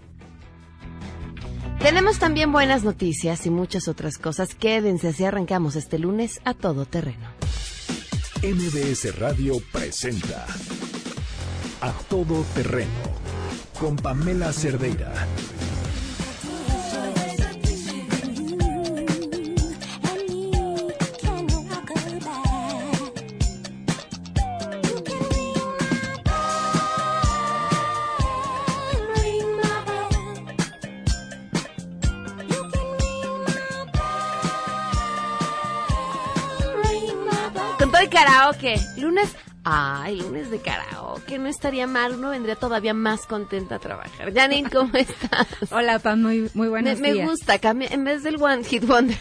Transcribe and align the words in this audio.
Tenemos 1.78 2.18
también 2.18 2.50
buenas 2.50 2.82
noticias 2.82 3.46
y 3.46 3.50
muchas 3.50 3.86
otras 3.86 4.18
cosas. 4.18 4.56
Quédense 4.56 5.08
así 5.08 5.24
arrancamos 5.24 5.76
este 5.76 6.00
lunes 6.00 6.40
a 6.44 6.54
todo 6.54 6.84
terreno. 6.84 7.28
MBS 8.42 9.16
Radio 9.20 9.54
presenta 9.70 10.46
A 11.80 11.92
Todo 12.08 12.42
Terreno 12.54 12.90
con 13.78 13.94
Pamela 13.94 14.52
Cerdeira. 14.52 15.12
Karaoke. 38.24 38.76
Lunes. 38.98 39.34
Ay, 39.66 40.20
lunes 40.20 40.50
de 40.50 40.58
karaoke. 40.60 41.38
No 41.38 41.48
estaría 41.48 41.86
mal. 41.86 42.14
Uno 42.14 42.30
vendría 42.30 42.56
todavía 42.56 42.92
más 42.94 43.26
contenta 43.26 43.76
a 43.76 43.78
trabajar. 43.78 44.32
Janine, 44.34 44.68
¿cómo 44.70 44.94
estás? 44.96 45.46
Hola, 45.70 45.98
Pam, 45.98 46.22
muy, 46.22 46.50
muy 46.54 46.66
me, 46.66 46.68
buenos 46.68 47.00
me 47.00 47.12
días. 47.14 47.28
gusta. 47.28 47.58
cambia- 47.58 47.88
en 47.90 48.04
vez 48.04 48.22
del 48.22 48.42
One 48.42 48.64
Hit 48.64 48.84
Wonder. 48.86 49.16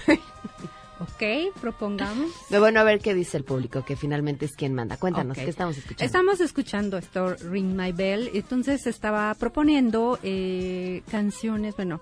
Ok, 1.00 1.54
propongamos. 1.62 2.32
Pero 2.50 2.62
bueno, 2.62 2.80
a 2.80 2.84
ver 2.84 3.00
qué 3.00 3.14
dice 3.14 3.38
el 3.38 3.44
público, 3.44 3.84
que 3.86 3.96
finalmente 3.96 4.46
es 4.46 4.56
quien 4.56 4.74
manda. 4.74 4.98
Cuéntanos, 4.98 5.38
Ok. 5.38 5.44
¿qué 5.44 5.50
estamos 5.50 5.78
escuchando? 5.78 6.06
Estamos 6.06 6.40
escuchando 6.40 6.98
esto, 6.98 7.36
Ring 7.50 7.76
My 7.76 7.92
Bell. 7.92 8.30
Entonces 8.34 8.86
estaba 8.88 9.34
proponiendo 9.36 10.20
eh, 10.24 11.04
canciones, 11.12 11.76
bueno, 11.76 12.00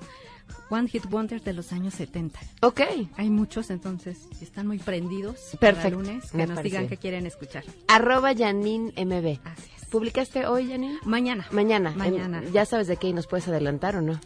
One 0.70 0.88
Hit 0.88 1.06
Wonders 1.12 1.44
de 1.44 1.54
los 1.54 1.72
años 1.74 1.94
70. 1.96 2.40
Ok. 2.62 2.82
Hay 3.18 3.30
muchos, 3.30 3.70
entonces 3.70 4.28
están 4.42 4.68
muy 4.68 4.80
prendidos. 4.80 5.36
Perfecto, 5.60 5.98
Para 6.00 6.12
lunes, 6.12 6.32
que 6.32 6.38
me 6.38 6.48
nos 6.48 6.64
digan 6.64 6.88
qué 6.88 6.98
quieren 6.98 7.26
escuchar. 7.26 7.64
Arroba 7.88 8.34
Janine 8.36 8.94
MB. 8.96 9.40
Así 9.46 9.70
es. 9.78 9.86
¿Publicaste 9.90 10.48
hoy, 10.48 10.70
Janine? 10.70 10.98
Mañana. 11.04 11.48
Mañana. 11.52 11.94
Mañana. 11.96 12.44
¿Ya 12.54 12.66
sabes 12.66 12.88
de 12.88 12.98
qué 12.98 13.10
y 13.10 13.14
nos 13.14 13.28
puedes 13.28 13.48
adelantar 13.48 13.98
o 13.98 14.02
no? 14.02 14.20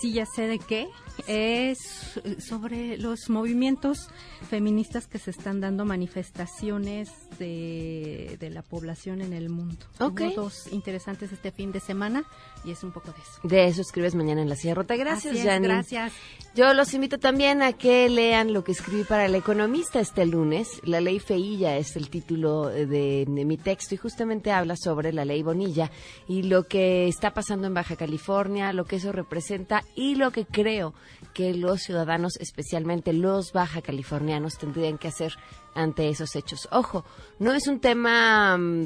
Sí, 0.00 0.12
ya 0.12 0.26
sé 0.26 0.46
de 0.46 0.58
qué. 0.58 0.88
Es 1.26 2.20
sobre 2.38 2.96
los 2.96 3.28
movimientos 3.28 4.08
feministas 4.48 5.08
que 5.08 5.18
se 5.18 5.32
están 5.32 5.60
dando 5.60 5.84
manifestaciones 5.84 7.10
de, 7.40 8.36
de 8.38 8.50
la 8.50 8.62
población 8.62 9.20
en 9.20 9.32
el 9.32 9.48
mundo. 9.48 9.84
Ok. 9.98 10.20
Hubo 10.20 10.42
dos 10.42 10.72
interesantes 10.72 11.32
este 11.32 11.50
fin 11.50 11.72
de 11.72 11.80
semana 11.80 12.24
y 12.64 12.70
es 12.70 12.84
un 12.84 12.92
poco 12.92 13.10
de 13.10 13.18
eso. 13.18 13.40
De 13.42 13.66
eso 13.66 13.80
escribes 13.80 14.14
mañana 14.14 14.42
en 14.42 14.48
la 14.48 14.54
Silla 14.54 14.74
Rota. 14.74 14.94
Gracias, 14.94 15.34
es, 15.36 15.44
Janine. 15.44 15.74
gracias. 15.74 16.12
Yo 16.54 16.72
los 16.74 16.94
invito 16.94 17.18
también 17.18 17.62
a 17.62 17.72
que 17.72 18.08
lean 18.08 18.52
lo 18.52 18.62
que 18.62 18.72
escribí 18.72 19.02
para 19.02 19.26
El 19.26 19.34
Economista 19.34 19.98
este 19.98 20.24
lunes. 20.24 20.68
La 20.84 21.00
ley 21.00 21.18
Feilla 21.18 21.76
es 21.76 21.96
el 21.96 22.10
título 22.10 22.66
de, 22.66 22.86
de 22.86 23.44
mi 23.44 23.56
texto 23.56 23.94
y 23.94 23.98
justamente 23.98 24.52
habla 24.52 24.76
sobre 24.76 25.12
la 25.12 25.24
ley 25.24 25.42
Bonilla 25.42 25.90
y 26.28 26.42
lo 26.42 26.64
que 26.64 27.08
está 27.08 27.34
pasando 27.34 27.66
en 27.66 27.74
Baja 27.74 27.96
California, 27.96 28.72
lo 28.72 28.84
que 28.84 28.96
eso 28.96 29.10
representa 29.10 29.82
y 29.94 30.14
lo 30.14 30.30
que 30.30 30.46
creo 30.46 30.94
que 31.34 31.54
los 31.54 31.82
ciudadanos, 31.82 32.36
especialmente 32.36 33.12
los 33.12 33.52
baja 33.52 33.82
californianos, 33.82 34.58
tendrían 34.58 34.98
que 34.98 35.08
hacer 35.08 35.32
ante 35.74 36.08
esos 36.08 36.34
hechos. 36.36 36.68
Ojo, 36.72 37.04
no 37.38 37.52
es 37.52 37.68
un 37.68 37.80
tema 37.80 38.56
mm, 38.56 38.84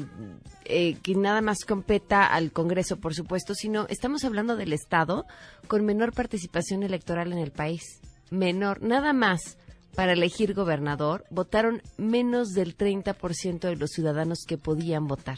eh, 0.65 0.97
que 1.01 1.15
nada 1.15 1.41
más 1.41 1.65
competa 1.65 2.25
al 2.25 2.51
Congreso, 2.51 2.97
por 2.97 3.13
supuesto, 3.13 3.55
sino 3.55 3.85
estamos 3.89 4.23
hablando 4.23 4.55
del 4.55 4.73
Estado 4.73 5.25
con 5.67 5.85
menor 5.85 6.13
participación 6.13 6.83
electoral 6.83 7.31
en 7.31 7.39
el 7.39 7.51
país. 7.51 8.01
Menor, 8.29 8.81
nada 8.81 9.13
más. 9.13 9.57
Para 9.95 10.13
elegir 10.13 10.55
gobernador, 10.55 11.23
votaron 11.29 11.83
menos 11.97 12.53
del 12.53 12.75
30% 12.75 13.59
de 13.59 13.75
los 13.75 13.91
ciudadanos 13.91 14.39
que 14.47 14.57
podían 14.57 15.05
votar. 15.05 15.37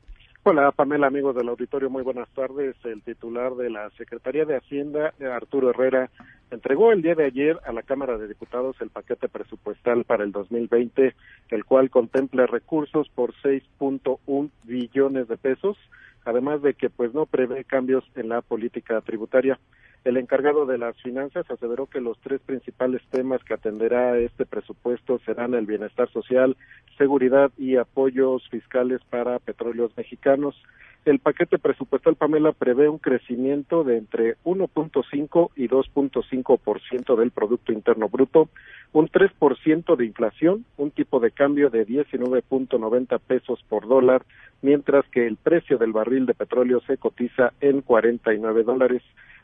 Hola 0.45 0.73
Pamela, 0.73 1.07
amigos 1.07 1.33
del 1.37 1.47
auditorio, 1.47 1.89
muy 1.89 2.03
buenas 2.03 2.27
tardes. 2.33 2.75
El 2.83 3.01
titular 3.01 3.55
de 3.55 3.69
la 3.69 3.89
Secretaría 3.91 4.43
de 4.43 4.57
Hacienda, 4.57 5.13
Arturo 5.33 5.69
Herrera, 5.69 6.09
entregó 6.51 6.91
el 6.91 7.01
día 7.01 7.15
de 7.15 7.23
ayer 7.23 7.57
a 7.65 7.71
la 7.71 7.81
Cámara 7.81 8.17
de 8.17 8.27
Diputados 8.27 8.75
el 8.81 8.89
paquete 8.89 9.29
presupuestal 9.29 10.03
para 10.03 10.25
el 10.25 10.33
2020, 10.33 11.15
el 11.49 11.63
cual 11.63 11.89
contempla 11.89 12.45
recursos 12.45 13.07
por 13.15 13.33
6.1 13.35 14.49
billones 14.65 15.29
de 15.29 15.37
pesos, 15.37 15.77
además 16.25 16.61
de 16.61 16.73
que 16.73 16.89
pues 16.89 17.13
no 17.13 17.25
prevé 17.25 17.63
cambios 17.63 18.03
en 18.15 18.27
la 18.27 18.41
política 18.41 18.99
tributaria. 18.99 19.57
El 20.03 20.17
encargado 20.17 20.65
de 20.65 20.77
las 20.77 21.01
finanzas 21.01 21.49
aseveró 21.49 21.85
que 21.85 22.01
los 22.01 22.19
tres 22.19 22.41
principales 22.41 23.01
temas 23.09 23.41
que 23.43 23.53
atenderá 23.53 24.17
este 24.17 24.45
presupuesto 24.45 25.19
serán 25.19 25.53
el 25.53 25.65
bienestar 25.65 26.09
social, 26.11 26.57
seguridad 26.97 27.51
y 27.57 27.77
apoyos 27.77 28.47
fiscales 28.49 28.99
para 29.09 29.39
petróleos 29.39 29.95
mexicanos. 29.95 30.61
El 31.05 31.19
paquete 31.19 31.57
presupuestal, 31.57 32.15
Pamela, 32.15 32.51
prevé 32.51 32.89
un 32.89 32.97
crecimiento 32.97 33.85
de 33.85 33.97
entre 33.97 34.35
1.5 34.43 35.51
y 35.55 35.67
2.5% 35.69 37.15
del 37.15 37.31
Producto 37.31 37.71
Interno 37.71 38.09
Bruto, 38.09 38.49
un 38.91 39.09
3% 39.09 39.95
de 39.95 40.05
inflación, 40.05 40.65
un 40.77 40.91
tipo 40.91 41.21
de 41.21 41.31
cambio 41.31 41.69
de 41.69 41.87
19.90 41.87 43.19
pesos 43.19 43.63
por 43.69 43.87
dólar, 43.87 44.23
mientras 44.61 45.05
que 45.09 45.27
el 45.27 45.37
precio 45.37 45.77
del 45.77 45.93
barril 45.93 46.25
de 46.25 46.33
petróleo 46.33 46.81
se 46.87 46.97
cotiza 46.97 47.53
en 47.61 47.81
49 47.81 48.63
dólares. 48.63 49.01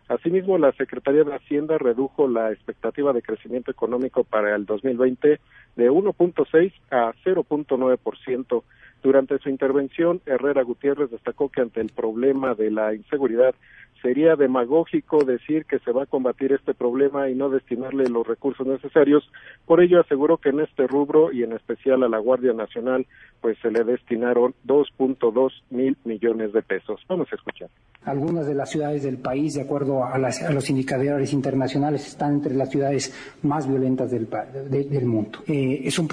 Asimismo, 0.10 0.58
la 0.58 0.72
Secretaría 0.72 1.24
de 1.24 1.36
Hacienda 1.36 1.78
redujo 1.78 2.28
la 2.28 2.52
expectativa 2.52 3.14
de 3.14 3.22
crecimiento 3.22 3.70
económico 3.70 4.24
para 4.24 4.56
el 4.56 4.66
2020 4.66 5.40
de 5.76 5.92
1.6 5.92 6.74
a 6.90 7.14
0.9%. 7.24 8.64
Durante 9.04 9.38
su 9.38 9.50
intervención, 9.50 10.20
Herrera 10.26 10.64
Gutiérrez 10.64 11.12
destacó 11.12 11.50
que 11.50 11.62
ante 11.62 11.80
el 11.80 11.90
problema 11.90 12.56
de 12.56 12.72
la 12.72 12.96
inseguridad 12.96 13.54
sería 14.02 14.36
demagógico 14.36 15.24
decir 15.24 15.66
que 15.66 15.80
se 15.80 15.92
va 15.92 16.04
a 16.04 16.08
combatir 16.08 16.54
este 16.54 16.74
problema 16.74 17.30
y 17.30 17.36
no 17.36 17.50
destinarle 17.50 18.10
los 18.10 18.26
recursos 18.26 18.66
necesarios. 18.66 19.30
Por 19.66 19.82
ello 19.82 20.02
aseguró 20.02 20.38
que 20.38 20.50
en 20.50 20.62
este 20.62 20.88
rubro 20.88 21.32
y 21.32 21.44
en 21.44 21.54
especial 21.54 22.04
a 22.04 22.10
la 22.10 22.20
Guardia 22.20 22.54
Nacional 22.54 23.06
pues 23.42 23.58
se 23.62 23.72
le 23.72 23.84
destinaron 23.84 24.54
2.2 24.68 25.52
mil 25.70 25.98
millones 26.04 26.54
de 26.54 26.62
pesos. 26.62 27.02
Vamos 27.08 27.28
a 27.32 27.36
escuchar. 27.36 27.70
Algunas 28.06 28.48
de 28.48 28.56
las 28.56 28.70
ciudades 28.70 29.04
del 29.04 29.18
país, 29.18 29.56
de 29.56 29.62
acuerdo 29.62 30.04
a, 30.04 30.18
los 30.18 30.70
indicadores 30.70 31.34
internacionales, 31.34 32.08
están 32.08 32.36
entre 32.36 32.54
las 32.56 32.70
ciudades 32.70 33.14
más 33.44 33.68
violentas 33.68 34.10
del, 34.10 34.28
del 34.70 35.06
mundo. 35.06 35.40
Eh, 35.48 35.82
es, 35.84 36.00
un 36.00 36.08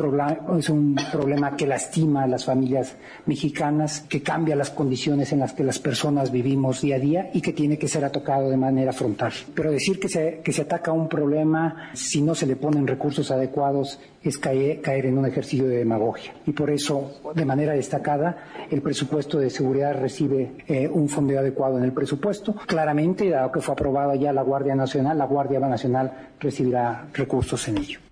es 0.58 0.68
un 0.68 0.96
problema 1.12 1.56
que 1.56 1.66
lastima 1.66 2.24
a 2.24 2.26
las 2.26 2.44
familias 2.44 2.96
mexicanas, 3.26 4.00
que 4.00 4.22
cambia 4.22 4.56
las 4.56 4.70
condiciones 4.70 5.32
en 5.32 5.40
las 5.40 5.52
que 5.52 5.64
las 5.64 5.78
personas 5.78 6.32
vivimos 6.32 6.82
día 6.82 6.96
a 6.96 6.98
día 6.98 7.30
y 7.32 7.40
que 7.40 7.52
tiene 7.52 7.75
que 7.78 7.88
ser 7.88 8.04
atacado 8.04 8.50
de 8.50 8.56
manera 8.56 8.92
frontal. 8.92 9.32
Pero 9.54 9.70
decir 9.70 9.98
que 9.98 10.08
se, 10.08 10.40
que 10.42 10.52
se 10.52 10.62
ataca 10.62 10.92
un 10.92 11.08
problema 11.08 11.90
si 11.94 12.22
no 12.22 12.34
se 12.34 12.46
le 12.46 12.56
ponen 12.56 12.86
recursos 12.86 13.30
adecuados 13.30 13.98
es 14.22 14.38
caer, 14.38 14.80
caer 14.80 15.06
en 15.06 15.18
un 15.18 15.26
ejercicio 15.26 15.66
de 15.68 15.78
demagogia. 15.78 16.34
Y 16.46 16.52
por 16.52 16.70
eso, 16.70 17.20
de 17.34 17.44
manera 17.44 17.74
destacada, 17.74 18.66
el 18.70 18.82
presupuesto 18.82 19.38
de 19.38 19.50
seguridad 19.50 19.94
recibe 19.94 20.52
eh, 20.66 20.88
un 20.88 21.08
fondo 21.08 21.38
adecuado 21.38 21.78
en 21.78 21.84
el 21.84 21.92
presupuesto. 21.92 22.54
Claramente, 22.66 23.28
dado 23.28 23.52
que 23.52 23.60
fue 23.60 23.72
aprobada 23.72 24.14
ya 24.16 24.32
la 24.32 24.42
Guardia 24.42 24.74
Nacional, 24.74 25.18
la 25.18 25.26
Guardia 25.26 25.60
Nacional 25.60 26.30
recibirá 26.40 27.08
recursos 27.12 27.66
en 27.68 27.78
ello. 27.78 28.05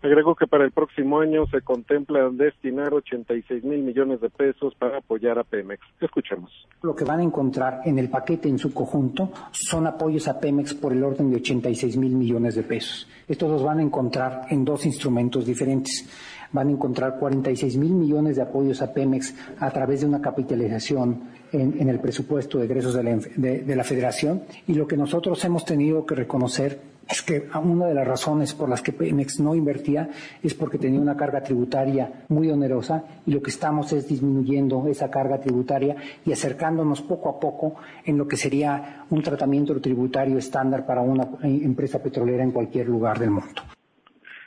Agregó 0.00 0.36
que 0.36 0.46
para 0.46 0.64
el 0.64 0.70
próximo 0.70 1.18
año 1.18 1.46
se 1.48 1.60
contempla 1.60 2.30
destinar 2.30 2.94
86 2.94 3.64
mil 3.64 3.82
millones 3.82 4.20
de 4.20 4.30
pesos 4.30 4.72
para 4.76 4.98
apoyar 4.98 5.40
a 5.40 5.42
Pemex. 5.44 5.82
Escuchemos. 6.00 6.68
Lo 6.82 6.94
que 6.94 7.04
van 7.04 7.18
a 7.18 7.24
encontrar 7.24 7.80
en 7.84 7.98
el 7.98 8.08
paquete 8.08 8.48
en 8.48 8.58
su 8.58 8.72
conjunto 8.72 9.32
son 9.50 9.88
apoyos 9.88 10.28
a 10.28 10.38
Pemex 10.38 10.74
por 10.74 10.92
el 10.92 11.02
orden 11.02 11.30
de 11.30 11.38
86 11.38 11.96
mil 11.96 12.14
millones 12.14 12.54
de 12.54 12.62
pesos. 12.62 13.08
Estos 13.26 13.50
los 13.50 13.64
van 13.64 13.80
a 13.80 13.82
encontrar 13.82 14.42
en 14.50 14.64
dos 14.64 14.86
instrumentos 14.86 15.44
diferentes. 15.44 16.08
Van 16.52 16.68
a 16.68 16.70
encontrar 16.70 17.18
46 17.18 17.76
mil 17.76 17.92
millones 17.92 18.36
de 18.36 18.42
apoyos 18.42 18.80
a 18.80 18.94
Pemex 18.94 19.34
a 19.58 19.68
través 19.70 20.02
de 20.02 20.06
una 20.06 20.20
capitalización 20.20 21.24
en, 21.50 21.88
el 21.88 21.98
presupuesto 21.98 22.58
de 22.58 22.66
egresos 22.66 22.94
de 22.94 23.76
la 23.76 23.84
Federación. 23.84 24.44
Y 24.68 24.74
lo 24.74 24.86
que 24.86 24.96
nosotros 24.96 25.44
hemos 25.44 25.64
tenido 25.64 26.06
que 26.06 26.14
reconocer 26.14 26.78
es 27.08 27.22
que 27.22 27.48
una 27.62 27.86
de 27.86 27.94
las 27.94 28.06
razones 28.06 28.54
por 28.54 28.68
las 28.68 28.82
que 28.82 28.92
Pemex 28.92 29.40
no 29.40 29.54
invertía 29.54 30.08
es 30.42 30.54
porque 30.54 30.78
tenía 30.78 31.00
una 31.00 31.16
carga 31.16 31.42
tributaria 31.42 32.24
muy 32.28 32.50
onerosa 32.50 33.04
y 33.26 33.32
lo 33.32 33.40
que 33.40 33.50
estamos 33.50 33.92
es 33.92 34.08
disminuyendo 34.08 34.86
esa 34.88 35.10
carga 35.10 35.40
tributaria 35.40 35.96
y 36.24 36.32
acercándonos 36.32 37.02
poco 37.02 37.30
a 37.30 37.40
poco 37.40 37.76
en 38.04 38.18
lo 38.18 38.28
que 38.28 38.36
sería 38.36 39.06
un 39.10 39.22
tratamiento 39.22 39.78
tributario 39.80 40.36
estándar 40.38 40.84
para 40.84 41.00
una 41.00 41.26
empresa 41.42 42.02
petrolera 42.02 42.42
en 42.42 42.52
cualquier 42.52 42.88
lugar 42.88 43.18
del 43.18 43.30
mundo. 43.30 43.62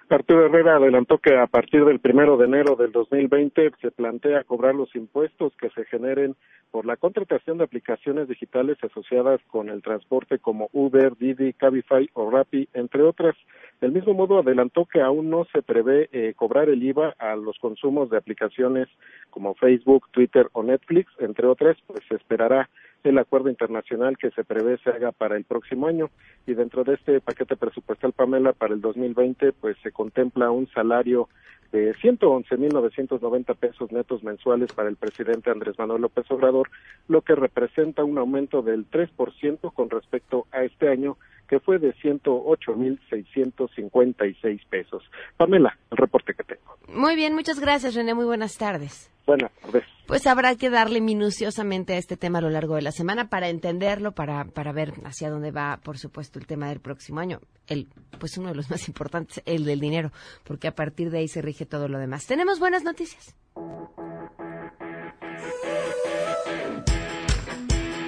Arturo 0.09 0.45
Herrera 0.45 0.75
adelantó 0.75 1.19
que 1.19 1.37
a 1.37 1.47
partir 1.47 1.85
del 1.85 2.01
primero 2.01 2.35
de 2.35 2.45
enero 2.45 2.75
del 2.75 2.91
2020 2.91 3.71
se 3.81 3.91
plantea 3.91 4.43
cobrar 4.43 4.75
los 4.75 4.93
impuestos 4.93 5.53
que 5.55 5.69
se 5.69 5.85
generen 5.85 6.35
por 6.71 6.85
la 6.85 6.95
contratación 6.95 7.57
de 7.57 7.65
aplicaciones 7.65 8.27
digitales 8.27 8.77
asociadas 8.81 9.41
con 9.47 9.69
el 9.69 9.81
transporte 9.81 10.39
como 10.39 10.69
Uber, 10.71 11.17
Didi, 11.17 11.53
Cabify 11.53 12.09
o 12.13 12.31
Rappi, 12.31 12.67
entre 12.73 13.03
otras. 13.03 13.35
Del 13.81 13.91
mismo 13.91 14.13
modo, 14.13 14.39
adelantó 14.39 14.85
que 14.85 15.01
aún 15.01 15.29
no 15.29 15.45
se 15.51 15.61
prevé 15.61 16.09
eh, 16.11 16.33
cobrar 16.35 16.69
el 16.69 16.81
IVA 16.81 17.13
a 17.19 17.35
los 17.35 17.57
consumos 17.59 18.09
de 18.09 18.17
aplicaciones 18.17 18.87
como 19.29 19.53
Facebook, 19.55 20.07
Twitter 20.11 20.47
o 20.53 20.63
Netflix, 20.63 21.11
entre 21.19 21.47
otras, 21.47 21.77
pues 21.85 21.99
se 22.07 22.15
esperará 22.15 22.69
el 23.09 23.17
acuerdo 23.17 23.49
internacional 23.49 24.17
que 24.17 24.31
se 24.31 24.43
prevé 24.43 24.77
se 24.79 24.89
haga 24.89 25.11
para 25.11 25.37
el 25.37 25.43
próximo 25.43 25.87
año. 25.87 26.09
Y 26.45 26.53
dentro 26.53 26.83
de 26.83 26.95
este 26.95 27.21
paquete 27.21 27.55
presupuestal 27.55 28.13
Pamela 28.13 28.53
para 28.53 28.73
el 28.73 28.81
2020 28.81 29.53
pues 29.53 29.77
se 29.83 29.91
contempla 29.91 30.51
un 30.51 30.67
salario 30.69 31.29
de 31.71 31.95
111.990 31.95 33.55
pesos 33.55 33.91
netos 33.91 34.23
mensuales 34.23 34.73
para 34.73 34.89
el 34.89 34.97
presidente 34.97 35.49
Andrés 35.49 35.79
Manuel 35.79 36.01
López 36.01 36.29
Obrador, 36.29 36.69
lo 37.07 37.21
que 37.21 37.33
representa 37.33 38.03
un 38.03 38.17
aumento 38.17 38.61
del 38.61 38.89
3% 38.89 39.73
con 39.73 39.89
respecto 39.89 40.47
a 40.51 40.63
este 40.63 40.89
año 40.89 41.17
que 41.51 41.59
fue 41.59 41.77
de 41.79 41.93
108.656 41.95 44.65
pesos. 44.69 45.03
Pamela, 45.35 45.77
el 45.91 45.97
reporte 45.97 46.33
que 46.33 46.45
tengo. 46.45 46.77
Muy 46.87 47.17
bien, 47.17 47.33
muchas 47.33 47.59
gracias, 47.59 47.93
René. 47.93 48.13
Muy 48.13 48.23
buenas 48.23 48.57
tardes. 48.57 49.11
Buenas 49.27 49.51
tardes. 49.61 49.83
Pues 50.07 50.25
habrá 50.27 50.55
que 50.55 50.69
darle 50.69 51.01
minuciosamente 51.01 51.95
a 51.95 51.97
este 51.97 52.15
tema 52.15 52.39
a 52.39 52.41
lo 52.41 52.49
largo 52.49 52.75
de 52.75 52.83
la 52.83 52.93
semana 52.93 53.27
para 53.27 53.49
entenderlo, 53.49 54.13
para, 54.13 54.45
para 54.45 54.71
ver 54.71 54.93
hacia 55.03 55.29
dónde 55.29 55.51
va, 55.51 55.81
por 55.83 55.97
supuesto, 55.97 56.39
el 56.39 56.47
tema 56.47 56.69
del 56.69 56.79
próximo 56.79 57.19
año. 57.19 57.41
El, 57.67 57.89
pues 58.17 58.37
uno 58.37 58.47
de 58.47 58.55
los 58.55 58.69
más 58.71 58.87
importantes, 58.87 59.43
el 59.45 59.65
del 59.65 59.81
dinero, 59.81 60.13
porque 60.45 60.69
a 60.69 60.73
partir 60.73 61.11
de 61.11 61.17
ahí 61.17 61.27
se 61.27 61.41
rige 61.41 61.65
todo 61.65 61.89
lo 61.89 61.99
demás. 61.99 62.27
Tenemos 62.27 62.61
buenas 62.61 62.85
noticias. 62.85 63.35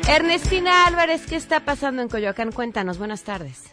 Ernestina 0.07 0.85
Álvarez, 0.85 1.25
¿qué 1.25 1.37
está 1.37 1.61
pasando 1.61 2.01
en 2.01 2.09
Coyoacán? 2.09 2.51
Cuéntanos, 2.51 2.97
buenas 2.97 3.23
tardes. 3.23 3.71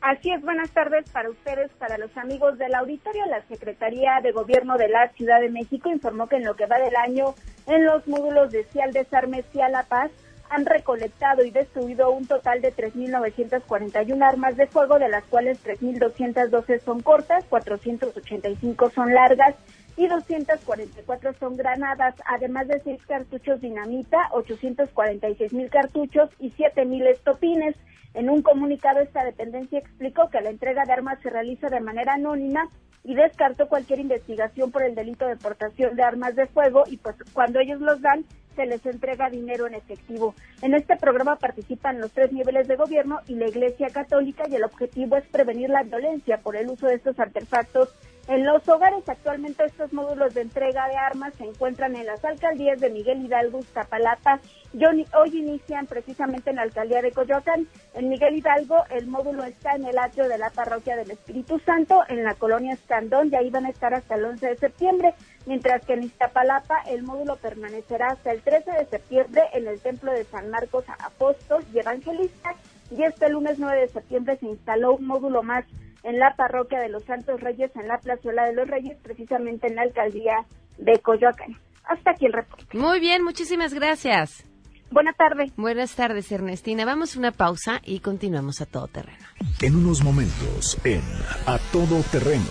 Así 0.00 0.30
es, 0.30 0.40
buenas 0.40 0.70
tardes 0.70 1.10
para 1.10 1.28
ustedes, 1.28 1.70
para 1.72 1.98
los 1.98 2.16
amigos 2.16 2.56
del 2.56 2.74
auditorio. 2.74 3.26
La 3.26 3.42
Secretaría 3.48 4.20
de 4.22 4.32
Gobierno 4.32 4.78
de 4.78 4.88
la 4.88 5.08
Ciudad 5.10 5.40
de 5.40 5.50
México 5.50 5.90
informó 5.90 6.26
que 6.26 6.36
en 6.36 6.44
lo 6.44 6.56
que 6.56 6.66
va 6.66 6.78
del 6.78 6.96
año, 6.96 7.34
en 7.66 7.84
los 7.84 8.06
módulos 8.08 8.50
de 8.50 8.64
Cial 8.64 8.92
Desarme, 8.92 9.44
Cial 9.52 9.72
La 9.72 9.82
Paz, 9.82 10.10
han 10.48 10.64
recolectado 10.64 11.44
y 11.44 11.50
destruido 11.50 12.10
un 12.12 12.26
total 12.26 12.62
de 12.62 12.74
3.941 12.74 14.26
armas 14.26 14.56
de 14.56 14.66
fuego, 14.68 14.98
de 14.98 15.10
las 15.10 15.24
cuales 15.24 15.62
3.212 15.62 16.80
son 16.80 17.00
cortas, 17.00 17.44
485 17.50 18.90
son 18.90 19.12
largas 19.12 19.54
y 19.98 20.06
244 20.06 21.34
son 21.40 21.56
granadas, 21.56 22.14
además 22.24 22.68
de 22.68 22.80
6 22.80 23.04
cartuchos 23.04 23.60
dinamita, 23.60 24.28
846 24.30 25.52
mil 25.52 25.68
cartuchos 25.68 26.30
y 26.38 26.50
7 26.50 26.84
mil 26.84 27.04
estopines. 27.08 27.74
En 28.14 28.30
un 28.30 28.42
comunicado, 28.42 29.00
esta 29.00 29.24
dependencia 29.24 29.80
explicó 29.80 30.30
que 30.30 30.40
la 30.40 30.50
entrega 30.50 30.84
de 30.84 30.92
armas 30.92 31.18
se 31.20 31.30
realiza 31.30 31.68
de 31.68 31.80
manera 31.80 32.14
anónima 32.14 32.70
y 33.02 33.16
descartó 33.16 33.66
cualquier 33.66 33.98
investigación 33.98 34.70
por 34.70 34.84
el 34.84 34.94
delito 34.94 35.26
de 35.26 35.34
portación 35.34 35.96
de 35.96 36.04
armas 36.04 36.36
de 36.36 36.46
fuego 36.46 36.84
y 36.86 36.98
pues 36.98 37.16
cuando 37.32 37.58
ellos 37.58 37.80
los 37.80 38.00
dan 38.00 38.24
se 38.54 38.66
les 38.66 38.84
entrega 38.86 39.30
dinero 39.30 39.66
en 39.66 39.74
efectivo. 39.74 40.34
En 40.62 40.74
este 40.74 40.96
programa 40.96 41.36
participan 41.36 42.00
los 42.00 42.12
tres 42.12 42.32
niveles 42.32 42.68
de 42.68 42.76
gobierno 42.76 43.20
y 43.26 43.34
la 43.34 43.48
Iglesia 43.48 43.88
Católica 43.88 44.44
y 44.48 44.54
el 44.54 44.64
objetivo 44.64 45.16
es 45.16 45.24
prevenir 45.26 45.70
la 45.70 45.82
violencia 45.82 46.38
por 46.38 46.56
el 46.56 46.68
uso 46.68 46.86
de 46.86 46.96
estos 46.96 47.18
artefactos 47.18 47.94
en 48.28 48.44
los 48.44 48.68
hogares 48.68 49.08
actualmente 49.08 49.64
estos 49.64 49.90
módulos 49.94 50.34
de 50.34 50.42
entrega 50.42 50.86
de 50.86 50.96
armas 50.96 51.32
se 51.38 51.44
encuentran 51.44 51.96
en 51.96 52.04
las 52.04 52.22
alcaldías 52.22 52.78
de 52.78 52.90
Miguel 52.90 53.24
Hidalgo, 53.24 53.62
Zapalapa. 53.72 54.38
y 54.74 54.84
hoy 54.84 55.30
inician 55.32 55.86
precisamente 55.86 56.50
en 56.50 56.56
la 56.56 56.62
alcaldía 56.62 57.00
de 57.00 57.10
Coyoacán. 57.10 57.66
En 57.94 58.10
Miguel 58.10 58.36
Hidalgo 58.36 58.84
el 58.90 59.06
módulo 59.06 59.44
está 59.44 59.76
en 59.76 59.86
el 59.86 59.96
atrio 59.98 60.28
de 60.28 60.36
la 60.36 60.50
parroquia 60.50 60.94
del 60.96 61.10
Espíritu 61.10 61.58
Santo, 61.60 62.02
en 62.08 62.22
la 62.22 62.34
colonia 62.34 62.74
Escandón, 62.74 63.30
y 63.32 63.36
ahí 63.36 63.48
van 63.48 63.64
a 63.64 63.70
estar 63.70 63.94
hasta 63.94 64.16
el 64.16 64.26
11 64.26 64.46
de 64.46 64.56
septiembre, 64.58 65.14
mientras 65.46 65.82
que 65.86 65.94
en 65.94 66.02
Iztapalapa 66.02 66.82
el 66.82 67.04
módulo 67.04 67.36
permanecerá 67.36 68.08
hasta 68.08 68.32
el 68.32 68.42
13 68.42 68.72
de 68.72 68.84
septiembre 68.84 69.42
en 69.54 69.66
el 69.66 69.80
templo 69.80 70.12
de 70.12 70.24
San 70.24 70.50
Marcos 70.50 70.84
Apóstol 71.02 71.64
y 71.72 71.78
Evangelista, 71.78 72.54
y 72.90 73.04
este 73.04 73.30
lunes 73.30 73.58
9 73.58 73.80
de 73.80 73.88
septiembre 73.88 74.36
se 74.36 74.46
instaló 74.46 74.96
un 74.96 75.06
módulo 75.06 75.42
más 75.42 75.64
en 76.02 76.18
la 76.18 76.34
parroquia 76.36 76.80
de 76.80 76.88
los 76.88 77.04
Santos 77.04 77.40
Reyes, 77.40 77.70
en 77.76 77.88
la 77.88 77.98
plazuela 77.98 78.46
de 78.46 78.54
los 78.54 78.68
Reyes, 78.68 78.96
precisamente 79.02 79.66
en 79.66 79.76
la 79.76 79.82
alcaldía 79.82 80.46
de 80.78 80.98
Coyoacán. 81.00 81.58
Hasta 81.84 82.10
aquí 82.12 82.26
el 82.26 82.32
reporte. 82.32 82.76
Muy 82.76 83.00
bien, 83.00 83.24
muchísimas 83.24 83.74
gracias. 83.74 84.44
Buenas 84.90 85.16
tardes. 85.16 85.52
Buenas 85.56 85.94
tardes, 85.94 86.30
Ernestina. 86.32 86.84
Vamos 86.86 87.14
a 87.14 87.18
una 87.18 87.32
pausa 87.32 87.80
y 87.84 88.00
continuamos 88.00 88.60
a 88.60 88.66
todo 88.66 88.88
terreno. 88.88 89.24
En 89.60 89.76
unos 89.76 90.02
momentos, 90.02 90.78
en 90.84 91.02
A 91.46 91.58
Todo 91.72 92.02
Terreno. 92.10 92.44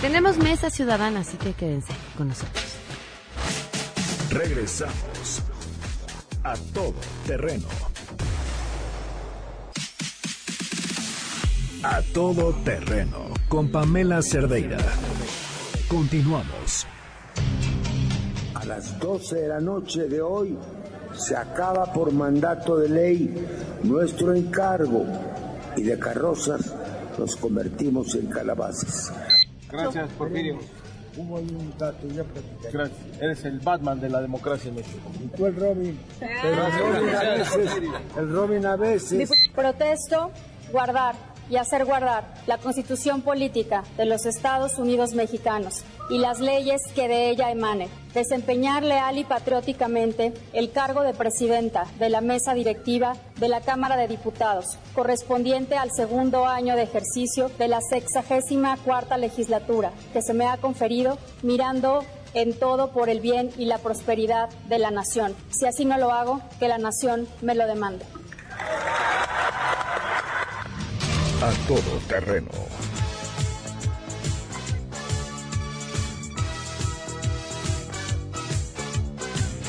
Tenemos 0.00 0.38
mesa 0.38 0.70
ciudadana, 0.70 1.20
así 1.20 1.36
que 1.36 1.52
quédense 1.52 1.92
con 2.16 2.28
nosotros. 2.28 2.78
Regresamos 4.30 5.42
a 6.44 6.54
Todo 6.74 6.94
Terreno. 7.26 7.68
A 11.82 12.02
todo 12.12 12.52
terreno 12.64 13.28
con 13.48 13.70
Pamela 13.70 14.20
Cerdeira. 14.20 14.78
Continuamos. 15.86 16.88
A 18.54 18.64
las 18.64 18.98
12 18.98 19.36
de 19.36 19.48
la 19.48 19.60
noche 19.60 20.08
de 20.08 20.20
hoy 20.20 20.58
se 21.12 21.36
acaba 21.36 21.92
por 21.92 22.12
mandato 22.12 22.76
de 22.78 22.88
ley 22.88 23.46
nuestro 23.84 24.34
encargo 24.34 25.06
y 25.76 25.82
de 25.84 25.96
carrozas 26.00 26.74
nos 27.16 27.36
convertimos 27.36 28.12
en 28.16 28.26
calabazas. 28.26 29.12
Gracias, 29.70 30.10
Porfirio. 30.14 30.58
Hubo 31.16 31.38
ahí 31.38 31.46
un 31.48 31.72
dato, 31.78 32.08
ya 32.08 32.24
platicaré. 32.24 32.72
Gracias. 32.72 32.98
Eres 33.20 33.44
el 33.44 33.60
Batman 33.60 34.00
de 34.00 34.08
la 34.08 34.20
democracia 34.20 34.68
en 34.68 34.76
México. 34.76 35.10
Y 35.22 35.28
tú 35.28 35.46
el 35.46 35.54
Robin. 35.54 35.98
El 36.20 36.56
Robin 36.56 37.14
a 37.14 37.34
veces. 37.34 37.70
El 38.16 38.32
Robin 38.32 38.66
a 38.66 38.76
veces. 38.76 39.30
Protesto, 39.54 40.32
guardar 40.72 41.27
y 41.50 41.56
hacer 41.56 41.84
guardar 41.84 42.34
la 42.46 42.58
Constitución 42.58 43.22
Política 43.22 43.84
de 43.96 44.04
los 44.04 44.26
Estados 44.26 44.78
Unidos 44.78 45.14
Mexicanos 45.14 45.84
y 46.10 46.18
las 46.18 46.40
leyes 46.40 46.80
que 46.94 47.08
de 47.08 47.30
ella 47.30 47.50
emanen. 47.50 47.88
Desempeñar 48.14 48.82
leal 48.82 49.18
y 49.18 49.24
patrióticamente 49.24 50.32
el 50.52 50.72
cargo 50.72 51.02
de 51.02 51.14
presidenta 51.14 51.86
de 51.98 52.08
la 52.08 52.20
mesa 52.20 52.54
directiva 52.54 53.14
de 53.36 53.48
la 53.48 53.60
Cámara 53.60 53.96
de 53.96 54.08
Diputados, 54.08 54.78
correspondiente 54.94 55.76
al 55.76 55.90
segundo 55.92 56.46
año 56.46 56.74
de 56.74 56.82
ejercicio 56.82 57.50
de 57.58 57.68
la 57.68 57.80
sexagésima 57.80 58.76
cuarta 58.78 59.16
legislatura 59.16 59.92
que 60.12 60.22
se 60.22 60.34
me 60.34 60.46
ha 60.46 60.56
conferido, 60.56 61.18
mirando 61.42 62.04
en 62.34 62.58
todo 62.58 62.92
por 62.92 63.08
el 63.08 63.20
bien 63.20 63.50
y 63.56 63.66
la 63.66 63.78
prosperidad 63.78 64.48
de 64.68 64.78
la 64.78 64.90
nación. 64.90 65.34
Si 65.50 65.66
así 65.66 65.84
no 65.84 65.98
lo 65.98 66.12
hago, 66.12 66.40
que 66.58 66.68
la 66.68 66.78
nación 66.78 67.28
me 67.42 67.54
lo 67.54 67.66
demande. 67.66 68.04
A 71.40 71.52
todo 71.68 71.98
terreno. 72.08 72.50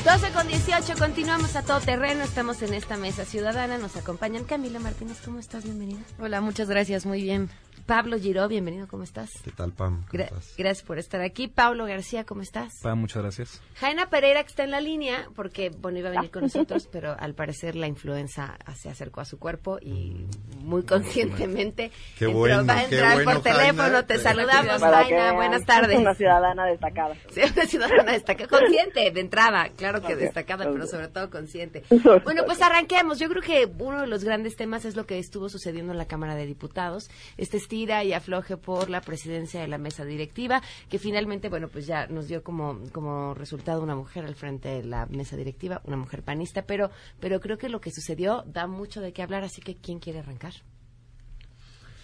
Doce 0.04 0.32
con 0.32 0.48
18, 0.48 0.94
continuamos 0.98 1.54
a 1.54 1.62
todo 1.62 1.78
terreno, 1.80 2.24
estamos 2.24 2.60
en 2.62 2.74
esta 2.74 2.96
mesa 2.96 3.24
ciudadana, 3.24 3.78
nos 3.78 3.96
acompañan 3.96 4.42
Camila 4.42 4.80
Martínez, 4.80 5.18
¿cómo 5.24 5.38
estás? 5.38 5.62
Bienvenida. 5.62 6.00
Hola, 6.18 6.40
muchas 6.40 6.68
gracias, 6.68 7.06
muy 7.06 7.22
bien. 7.22 7.48
Pablo 7.86 8.18
Giró, 8.18 8.46
bienvenido, 8.46 8.86
¿cómo 8.86 9.02
estás? 9.02 9.30
¿Qué 9.44 9.50
tal, 9.50 9.72
Pam? 9.72 10.04
¿Cómo 10.06 10.12
Gra- 10.12 10.24
estás? 10.26 10.54
Gracias 10.56 10.86
por 10.86 10.98
estar 10.98 11.20
aquí. 11.22 11.48
Pablo 11.48 11.86
García, 11.86 12.24
¿cómo 12.24 12.40
estás? 12.42 12.72
Pam, 12.82 12.98
muchas 13.00 13.22
gracias. 13.22 13.60
Jaina 13.76 14.08
Pereira, 14.10 14.42
que 14.44 14.48
está 14.48 14.62
en 14.62 14.70
la 14.70 14.80
línea, 14.80 15.28
porque, 15.34 15.70
bueno, 15.70 15.98
iba 15.98 16.08
a 16.08 16.12
venir 16.12 16.30
con 16.30 16.42
nosotros, 16.42 16.88
pero 16.92 17.16
al 17.18 17.34
parecer 17.34 17.74
la 17.74 17.88
influenza 17.88 18.56
se 18.76 18.88
acercó 18.90 19.20
a 19.22 19.24
su 19.24 19.38
cuerpo 19.40 19.78
y 19.80 20.24
muy 20.60 20.84
conscientemente 20.84 21.90
Qué 22.18 22.26
entró- 22.26 22.38
bueno, 22.38 22.64
va 22.66 22.74
a 22.74 22.88
qué 22.88 22.94
entrar 22.96 23.14
bueno, 23.14 23.32
por 23.32 23.42
teléfono. 23.42 23.82
Jaina. 23.82 24.06
Te 24.06 24.18
saludamos, 24.18 24.80
Jaina. 24.80 25.32
Buenas 25.32 25.60
es 25.62 25.66
tardes. 25.66 25.98
Una 25.98 26.14
ciudadana 26.14 26.66
destacada. 26.66 27.14
Sí, 27.32 27.40
una 27.52 27.66
ciudadana 27.66 28.12
destacada, 28.12 28.48
consciente 28.48 29.10
de 29.10 29.20
entrada, 29.20 29.68
claro 29.76 30.00
que 30.02 30.16
destacada, 30.16 30.70
pero 30.70 30.86
sobre 30.86 31.08
todo 31.08 31.30
consciente. 31.30 31.82
Bueno, 32.24 32.42
pues 32.46 32.60
arranquemos. 32.62 33.18
Yo 33.18 33.28
creo 33.28 33.42
que 33.42 33.68
uno 33.78 34.00
de 34.00 34.06
los 34.06 34.22
grandes 34.24 34.54
temas 34.56 34.84
es 34.84 34.94
lo 34.96 35.06
que 35.06 35.18
estuvo 35.18 35.48
sucediendo 35.48 35.92
en 35.92 35.98
la 35.98 36.06
Cámara 36.06 36.34
de 36.34 36.46
Diputados, 36.46 37.10
este 37.36 37.58
estira 37.70 38.02
y 38.02 38.12
afloje 38.12 38.56
por 38.56 38.90
la 38.90 39.00
presidencia 39.00 39.60
de 39.60 39.68
la 39.68 39.78
mesa 39.78 40.04
directiva, 40.04 40.60
que 40.88 40.98
finalmente, 40.98 41.48
bueno, 41.48 41.68
pues 41.68 41.86
ya 41.86 42.08
nos 42.08 42.26
dio 42.26 42.42
como, 42.42 42.80
como 42.90 43.32
resultado 43.34 43.80
una 43.80 43.94
mujer 43.94 44.24
al 44.24 44.34
frente 44.34 44.70
de 44.70 44.82
la 44.82 45.06
mesa 45.06 45.36
directiva, 45.36 45.80
una 45.84 45.96
mujer 45.96 46.24
panista, 46.24 46.62
pero, 46.62 46.90
pero 47.20 47.38
creo 47.38 47.58
que 47.58 47.68
lo 47.68 47.80
que 47.80 47.92
sucedió 47.92 48.42
da 48.44 48.66
mucho 48.66 49.00
de 49.00 49.12
qué 49.12 49.22
hablar, 49.22 49.44
así 49.44 49.62
que 49.62 49.76
¿quién 49.76 50.00
quiere 50.00 50.18
arrancar? 50.18 50.52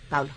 Pablo. 0.09 0.33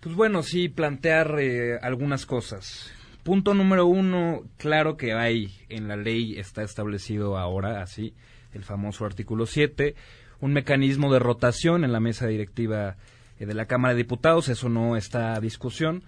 Pues 0.00 0.16
bueno, 0.16 0.42
sí, 0.42 0.68
plantear 0.68 1.38
eh, 1.38 1.78
algunas 1.80 2.26
cosas. 2.26 2.92
Punto 3.22 3.54
número 3.54 3.86
uno, 3.86 4.42
claro 4.56 4.96
que 4.96 5.12
hay, 5.12 5.54
en 5.68 5.86
la 5.86 5.94
ley 5.94 6.40
está 6.40 6.64
establecido 6.64 7.38
ahora, 7.38 7.82
así, 7.82 8.14
el 8.52 8.64
famoso 8.64 9.04
artículo 9.04 9.46
7, 9.46 9.94
un 10.40 10.52
mecanismo 10.52 11.12
de 11.12 11.20
rotación 11.20 11.84
en 11.84 11.92
la 11.92 12.00
mesa 12.00 12.26
directiva 12.26 12.96
de 13.44 13.54
la 13.54 13.66
Cámara 13.66 13.94
de 13.94 13.98
Diputados, 13.98 14.48
eso 14.48 14.68
no 14.68 14.96
está 14.96 15.34
a 15.34 15.40
discusión. 15.40 16.02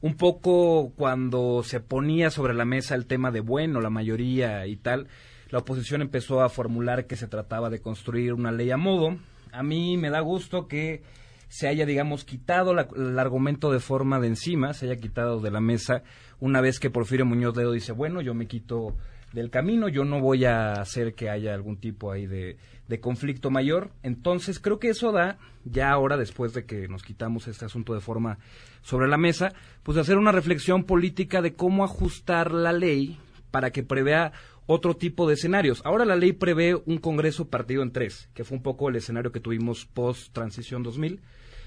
Un 0.00 0.14
poco 0.14 0.92
cuando 0.96 1.62
se 1.62 1.80
ponía 1.80 2.30
sobre 2.30 2.54
la 2.54 2.64
mesa 2.64 2.94
el 2.94 3.06
tema 3.06 3.30
de 3.30 3.40
bueno, 3.40 3.80
la 3.82 3.90
mayoría 3.90 4.66
y 4.66 4.76
tal, 4.76 5.08
la 5.50 5.58
oposición 5.58 6.00
empezó 6.00 6.40
a 6.42 6.48
formular 6.48 7.06
que 7.06 7.16
se 7.16 7.26
trataba 7.28 7.68
de 7.68 7.80
construir 7.82 8.32
una 8.32 8.50
ley 8.52 8.70
a 8.70 8.78
modo. 8.78 9.18
A 9.52 9.62
mí 9.62 9.96
me 9.98 10.08
da 10.08 10.20
gusto 10.20 10.68
que 10.68 11.02
se 11.48 11.66
haya, 11.68 11.84
digamos, 11.84 12.24
quitado 12.24 12.72
la- 12.72 12.88
el 12.96 13.18
argumento 13.18 13.72
de 13.72 13.80
forma 13.80 14.20
de 14.20 14.28
encima, 14.28 14.72
se 14.72 14.86
haya 14.86 15.00
quitado 15.00 15.40
de 15.40 15.50
la 15.50 15.60
mesa, 15.60 16.02
una 16.38 16.60
vez 16.60 16.78
que 16.78 16.88
Porfirio 16.90 17.26
Muñoz 17.26 17.56
Ledo 17.56 17.72
dice, 17.72 17.90
bueno, 17.92 18.20
yo 18.20 18.32
me 18.32 18.46
quito 18.46 18.94
del 19.32 19.50
camino, 19.50 19.88
yo 19.88 20.04
no 20.04 20.20
voy 20.20 20.44
a 20.44 20.74
hacer 20.74 21.14
que 21.14 21.28
haya 21.28 21.52
algún 21.52 21.76
tipo 21.76 22.12
ahí 22.12 22.26
de, 22.26 22.56
de 22.90 23.00
conflicto 23.00 23.50
mayor. 23.50 23.92
Entonces, 24.02 24.58
creo 24.58 24.80
que 24.80 24.88
eso 24.88 25.12
da, 25.12 25.38
ya 25.64 25.92
ahora, 25.92 26.16
después 26.16 26.52
de 26.52 26.64
que 26.66 26.88
nos 26.88 27.04
quitamos 27.04 27.46
este 27.46 27.64
asunto 27.64 27.94
de 27.94 28.00
forma 28.00 28.38
sobre 28.82 29.06
la 29.06 29.16
mesa, 29.16 29.52
pues 29.84 29.96
hacer 29.96 30.18
una 30.18 30.32
reflexión 30.32 30.82
política 30.82 31.40
de 31.40 31.54
cómo 31.54 31.84
ajustar 31.84 32.52
la 32.52 32.72
ley 32.72 33.16
para 33.52 33.70
que 33.70 33.84
prevea 33.84 34.32
otro 34.66 34.96
tipo 34.96 35.28
de 35.28 35.34
escenarios. 35.34 35.80
Ahora 35.84 36.04
la 36.04 36.16
ley 36.16 36.32
prevé 36.32 36.74
un 36.74 36.98
Congreso 36.98 37.48
partido 37.48 37.84
en 37.84 37.92
tres, 37.92 38.28
que 38.34 38.42
fue 38.42 38.56
un 38.56 38.62
poco 38.64 38.88
el 38.88 38.96
escenario 38.96 39.30
que 39.30 39.40
tuvimos 39.40 39.86
post 39.86 40.32
transición 40.32 40.82
2000, 40.82 41.20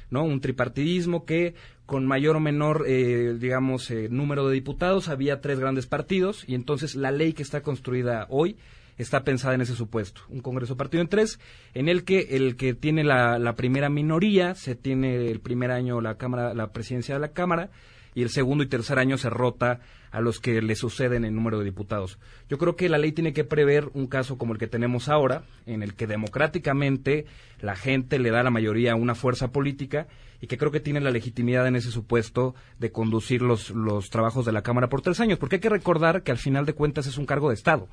¿no? 0.09 0.25
Un 0.25 0.41
tripartidismo 0.41 1.23
que 1.23 1.55
con 1.85 2.05
mayor 2.05 2.35
o 2.35 2.41
menor, 2.41 2.83
eh, 2.85 3.37
digamos, 3.39 3.89
eh, 3.91 4.09
número 4.09 4.45
de 4.49 4.55
diputados 4.55 5.07
había 5.07 5.39
tres 5.39 5.57
grandes 5.57 5.87
partidos 5.87 6.43
y 6.47 6.55
entonces 6.55 6.95
la 6.95 7.11
ley 7.11 7.31
que 7.31 7.43
está 7.43 7.61
construida 7.61 8.27
hoy 8.29 8.57
está 8.97 9.23
pensada 9.23 9.55
en 9.55 9.61
ese 9.61 9.75
supuesto. 9.75 10.21
Un 10.29 10.41
Congreso 10.41 10.77
partido 10.77 11.01
en 11.01 11.09
tres, 11.09 11.39
en 11.73 11.89
el 11.89 12.03
que 12.03 12.27
el 12.31 12.55
que 12.55 12.73
tiene 12.73 13.03
la, 13.03 13.39
la 13.39 13.55
primera 13.55 13.89
minoría, 13.89 14.55
se 14.55 14.75
tiene 14.75 15.29
el 15.29 15.39
primer 15.39 15.71
año 15.71 16.01
la 16.01 16.17
Cámara, 16.17 16.53
la 16.53 16.71
presidencia 16.71 17.15
de 17.15 17.21
la 17.21 17.31
Cámara, 17.33 17.69
y 18.15 18.21
el 18.21 18.29
segundo 18.29 18.63
y 18.63 18.67
tercer 18.67 18.99
año 18.99 19.17
se 19.17 19.29
rota 19.29 19.79
a 20.11 20.21
los 20.21 20.39
que 20.39 20.61
le 20.61 20.75
suceden 20.75 21.25
en 21.25 21.35
número 21.35 21.57
de 21.57 21.65
diputados. 21.65 22.19
Yo 22.47 22.59
creo 22.59 22.75
que 22.75 22.87
la 22.87 22.99
ley 22.99 23.11
tiene 23.11 23.33
que 23.33 23.43
prever 23.43 23.89
un 23.95 24.05
caso 24.05 24.37
como 24.37 24.53
el 24.53 24.59
que 24.59 24.67
tenemos 24.67 25.09
ahora, 25.09 25.43
en 25.65 25.81
el 25.81 25.95
que 25.95 26.05
democráticamente 26.05 27.25
la 27.59 27.75
gente 27.75 28.19
le 28.19 28.29
da 28.29 28.43
la 28.43 28.51
mayoría 28.51 28.91
a 28.91 28.95
una 28.95 29.15
fuerza 29.15 29.51
política 29.51 30.07
y 30.39 30.47
que 30.47 30.57
creo 30.57 30.71
que 30.71 30.79
tiene 30.79 31.01
la 31.01 31.09
legitimidad 31.09 31.65
en 31.65 31.75
ese 31.75 31.89
supuesto 31.89 32.53
de 32.77 32.91
conducir 32.91 33.41
los, 33.41 33.71
los 33.71 34.09
trabajos 34.09 34.45
de 34.45 34.51
la 34.51 34.61
Cámara 34.61 34.89
por 34.89 35.01
tres 35.01 35.19
años, 35.19 35.39
porque 35.39 35.55
hay 35.55 35.61
que 35.61 35.69
recordar 35.69 36.21
que 36.21 36.31
al 36.31 36.37
final 36.37 36.65
de 36.65 36.73
cuentas 36.73 37.07
es 37.07 37.17
un 37.17 37.25
cargo 37.25 37.49
de 37.49 37.55
Estado. 37.55 37.87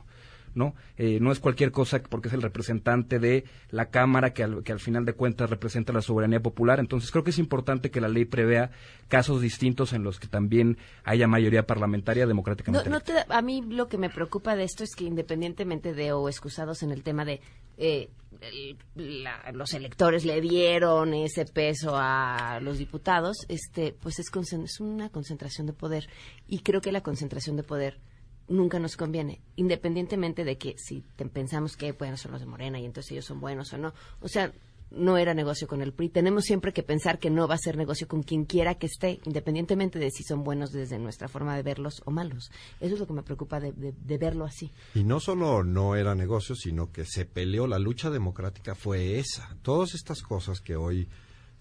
¿No? 0.54 0.74
Eh, 0.96 1.18
no 1.20 1.32
es 1.32 1.40
cualquier 1.40 1.70
cosa 1.72 2.02
porque 2.08 2.28
es 2.28 2.34
el 2.34 2.42
representante 2.42 3.18
de 3.18 3.44
la 3.70 3.86
Cámara 3.90 4.32
que 4.32 4.42
al, 4.42 4.62
que 4.62 4.72
al 4.72 4.80
final 4.80 5.04
de 5.04 5.12
cuentas 5.12 5.48
representa 5.50 5.92
la 5.92 6.02
soberanía 6.02 6.40
popular. 6.40 6.80
Entonces 6.80 7.10
creo 7.10 7.24
que 7.24 7.30
es 7.30 7.38
importante 7.38 7.90
que 7.90 8.00
la 8.00 8.08
ley 8.08 8.24
prevea 8.24 8.70
casos 9.08 9.40
distintos 9.40 9.92
en 9.92 10.02
los 10.04 10.18
que 10.20 10.26
también 10.28 10.78
haya 11.04 11.26
mayoría 11.26 11.66
parlamentaria 11.66 12.26
democráticamente. 12.26 12.88
no 12.90 13.00
te 13.00 13.12
da- 13.12 13.26
a 13.28 13.42
mí 13.42 13.62
lo 13.62 13.88
que 13.88 13.98
me 13.98 14.10
preocupa 14.10 14.56
de 14.56 14.64
esto 14.64 14.84
es 14.84 14.94
que 14.94 15.04
independientemente 15.04 15.94
de 15.94 16.12
o 16.12 16.28
excusados 16.28 16.82
en 16.82 16.90
el 16.90 17.02
tema 17.02 17.24
de 17.24 17.40
eh, 17.82 18.10
la- 18.94 19.50
los 19.52 19.72
electores 19.74 20.24
le 20.24 20.40
dieron 20.40 21.14
ese 21.14 21.44
peso 21.46 21.92
a 21.96 22.58
los 22.60 22.78
diputados, 22.78 23.38
este, 23.48 23.94
pues 24.00 24.18
es, 24.18 24.26
es 24.64 24.80
una 24.80 25.08
concentración 25.10 25.66
de 25.66 25.72
poder 25.72 26.08
y 26.48 26.60
creo 26.60 26.80
que 26.80 26.92
la 26.92 27.00
concentración 27.02 27.56
de 27.56 27.62
poder 27.62 27.98
nunca 28.50 28.78
nos 28.78 28.96
conviene, 28.98 29.40
independientemente 29.56 30.44
de 30.44 30.58
que 30.58 30.74
si 30.76 31.02
te- 31.16 31.24
pensamos 31.24 31.76
que 31.76 31.92
bueno 31.92 32.18
son 32.18 32.32
los 32.32 32.40
de 32.42 32.46
Morena 32.46 32.78
y 32.78 32.84
entonces 32.84 33.12
ellos 33.12 33.24
son 33.24 33.40
buenos 33.40 33.72
o 33.72 33.78
no, 33.78 33.94
o 34.20 34.28
sea 34.28 34.52
no 34.92 35.16
era 35.18 35.34
negocio 35.34 35.68
con 35.68 35.82
el 35.82 35.92
PRI. 35.92 36.08
Tenemos 36.08 36.42
siempre 36.46 36.72
que 36.72 36.82
pensar 36.82 37.20
que 37.20 37.30
no 37.30 37.46
va 37.46 37.54
a 37.54 37.58
ser 37.58 37.76
negocio 37.76 38.08
con 38.08 38.24
quien 38.24 38.44
quiera 38.44 38.74
que 38.74 38.86
esté, 38.86 39.20
independientemente 39.24 40.00
de 40.00 40.10
si 40.10 40.24
son 40.24 40.42
buenos 40.42 40.72
desde 40.72 40.98
nuestra 40.98 41.28
forma 41.28 41.54
de 41.54 41.62
verlos 41.62 42.02
o 42.06 42.10
malos. 42.10 42.50
Eso 42.80 42.94
es 42.94 42.98
lo 43.00 43.06
que 43.06 43.12
me 43.12 43.22
preocupa 43.22 43.60
de, 43.60 43.70
de- 43.70 43.92
de 43.92 44.18
verlo 44.18 44.44
así. 44.44 44.72
Y 44.96 45.04
no 45.04 45.20
solo 45.20 45.62
no 45.62 45.94
era 45.94 46.16
negocio, 46.16 46.56
sino 46.56 46.90
que 46.90 47.04
se 47.04 47.24
peleó, 47.24 47.68
la 47.68 47.78
lucha 47.78 48.10
democrática 48.10 48.74
fue 48.74 49.20
esa. 49.20 49.54
Todas 49.62 49.94
estas 49.94 50.22
cosas 50.22 50.60
que 50.60 50.74
hoy 50.74 51.06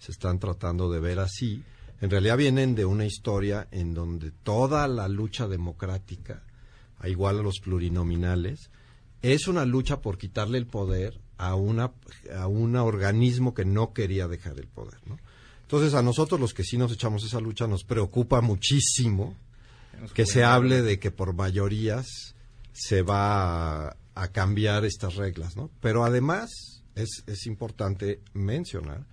se 0.00 0.10
están 0.10 0.40
tratando 0.40 0.90
de 0.90 0.98
ver 0.98 1.20
así, 1.20 1.62
en 2.00 2.10
realidad 2.10 2.36
vienen 2.36 2.74
de 2.74 2.84
una 2.84 3.06
historia 3.06 3.68
en 3.70 3.94
donde 3.94 4.32
toda 4.32 4.88
la 4.88 5.06
lucha 5.06 5.46
democrática, 5.46 6.42
a 7.00 7.08
igual 7.08 7.40
a 7.40 7.42
los 7.42 7.60
plurinominales, 7.60 8.70
es 9.22 9.48
una 9.48 9.64
lucha 9.64 10.00
por 10.00 10.18
quitarle 10.18 10.58
el 10.58 10.66
poder 10.66 11.20
a 11.36 11.54
una 11.54 11.92
a 12.36 12.46
un 12.46 12.76
organismo 12.76 13.54
que 13.54 13.64
no 13.64 13.92
quería 13.92 14.28
dejar 14.28 14.58
el 14.58 14.68
poder, 14.68 15.00
¿no? 15.06 15.18
Entonces 15.62 15.94
a 15.94 16.02
nosotros 16.02 16.40
los 16.40 16.54
que 16.54 16.64
sí 16.64 16.76
nos 16.78 16.92
echamos 16.92 17.24
esa 17.24 17.40
lucha 17.40 17.66
nos 17.66 17.84
preocupa 17.84 18.40
muchísimo 18.40 19.36
que 20.14 20.26
se 20.26 20.44
hable 20.44 20.82
de 20.82 20.98
que 20.98 21.10
por 21.10 21.34
mayorías 21.34 22.34
se 22.72 23.02
va 23.02 23.88
a, 23.88 23.96
a 24.14 24.28
cambiar 24.28 24.84
estas 24.84 25.16
reglas, 25.16 25.56
¿no? 25.56 25.70
Pero 25.80 26.04
además 26.04 26.50
es, 26.94 27.24
es 27.26 27.46
importante 27.46 28.20
mencionar 28.32 29.06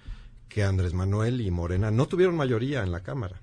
que 0.50 0.64
Andrés 0.64 0.94
Manuel 0.94 1.42
y 1.42 1.52
Morena 1.52 1.92
no 1.92 2.08
tuvieron 2.08 2.36
mayoría 2.36 2.84
en 2.84 2.92
la 2.92 3.02
Cámara. 3.02 3.42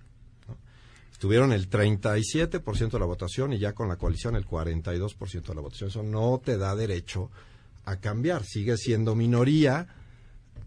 Tuvieron 1.18 1.52
el 1.52 1.70
37% 1.70 2.90
de 2.90 2.98
la 2.98 3.06
votación 3.06 3.52
y 3.52 3.58
ya 3.58 3.72
con 3.72 3.88
la 3.88 3.96
coalición 3.96 4.36
el 4.36 4.46
42% 4.46 5.42
de 5.42 5.54
la 5.54 5.60
votación. 5.60 5.88
Eso 5.88 6.02
no 6.02 6.40
te 6.44 6.58
da 6.58 6.74
derecho 6.74 7.30
a 7.84 7.96
cambiar. 7.96 8.44
Sigue 8.44 8.76
siendo 8.76 9.14
minoría 9.14 9.88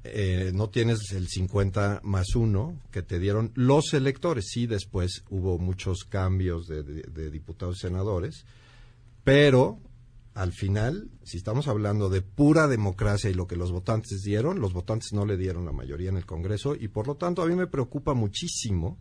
eh, 0.04 0.52
no 0.54 0.70
tienes 0.70 1.12
el 1.12 1.28
50 1.28 2.02
más 2.04 2.36
uno 2.36 2.80
que 2.92 3.02
te 3.02 3.20
dieron 3.20 3.52
los 3.56 3.94
electores. 3.94 4.46
Sí, 4.50 4.68
después 4.68 5.24
hubo 5.30 5.58
muchos 5.58 6.06
cambios 6.06 6.68
de, 6.68 6.84
de 6.84 7.32
diputados 7.32 7.78
y 7.78 7.88
senadores, 7.88 8.46
pero 9.24 9.80
al 10.34 10.54
final, 10.54 11.10
si 11.24 11.38
estamos 11.38 11.68
hablando 11.68 12.10
de 12.10 12.22
pura 12.22 12.68
democracia 12.68 13.30
y 13.30 13.34
lo 13.34 13.48
que 13.48 13.56
los 13.56 13.72
votantes 13.72 14.22
dieron, 14.22 14.60
los 14.60 14.72
votantes 14.72 15.12
no 15.14 15.26
le 15.26 15.36
dieron 15.36 15.66
la 15.66 15.72
mayoría 15.72 16.10
en 16.10 16.18
el 16.18 16.26
Congreso 16.26 16.76
y 16.76 16.88
por 16.88 17.08
lo 17.08 17.16
tanto 17.16 17.42
a 17.42 17.48
mí 17.48 17.56
me 17.56 17.68
preocupa 17.68 18.14
muchísimo 18.14 18.98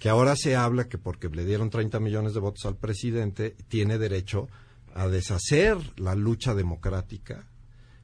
que 0.00 0.08
ahora 0.08 0.34
se 0.34 0.56
habla 0.56 0.88
que 0.88 0.98
porque 0.98 1.28
le 1.28 1.44
dieron 1.44 1.68
30 1.68 2.00
millones 2.00 2.32
de 2.32 2.40
votos 2.40 2.64
al 2.64 2.76
presidente 2.76 3.54
tiene 3.68 3.98
derecho 3.98 4.48
a 4.94 5.06
deshacer 5.08 5.76
la 6.00 6.14
lucha 6.14 6.54
democrática 6.54 7.46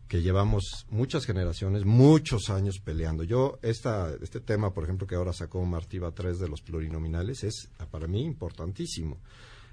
que 0.07 0.23
llevamos 0.23 0.87
muchas 0.91 1.25
generaciones, 1.25 1.85
muchos 1.85 2.51
años 2.51 2.81
peleando. 2.85 3.25
Yo, 3.25 3.59
esta, 3.63 4.15
este 4.23 4.41
tema, 4.41 4.73
por 4.73 4.85
ejemplo, 4.85 5.07
que 5.07 5.17
ahora 5.17 5.33
sacó 5.33 5.65
Martiva 5.65 6.13
3 6.13 6.39
de 6.39 6.49
los 6.49 6.61
plurinominales, 6.61 7.43
es 7.43 7.71
para 7.91 8.07
mí 8.07 8.23
importantísimo. 8.23 9.19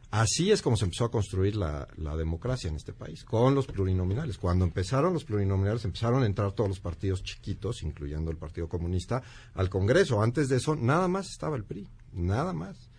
Así 0.09 0.51
es 0.51 0.61
como 0.61 0.77
se 0.77 0.85
empezó 0.85 1.05
a 1.05 1.11
construir 1.11 1.55
la, 1.55 1.87
democracia 2.15 2.69
en 2.69 2.75
este 2.75 2.93
país, 2.93 3.23
con 3.25 3.53
los 3.53 3.67
plurinominales. 3.67 4.37
Cuando 4.37 4.63
empezaron 4.63 5.13
los 5.13 5.25
plurinominales, 5.25 5.85
empezaron 5.85 6.23
a 6.23 6.25
entrar 6.25 6.53
todos 6.53 6.69
los 6.69 6.79
partidos 6.79 7.21
chiquitos, 7.21 7.83
incluyendo 7.83 8.31
el 8.31 8.37
Partido 8.37 8.69
Comunista, 8.69 9.21
al 9.55 9.69
Congreso. 9.69 10.21
Antes 10.21 10.49
de 10.49 10.57
eso, 10.57 10.75
nada 10.75 11.07
más 11.07 11.29
estaba 11.29 11.57
el 11.57 11.65
PRI, 11.65 11.87
nada 12.13 12.53
más. 12.53 12.89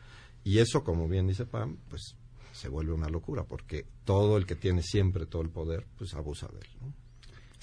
Y 0.43 0.59
eso, 0.59 0.85
como 0.85 1.09
bien 1.09 1.27
dice 1.27 1.47
Pam, 1.47 1.79
pues 1.89 2.17
se 2.53 2.69
vuelve 2.69 2.93
una 2.93 3.09
locura, 3.09 3.45
porque 3.45 3.87
todo 4.05 4.37
el 4.37 4.47
que 4.47 4.55
tiene 4.55 4.83
siempre 4.83 5.27
todo 5.27 5.43
el 5.43 5.51
poder, 5.51 5.87
pues 5.97 6.15
abusa 6.15 6.49
de 6.49 6.61
él. 6.61 6.95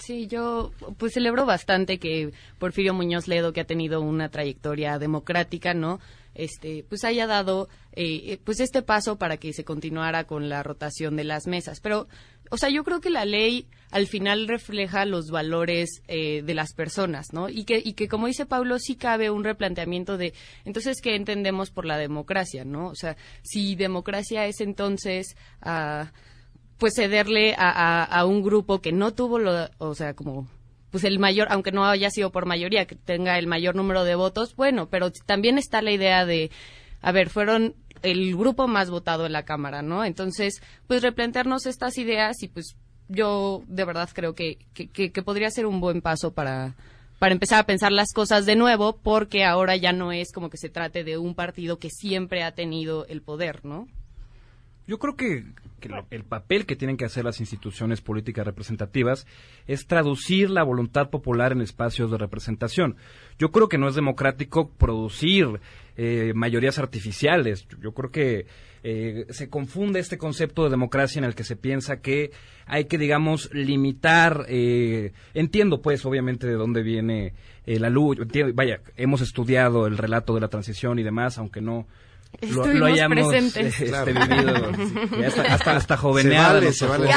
Sí, 0.04 0.26
yo 0.26 0.72
pues 0.98 1.12
celebro 1.12 1.46
bastante 1.46 1.98
que 1.98 2.32
Porfirio 2.58 2.92
Muñoz 2.92 3.28
Ledo, 3.28 3.52
que 3.52 3.60
ha 3.60 3.66
tenido 3.66 4.00
una 4.00 4.30
trayectoria 4.30 4.98
democrática, 4.98 5.74
¿no? 5.74 6.00
este, 6.34 6.84
pues 6.88 7.04
haya 7.04 7.26
dado 7.26 7.68
eh, 7.92 8.22
eh, 8.32 8.38
pues 8.42 8.60
este 8.60 8.82
paso 8.82 9.16
para 9.16 9.36
que 9.36 9.52
se 9.52 9.64
continuara 9.64 10.24
con 10.24 10.48
la 10.48 10.62
rotación 10.62 11.16
de 11.16 11.24
las 11.24 11.46
mesas. 11.46 11.80
Pero, 11.80 12.08
o 12.50 12.56
sea, 12.56 12.70
yo 12.70 12.84
creo 12.84 13.00
que 13.00 13.10
la 13.10 13.24
ley 13.24 13.66
al 13.90 14.06
final 14.06 14.48
refleja 14.48 15.04
los 15.04 15.30
valores 15.30 16.02
eh, 16.08 16.42
de 16.42 16.54
las 16.54 16.72
personas, 16.72 17.32
¿no? 17.32 17.48
Y 17.48 17.64
que, 17.64 17.82
y 17.84 17.92
que, 17.92 18.08
como 18.08 18.26
dice 18.26 18.46
Pablo, 18.46 18.78
sí 18.78 18.96
cabe 18.96 19.30
un 19.30 19.44
replanteamiento 19.44 20.16
de, 20.16 20.32
entonces, 20.64 21.00
¿qué 21.02 21.14
entendemos 21.16 21.70
por 21.70 21.84
la 21.84 21.98
democracia, 21.98 22.64
no? 22.64 22.88
O 22.88 22.94
sea, 22.94 23.16
si 23.42 23.74
democracia 23.76 24.46
es 24.46 24.60
entonces... 24.60 25.36
Ah, 25.60 26.12
pues 26.78 26.94
cederle 26.94 27.54
a, 27.56 28.04
a, 28.04 28.26
un 28.26 28.42
grupo 28.42 28.80
que 28.80 28.92
no 28.92 29.12
tuvo, 29.12 29.38
lo, 29.38 29.68
o 29.78 29.94
sea, 29.94 30.14
como 30.14 30.48
pues 30.90 31.04
el 31.04 31.18
mayor, 31.18 31.48
aunque 31.50 31.72
no 31.72 31.86
haya 31.86 32.10
sido 32.10 32.30
por 32.30 32.44
mayoría, 32.44 32.86
que 32.86 32.96
tenga 32.96 33.38
el 33.38 33.46
mayor 33.46 33.74
número 33.74 34.04
de 34.04 34.14
votos, 34.14 34.54
bueno, 34.56 34.88
pero 34.90 35.10
también 35.10 35.56
está 35.56 35.80
la 35.80 35.90
idea 35.90 36.26
de, 36.26 36.50
a 37.00 37.12
ver, 37.12 37.30
fueron 37.30 37.74
el 38.02 38.36
grupo 38.36 38.68
más 38.68 38.90
votado 38.90 39.24
en 39.24 39.32
la 39.32 39.44
Cámara, 39.44 39.80
¿no? 39.80 40.04
Entonces, 40.04 40.60
pues 40.86 41.02
replantearnos 41.02 41.64
estas 41.66 41.96
ideas 41.96 42.42
y 42.42 42.48
pues 42.48 42.76
yo 43.08 43.62
de 43.68 43.84
verdad 43.84 44.08
creo 44.12 44.34
que, 44.34 44.58
que, 44.74 44.88
que, 44.90 45.22
podría 45.22 45.50
ser 45.50 45.66
un 45.66 45.80
buen 45.80 46.02
paso 46.02 46.34
para, 46.34 46.74
para 47.18 47.32
empezar 47.32 47.60
a 47.60 47.66
pensar 47.66 47.90
las 47.90 48.12
cosas 48.12 48.44
de 48.44 48.56
nuevo, 48.56 48.98
porque 48.98 49.44
ahora 49.44 49.76
ya 49.76 49.92
no 49.92 50.12
es 50.12 50.30
como 50.32 50.50
que 50.50 50.58
se 50.58 50.68
trate 50.68 51.04
de 51.04 51.16
un 51.16 51.34
partido 51.34 51.78
que 51.78 51.88
siempre 51.88 52.42
ha 52.42 52.52
tenido 52.52 53.06
el 53.06 53.22
poder, 53.22 53.64
¿no? 53.64 53.88
Yo 54.86 54.98
creo 54.98 55.16
que, 55.16 55.44
el 56.10 56.24
papel 56.24 56.64
que 56.64 56.76
tienen 56.76 56.96
que 56.96 57.04
hacer 57.04 57.24
las 57.24 57.40
instituciones 57.40 58.00
políticas 58.00 58.46
representativas 58.46 59.26
es 59.66 59.86
traducir 59.86 60.48
la 60.50 60.62
voluntad 60.62 61.10
popular 61.10 61.52
en 61.52 61.60
espacios 61.60 62.10
de 62.10 62.18
representación. 62.18 62.96
Yo 63.38 63.50
creo 63.50 63.68
que 63.68 63.78
no 63.78 63.88
es 63.88 63.94
democrático 63.94 64.70
producir 64.70 65.60
eh, 65.96 66.32
mayorías 66.34 66.78
artificiales. 66.78 67.66
Yo 67.80 67.92
creo 67.92 68.10
que 68.10 68.46
eh, 68.84 69.26
se 69.30 69.48
confunde 69.48 70.00
este 70.00 70.18
concepto 70.18 70.64
de 70.64 70.70
democracia 70.70 71.18
en 71.18 71.24
el 71.24 71.34
que 71.34 71.44
se 71.44 71.56
piensa 71.56 72.00
que 72.00 72.30
hay 72.66 72.84
que, 72.84 72.98
digamos, 72.98 73.52
limitar. 73.52 74.46
Eh, 74.48 75.12
entiendo, 75.34 75.82
pues, 75.82 76.04
obviamente, 76.04 76.46
de 76.46 76.54
dónde 76.54 76.82
viene 76.82 77.34
la 77.66 77.90
luz. 77.90 78.18
vaya, 78.54 78.80
hemos 78.96 79.20
estudiado 79.20 79.86
el 79.86 79.96
relato 79.96 80.34
de 80.34 80.40
la 80.40 80.48
transición 80.48 80.98
y 80.98 81.04
demás, 81.04 81.38
aunque 81.38 81.60
no 81.60 81.86
lo, 82.50 82.86
hayamos 82.86 83.28
presentes. 83.28 83.80
Este, 83.80 84.12
vivido 84.12 84.72
hasta, 85.48 85.76
hasta, 85.76 85.96
jovenear. 85.96 86.62
Yo 86.62 86.88
también, 86.88 87.10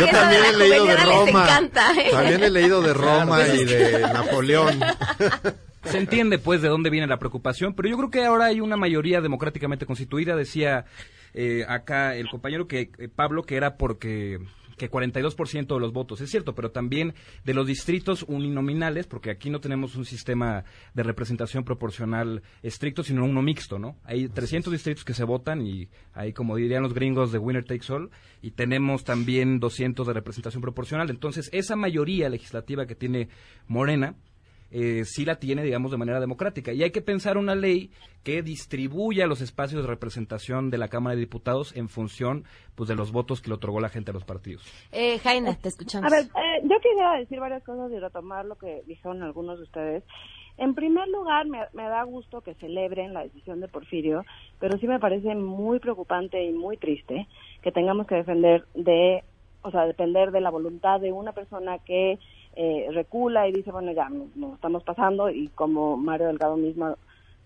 yo 0.00 0.06
también 0.10 0.42
he 0.44 0.56
leído 0.56 0.86
de 0.86 0.96
Roma. 0.96 1.60
¿eh? 1.60 2.10
También 2.10 2.42
he 2.42 2.50
leído 2.50 2.82
de 2.82 2.94
Roma 2.94 3.46
y 3.48 3.64
de 3.64 4.00
Napoleón. 4.00 4.80
Se 5.84 5.98
entiende 5.98 6.38
pues 6.38 6.62
de 6.62 6.68
dónde 6.68 6.90
viene 6.90 7.06
la 7.06 7.18
preocupación, 7.18 7.74
pero 7.74 7.88
yo 7.88 7.96
creo 7.96 8.10
que 8.10 8.24
ahora 8.24 8.46
hay 8.46 8.60
una 8.60 8.76
mayoría 8.76 9.20
democráticamente 9.20 9.86
constituida. 9.86 10.34
Decía 10.34 10.86
eh, 11.32 11.64
acá 11.68 12.16
el 12.16 12.28
compañero 12.28 12.66
que 12.66 12.90
eh, 12.98 13.08
Pablo 13.14 13.44
que 13.44 13.56
era 13.56 13.76
porque 13.76 14.40
que 14.76 14.90
42% 14.90 15.74
de 15.74 15.80
los 15.80 15.92
votos, 15.92 16.20
es 16.20 16.30
cierto, 16.30 16.54
pero 16.54 16.70
también 16.70 17.14
de 17.44 17.54
los 17.54 17.66
distritos 17.66 18.24
uninominales, 18.28 19.06
porque 19.06 19.30
aquí 19.30 19.50
no 19.50 19.60
tenemos 19.60 19.96
un 19.96 20.04
sistema 20.04 20.64
de 20.94 21.02
representación 21.02 21.64
proporcional 21.64 22.42
estricto, 22.62 23.02
sino 23.02 23.24
uno 23.24 23.42
mixto, 23.42 23.78
¿no? 23.78 23.96
Hay 24.04 24.28
300 24.28 24.72
distritos 24.72 25.04
que 25.04 25.14
se 25.14 25.24
votan 25.24 25.62
y 25.62 25.88
hay, 26.12 26.32
como 26.32 26.56
dirían 26.56 26.82
los 26.82 26.94
gringos, 26.94 27.32
de 27.32 27.38
winner 27.38 27.64
takes 27.64 27.92
all, 27.92 28.10
y 28.42 28.52
tenemos 28.52 29.04
también 29.04 29.60
200 29.60 30.06
de 30.06 30.12
representación 30.12 30.62
proporcional. 30.62 31.10
Entonces, 31.10 31.48
esa 31.52 31.76
mayoría 31.76 32.28
legislativa 32.28 32.86
que 32.86 32.94
tiene 32.94 33.28
Morena, 33.66 34.14
eh, 34.70 35.04
sí 35.04 35.24
la 35.24 35.36
tiene, 35.36 35.62
digamos, 35.62 35.90
de 35.90 35.96
manera 35.96 36.20
democrática. 36.20 36.72
Y 36.72 36.82
hay 36.82 36.90
que 36.90 37.02
pensar 37.02 37.38
una 37.38 37.54
ley 37.54 37.90
que 38.24 38.42
distribuya 38.42 39.26
los 39.26 39.40
espacios 39.40 39.82
de 39.82 39.88
representación 39.88 40.70
de 40.70 40.78
la 40.78 40.88
Cámara 40.88 41.14
de 41.14 41.20
Diputados 41.20 41.76
en 41.76 41.88
función 41.88 42.44
pues, 42.74 42.88
de 42.88 42.96
los 42.96 43.12
votos 43.12 43.40
que 43.40 43.48
le 43.48 43.54
otorgó 43.54 43.80
la 43.80 43.88
gente 43.88 44.10
a 44.10 44.14
los 44.14 44.24
partidos. 44.24 44.62
Eh, 44.92 45.18
Jaina, 45.18 45.56
te 45.56 45.68
escuchamos. 45.68 46.12
A 46.12 46.16
ver, 46.16 46.26
eh, 46.26 46.62
yo 46.64 46.76
quería 46.80 47.12
decir 47.18 47.38
varias 47.38 47.62
cosas 47.62 47.90
y 47.92 47.98
retomar 47.98 48.44
lo 48.44 48.56
que 48.56 48.82
dijeron 48.86 49.22
algunos 49.22 49.58
de 49.58 49.64
ustedes. 49.64 50.04
En 50.58 50.74
primer 50.74 51.06
lugar, 51.08 51.46
me, 51.46 51.60
me, 51.74 51.82
da 51.84 52.02
gusto 52.04 52.40
que 52.40 52.54
celebren 52.54 53.12
la 53.12 53.22
decisión 53.22 53.60
de 53.60 53.68
Porfirio, 53.68 54.24
pero 54.58 54.78
sí 54.78 54.86
me 54.88 54.98
parece 54.98 55.34
muy 55.34 55.78
preocupante 55.80 56.42
y 56.42 56.52
muy 56.52 56.78
triste 56.78 57.28
que 57.62 57.72
tengamos 57.72 58.06
que 58.06 58.14
defender 58.14 58.64
de, 58.74 59.22
o 59.62 59.70
sea, 59.70 59.84
depender 59.84 60.30
de 60.30 60.40
la 60.40 60.50
voluntad 60.50 60.98
de 60.98 61.12
una 61.12 61.32
persona 61.32 61.78
que 61.78 62.18
eh, 62.56 62.88
recula 62.92 63.46
y 63.46 63.52
dice, 63.52 63.70
bueno, 63.70 63.92
ya 63.92 64.08
nos, 64.08 64.54
estamos 64.54 64.82
pasando 64.82 65.30
y 65.30 65.48
como 65.48 65.96
Mario 65.96 66.28
Delgado 66.28 66.56
mismo, 66.56 66.96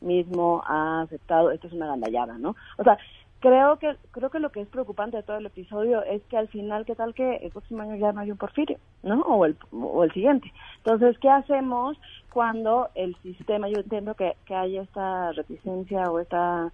mismo 0.00 0.62
ha 0.66 1.02
aceptado, 1.02 1.50
esto 1.50 1.66
es 1.66 1.72
una 1.72 1.88
gandallada, 1.88 2.38
¿no? 2.38 2.54
O 2.78 2.84
sea, 2.84 2.96
creo 3.40 3.78
que 3.78 3.96
creo 4.12 4.30
que 4.30 4.38
lo 4.38 4.52
que 4.52 4.60
es 4.60 4.68
preocupante 4.68 5.16
de 5.16 5.22
todo 5.22 5.38
el 5.38 5.46
episodio 5.46 6.04
es 6.04 6.22
que 6.24 6.36
al 6.36 6.48
final 6.48 6.84
qué 6.84 6.94
tal 6.94 7.14
que 7.14 7.36
el 7.36 7.50
próximo 7.50 7.82
año 7.82 7.96
ya 7.96 8.12
no 8.12 8.20
hay 8.20 8.30
un 8.30 8.36
Porfirio 8.36 8.78
no 9.02 9.22
o 9.22 9.46
el 9.46 9.56
o 9.72 10.04
el 10.04 10.12
siguiente 10.12 10.52
entonces 10.76 11.18
qué 11.18 11.30
hacemos 11.30 11.98
cuando 12.30 12.90
el 12.94 13.16
sistema 13.22 13.68
yo 13.68 13.80
entiendo 13.80 14.14
que 14.14 14.36
que 14.44 14.54
hay 14.54 14.76
esta 14.76 15.32
reticencia 15.32 16.10
o 16.10 16.20
esta 16.20 16.70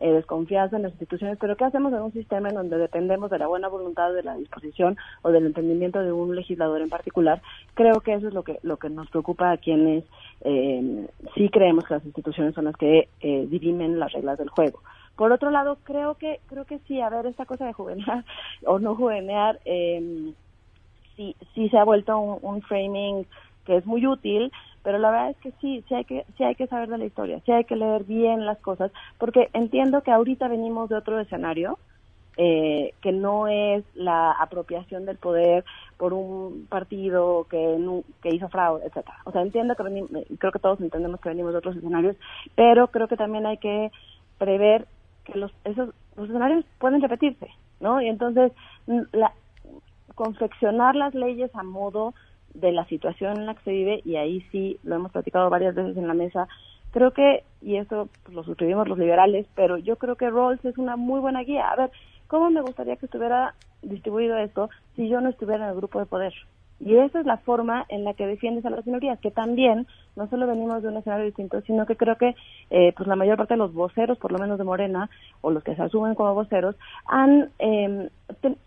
eh, 0.00 0.12
desconfianza 0.12 0.76
en 0.76 0.82
las 0.82 0.92
instituciones, 0.92 1.38
pero 1.40 1.56
¿qué 1.56 1.64
hacemos 1.64 1.92
en 1.92 2.02
un 2.02 2.12
sistema 2.12 2.48
en 2.48 2.54
donde 2.54 2.78
dependemos 2.78 3.30
de 3.30 3.38
la 3.38 3.46
buena 3.46 3.68
voluntad, 3.68 4.12
de 4.12 4.22
la 4.22 4.36
disposición 4.36 4.96
o 5.22 5.30
del 5.30 5.46
entendimiento 5.46 6.00
de 6.00 6.12
un 6.12 6.36
legislador 6.36 6.80
en 6.80 6.88
particular? 6.88 7.42
Creo 7.74 8.00
que 8.00 8.14
eso 8.14 8.28
es 8.28 8.34
lo 8.34 8.44
que, 8.44 8.58
lo 8.62 8.76
que 8.76 8.90
nos 8.90 9.10
preocupa 9.10 9.50
a 9.50 9.56
quienes 9.56 10.04
eh, 10.42 11.08
sí 11.34 11.48
creemos 11.48 11.84
que 11.84 11.94
las 11.94 12.04
instituciones 12.04 12.54
son 12.54 12.66
las 12.66 12.76
que 12.76 13.08
eh, 13.20 13.46
dirimen 13.48 13.98
las 13.98 14.12
reglas 14.12 14.38
del 14.38 14.50
juego. 14.50 14.80
Por 15.16 15.32
otro 15.32 15.50
lado, 15.50 15.78
creo 15.82 16.14
que, 16.14 16.40
creo 16.46 16.64
que 16.64 16.78
sí, 16.86 17.00
a 17.00 17.10
ver, 17.10 17.26
esta 17.26 17.44
cosa 17.44 17.66
de 17.66 17.72
juvenear 17.72 18.24
o 18.66 18.78
no 18.78 18.94
juvenear, 18.94 19.58
eh, 19.64 20.32
sí, 21.16 21.34
sí 21.54 21.68
se 21.70 21.76
ha 21.76 21.84
vuelto 21.84 22.18
un 22.18 22.62
framing 22.62 23.26
que 23.64 23.76
es 23.76 23.84
muy 23.84 24.06
útil, 24.06 24.50
pero 24.88 25.00
la 25.00 25.10
verdad 25.10 25.30
es 25.32 25.36
que 25.36 25.52
sí, 25.60 25.84
sí 25.86 25.94
hay 25.94 26.06
que, 26.06 26.24
sí 26.38 26.44
hay 26.44 26.54
que 26.54 26.66
saber 26.66 26.88
de 26.88 26.96
la 26.96 27.04
historia, 27.04 27.42
sí 27.44 27.52
hay 27.52 27.64
que 27.64 27.76
leer 27.76 28.04
bien 28.04 28.46
las 28.46 28.56
cosas, 28.56 28.90
porque 29.18 29.50
entiendo 29.52 30.00
que 30.00 30.10
ahorita 30.10 30.48
venimos 30.48 30.88
de 30.88 30.96
otro 30.96 31.20
escenario, 31.20 31.78
eh, 32.38 32.94
que 33.02 33.12
no 33.12 33.48
es 33.48 33.84
la 33.94 34.32
apropiación 34.32 35.04
del 35.04 35.18
poder 35.18 35.66
por 35.98 36.14
un 36.14 36.66
partido 36.70 37.46
que, 37.50 37.76
que 38.22 38.34
hizo 38.34 38.48
fraude, 38.48 38.86
etcétera. 38.86 39.18
O 39.26 39.30
sea, 39.30 39.42
entiendo 39.42 39.76
que 39.76 39.82
venimos, 39.82 40.10
creo 40.38 40.52
que 40.52 40.58
todos 40.58 40.80
entendemos 40.80 41.20
que 41.20 41.28
venimos 41.28 41.52
de 41.52 41.58
otros 41.58 41.76
escenarios, 41.76 42.16
pero 42.54 42.86
creo 42.86 43.08
que 43.08 43.18
también 43.18 43.44
hay 43.44 43.58
que 43.58 43.92
prever 44.38 44.86
que 45.24 45.36
los 45.36 45.52
esos 45.64 45.90
los 46.16 46.30
escenarios 46.30 46.64
pueden 46.78 47.02
repetirse, 47.02 47.48
¿no? 47.80 48.00
Y 48.00 48.08
entonces 48.08 48.52
la, 49.12 49.34
confeccionar 50.14 50.96
las 50.96 51.14
leyes 51.14 51.54
a 51.54 51.62
modo 51.62 52.14
de 52.54 52.72
la 52.72 52.84
situación 52.86 53.38
en 53.38 53.46
la 53.46 53.54
que 53.54 53.64
se 53.64 53.70
vive 53.70 54.00
y 54.04 54.16
ahí 54.16 54.40
sí 54.52 54.78
lo 54.82 54.96
hemos 54.96 55.12
platicado 55.12 55.50
varias 55.50 55.74
veces 55.74 55.96
en 55.96 56.08
la 56.08 56.14
mesa. 56.14 56.48
Creo 56.90 57.12
que, 57.12 57.44
y 57.60 57.76
eso 57.76 58.08
pues, 58.22 58.34
lo 58.34 58.44
suscribimos 58.44 58.88
los 58.88 58.98
liberales, 58.98 59.46
pero 59.54 59.76
yo 59.76 59.96
creo 59.96 60.16
que 60.16 60.30
Rawls 60.30 60.64
es 60.64 60.78
una 60.78 60.96
muy 60.96 61.20
buena 61.20 61.42
guía. 61.42 61.70
A 61.70 61.76
ver, 61.76 61.90
¿cómo 62.26 62.50
me 62.50 62.62
gustaría 62.62 62.96
que 62.96 63.06
estuviera 63.06 63.54
distribuido 63.82 64.36
esto 64.38 64.70
si 64.96 65.08
yo 65.08 65.20
no 65.20 65.28
estuviera 65.28 65.64
en 65.64 65.70
el 65.70 65.76
grupo 65.76 65.98
de 65.98 66.06
poder? 66.06 66.34
Y 66.80 66.96
esa 66.96 67.20
es 67.20 67.26
la 67.26 67.38
forma 67.38 67.84
en 67.88 68.04
la 68.04 68.14
que 68.14 68.26
defiendes 68.26 68.64
a 68.64 68.70
las 68.70 68.86
minorías, 68.86 69.18
que 69.18 69.30
también 69.30 69.86
no 70.14 70.28
solo 70.28 70.46
venimos 70.46 70.82
de 70.82 70.88
un 70.88 70.96
escenario 70.96 71.26
distinto, 71.26 71.60
sino 71.62 71.86
que 71.86 71.96
creo 71.96 72.16
que 72.16 72.36
eh, 72.70 72.92
pues 72.96 73.08
la 73.08 73.16
mayor 73.16 73.36
parte 73.36 73.54
de 73.54 73.58
los 73.58 73.74
voceros, 73.74 74.18
por 74.18 74.30
lo 74.30 74.38
menos 74.38 74.58
de 74.58 74.64
Morena, 74.64 75.10
o 75.40 75.50
los 75.50 75.64
que 75.64 75.74
se 75.74 75.82
asumen 75.82 76.14
como 76.14 76.34
voceros, 76.34 76.76
han 77.06 77.50
eh, 77.58 78.10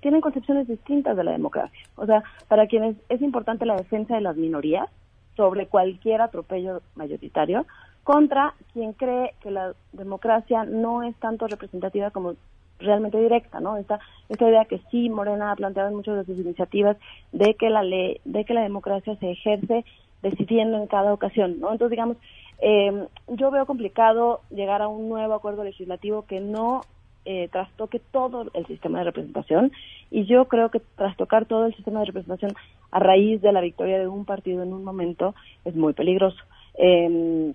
tienen 0.01 0.21
concepciones 0.21 0.67
distintas 0.67 1.15
de 1.15 1.23
la 1.23 1.31
democracia. 1.31 1.79
O 1.95 2.05
sea, 2.05 2.23
para 2.47 2.67
quienes 2.67 2.95
es 3.09 3.21
importante 3.21 3.65
la 3.65 3.75
defensa 3.75 4.15
de 4.15 4.21
las 4.21 4.35
minorías 4.35 4.89
sobre 5.37 5.67
cualquier 5.67 6.21
atropello 6.21 6.81
mayoritario, 6.95 7.65
contra 8.03 8.53
quien 8.73 8.93
cree 8.93 9.35
que 9.41 9.51
la 9.51 9.73
democracia 9.93 10.63
no 10.65 11.03
es 11.03 11.15
tanto 11.17 11.47
representativa 11.47 12.11
como 12.11 12.35
realmente 12.81 13.19
directa, 13.19 13.59
¿no? 13.59 13.77
Esta, 13.77 13.99
esta 14.29 14.47
idea 14.47 14.65
que 14.65 14.79
sí 14.91 15.09
Morena 15.09 15.51
ha 15.51 15.55
planteado 15.55 15.89
en 15.89 15.95
muchas 15.95 16.17
de 16.17 16.25
sus 16.25 16.43
iniciativas 16.43 16.97
de 17.31 17.55
que 17.55 17.69
la 17.69 17.83
ley, 17.83 18.19
de 18.25 18.45
que 18.45 18.53
la 18.53 18.61
democracia 18.61 19.15
se 19.17 19.31
ejerce 19.31 19.85
decidiendo 20.21 20.77
en 20.77 20.87
cada 20.87 21.13
ocasión, 21.13 21.59
¿no? 21.59 21.71
Entonces, 21.71 21.91
digamos, 21.91 22.17
eh, 22.61 23.07
yo 23.27 23.51
veo 23.51 23.65
complicado 23.65 24.41
llegar 24.51 24.81
a 24.81 24.87
un 24.87 25.09
nuevo 25.09 25.33
acuerdo 25.33 25.63
legislativo 25.63 26.25
que 26.25 26.39
no 26.39 26.81
eh, 27.25 27.49
trastoque 27.51 27.99
todo 27.99 28.47
el 28.53 28.65
sistema 28.67 28.99
de 28.99 29.05
representación 29.05 29.71
y 30.09 30.25
yo 30.25 30.45
creo 30.45 30.69
que 30.69 30.79
trastocar 30.95 31.45
todo 31.45 31.65
el 31.65 31.75
sistema 31.75 31.99
de 31.99 32.05
representación 32.05 32.53
a 32.91 32.99
raíz 32.99 33.41
de 33.41 33.51
la 33.51 33.61
victoria 33.61 33.99
de 33.99 34.07
un 34.07 34.25
partido 34.25 34.63
en 34.63 34.73
un 34.73 34.83
momento 34.83 35.33
es 35.65 35.75
muy 35.75 35.93
peligroso. 35.93 36.37
Eh, 36.75 37.53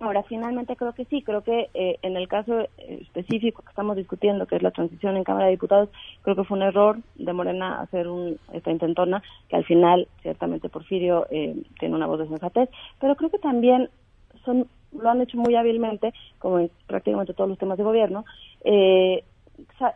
Ahora, 0.00 0.22
finalmente 0.22 0.76
creo 0.76 0.92
que 0.92 1.04
sí, 1.06 1.22
creo 1.22 1.42
que 1.42 1.70
eh, 1.74 1.98
en 2.02 2.16
el 2.16 2.28
caso 2.28 2.68
específico 2.76 3.62
que 3.62 3.70
estamos 3.70 3.96
discutiendo, 3.96 4.46
que 4.46 4.56
es 4.56 4.62
la 4.62 4.70
transición 4.70 5.16
en 5.16 5.24
Cámara 5.24 5.46
de 5.46 5.52
Diputados, 5.52 5.88
creo 6.22 6.36
que 6.36 6.44
fue 6.44 6.56
un 6.56 6.62
error 6.62 6.98
de 7.16 7.32
Morena 7.32 7.80
hacer 7.80 8.06
un, 8.06 8.38
esta 8.52 8.70
intentona, 8.70 9.22
que 9.48 9.56
al 9.56 9.64
final, 9.64 10.06
ciertamente 10.22 10.68
Porfirio 10.68 11.26
eh, 11.30 11.56
tiene 11.80 11.96
una 11.96 12.06
voz 12.06 12.20
de 12.20 12.28
sensatez, 12.28 12.70
pero 13.00 13.16
creo 13.16 13.30
que 13.30 13.38
también 13.38 13.90
son 14.44 14.68
lo 14.92 15.10
han 15.10 15.20
hecho 15.20 15.36
muy 15.36 15.54
hábilmente, 15.54 16.14
como 16.38 16.60
en 16.60 16.70
prácticamente 16.86 17.34
todos 17.34 17.50
los 17.50 17.58
temas 17.58 17.78
de 17.78 17.84
gobierno, 17.84 18.24
eh, 18.64 19.24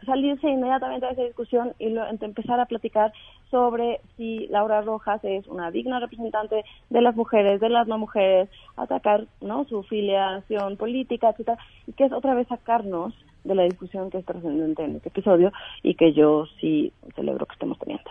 salirse 0.04 0.48
inmediatamente 0.48 1.06
de 1.06 1.12
esa 1.12 1.22
discusión 1.22 1.74
y 1.78 1.94
empezar 2.20 2.60
a 2.60 2.66
platicar 2.66 3.12
sobre 3.50 4.00
si 4.16 4.46
Laura 4.48 4.82
Rojas 4.82 5.22
es 5.24 5.46
una 5.46 5.70
digna 5.70 6.00
representante 6.00 6.64
de 6.90 7.00
las 7.00 7.14
mujeres, 7.14 7.60
de 7.60 7.68
las 7.68 7.86
no 7.86 7.98
mujeres, 7.98 8.48
atacar 8.76 9.26
no 9.40 9.64
su 9.64 9.82
filiación 9.84 10.76
política, 10.76 11.30
etcétera, 11.30 11.58
y 11.86 11.92
que 11.92 12.04
es 12.04 12.12
otra 12.12 12.34
vez 12.34 12.48
sacarnos 12.48 13.14
de 13.44 13.54
la 13.54 13.64
discusión 13.64 14.10
que 14.10 14.18
es 14.18 14.24
trascendente 14.24 14.84
en 14.84 14.96
este 14.96 15.08
episodio 15.08 15.52
y 15.82 15.94
que 15.94 16.12
yo 16.12 16.46
sí 16.60 16.92
celebro 17.14 17.46
que 17.46 17.54
estemos 17.54 17.78
teniendo. 17.78 18.10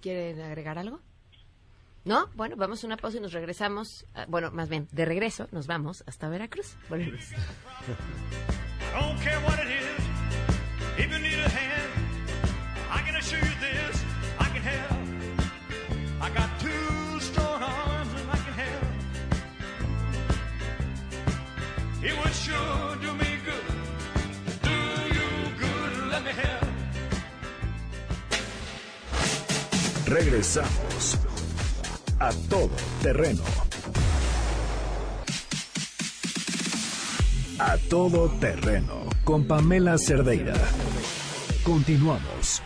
¿Quieren 0.00 0.40
agregar 0.40 0.78
algo? 0.78 1.00
¿No? 2.04 2.26
Bueno, 2.36 2.54
vamos 2.56 2.84
a 2.84 2.86
una 2.86 2.96
pausa 2.96 3.18
y 3.18 3.20
nos 3.20 3.32
regresamos. 3.32 4.06
Ah, 4.14 4.26
bueno, 4.28 4.52
más 4.52 4.68
bien, 4.68 4.86
de 4.92 5.04
regreso 5.04 5.48
nos 5.50 5.66
vamos 5.66 6.04
hasta 6.06 6.28
Veracruz. 6.28 6.76
Volvemos. 6.88 7.32
If 10.98 11.12
you 11.12 11.18
need 11.18 11.38
a 11.38 11.48
hand, 11.48 11.92
I 12.90 13.02
can 13.02 13.16
assure 13.16 13.38
you 13.38 13.54
this, 13.60 14.02
I 14.38 14.48
can 14.48 14.62
help. 14.62 14.98
I 16.22 16.30
got 16.30 16.48
two 16.58 17.20
strong 17.20 17.62
arms 17.62 18.12
and 18.18 18.30
I 18.30 18.38
can 18.44 18.54
help. 18.64 18.84
It 22.02 22.16
would 22.18 22.32
sure 22.32 22.96
do 23.02 23.12
me 23.12 23.30
good, 23.44 23.68
do 24.62 24.78
you 25.16 25.28
good, 25.58 25.92
let 26.12 26.24
me 26.24 26.32
help. 26.32 26.64
Regresamos 30.06 31.18
a 32.20 32.32
todo 32.48 32.76
terreno. 33.02 33.44
A 37.58 37.76
todo 37.90 38.28
terreno 38.40 39.06
con 39.24 39.44
Pamela 39.44 39.98
Cerdeira. 39.98 40.54
Continuamos. 41.66 42.62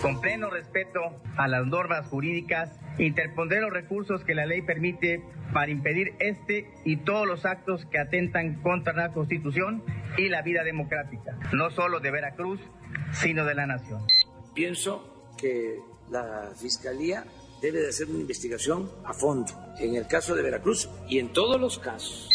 Con 0.00 0.22
pleno 0.22 0.48
respeto 0.48 1.00
a 1.36 1.48
las 1.48 1.66
normas 1.66 2.06
jurídicas, 2.06 2.70
interpondré 2.98 3.60
los 3.60 3.70
recursos 3.70 4.24
que 4.24 4.34
la 4.34 4.46
ley 4.46 4.62
permite 4.62 5.22
para 5.52 5.70
impedir 5.70 6.14
este 6.18 6.72
y 6.86 6.96
todos 6.96 7.26
los 7.26 7.44
actos 7.44 7.84
que 7.90 7.98
atentan 7.98 8.62
contra 8.62 8.94
la 8.94 9.12
Constitución 9.12 9.84
y 10.16 10.30
la 10.30 10.40
vida 10.40 10.64
democrática, 10.64 11.38
no 11.52 11.70
solo 11.70 12.00
de 12.00 12.10
Veracruz, 12.10 12.58
sino 13.12 13.44
de 13.44 13.54
la 13.54 13.66
nación. 13.66 14.00
Pienso 14.54 15.34
que 15.36 15.78
la 16.10 16.52
Fiscalía 16.56 17.26
debe 17.60 17.80
de 17.80 17.90
hacer 17.90 18.08
una 18.08 18.20
investigación 18.20 18.90
a 19.04 19.12
fondo 19.12 19.52
en 19.78 19.94
el 19.94 20.06
caso 20.06 20.34
de 20.34 20.42
Veracruz 20.42 20.88
y 21.06 21.18
en 21.18 21.34
todos 21.34 21.60
los 21.60 21.78
casos 21.80 22.30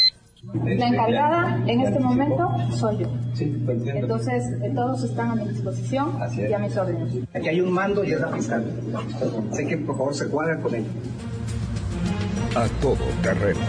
la 0.54 0.88
encargada 0.88 1.64
en 1.68 1.82
este 1.82 2.00
momento 2.00 2.50
soy 2.72 3.00
yo. 3.00 3.08
Entonces, 3.40 4.44
eh, 4.62 4.72
todos 4.74 5.04
están 5.04 5.32
a 5.32 5.36
mi 5.36 5.48
disposición 5.50 6.18
y 6.38 6.54
a 6.54 6.60
mis 6.60 6.76
órdenes. 6.78 7.14
Aquí 7.34 7.50
hay 7.50 7.62
un 7.62 7.72
mando 7.72 8.04
y 8.04 8.14
es 8.14 8.20
la 8.22 8.30
fiscal. 8.30 8.66
Así 9.52 9.68
que 9.68 9.78
por 9.78 9.98
favor 9.98 10.16
se 10.16 10.28
cuadren 10.28 10.62
con 10.62 10.76
él. 10.76 10.86
A 12.56 12.68
todo 12.82 13.04
terreno. 13.22 13.60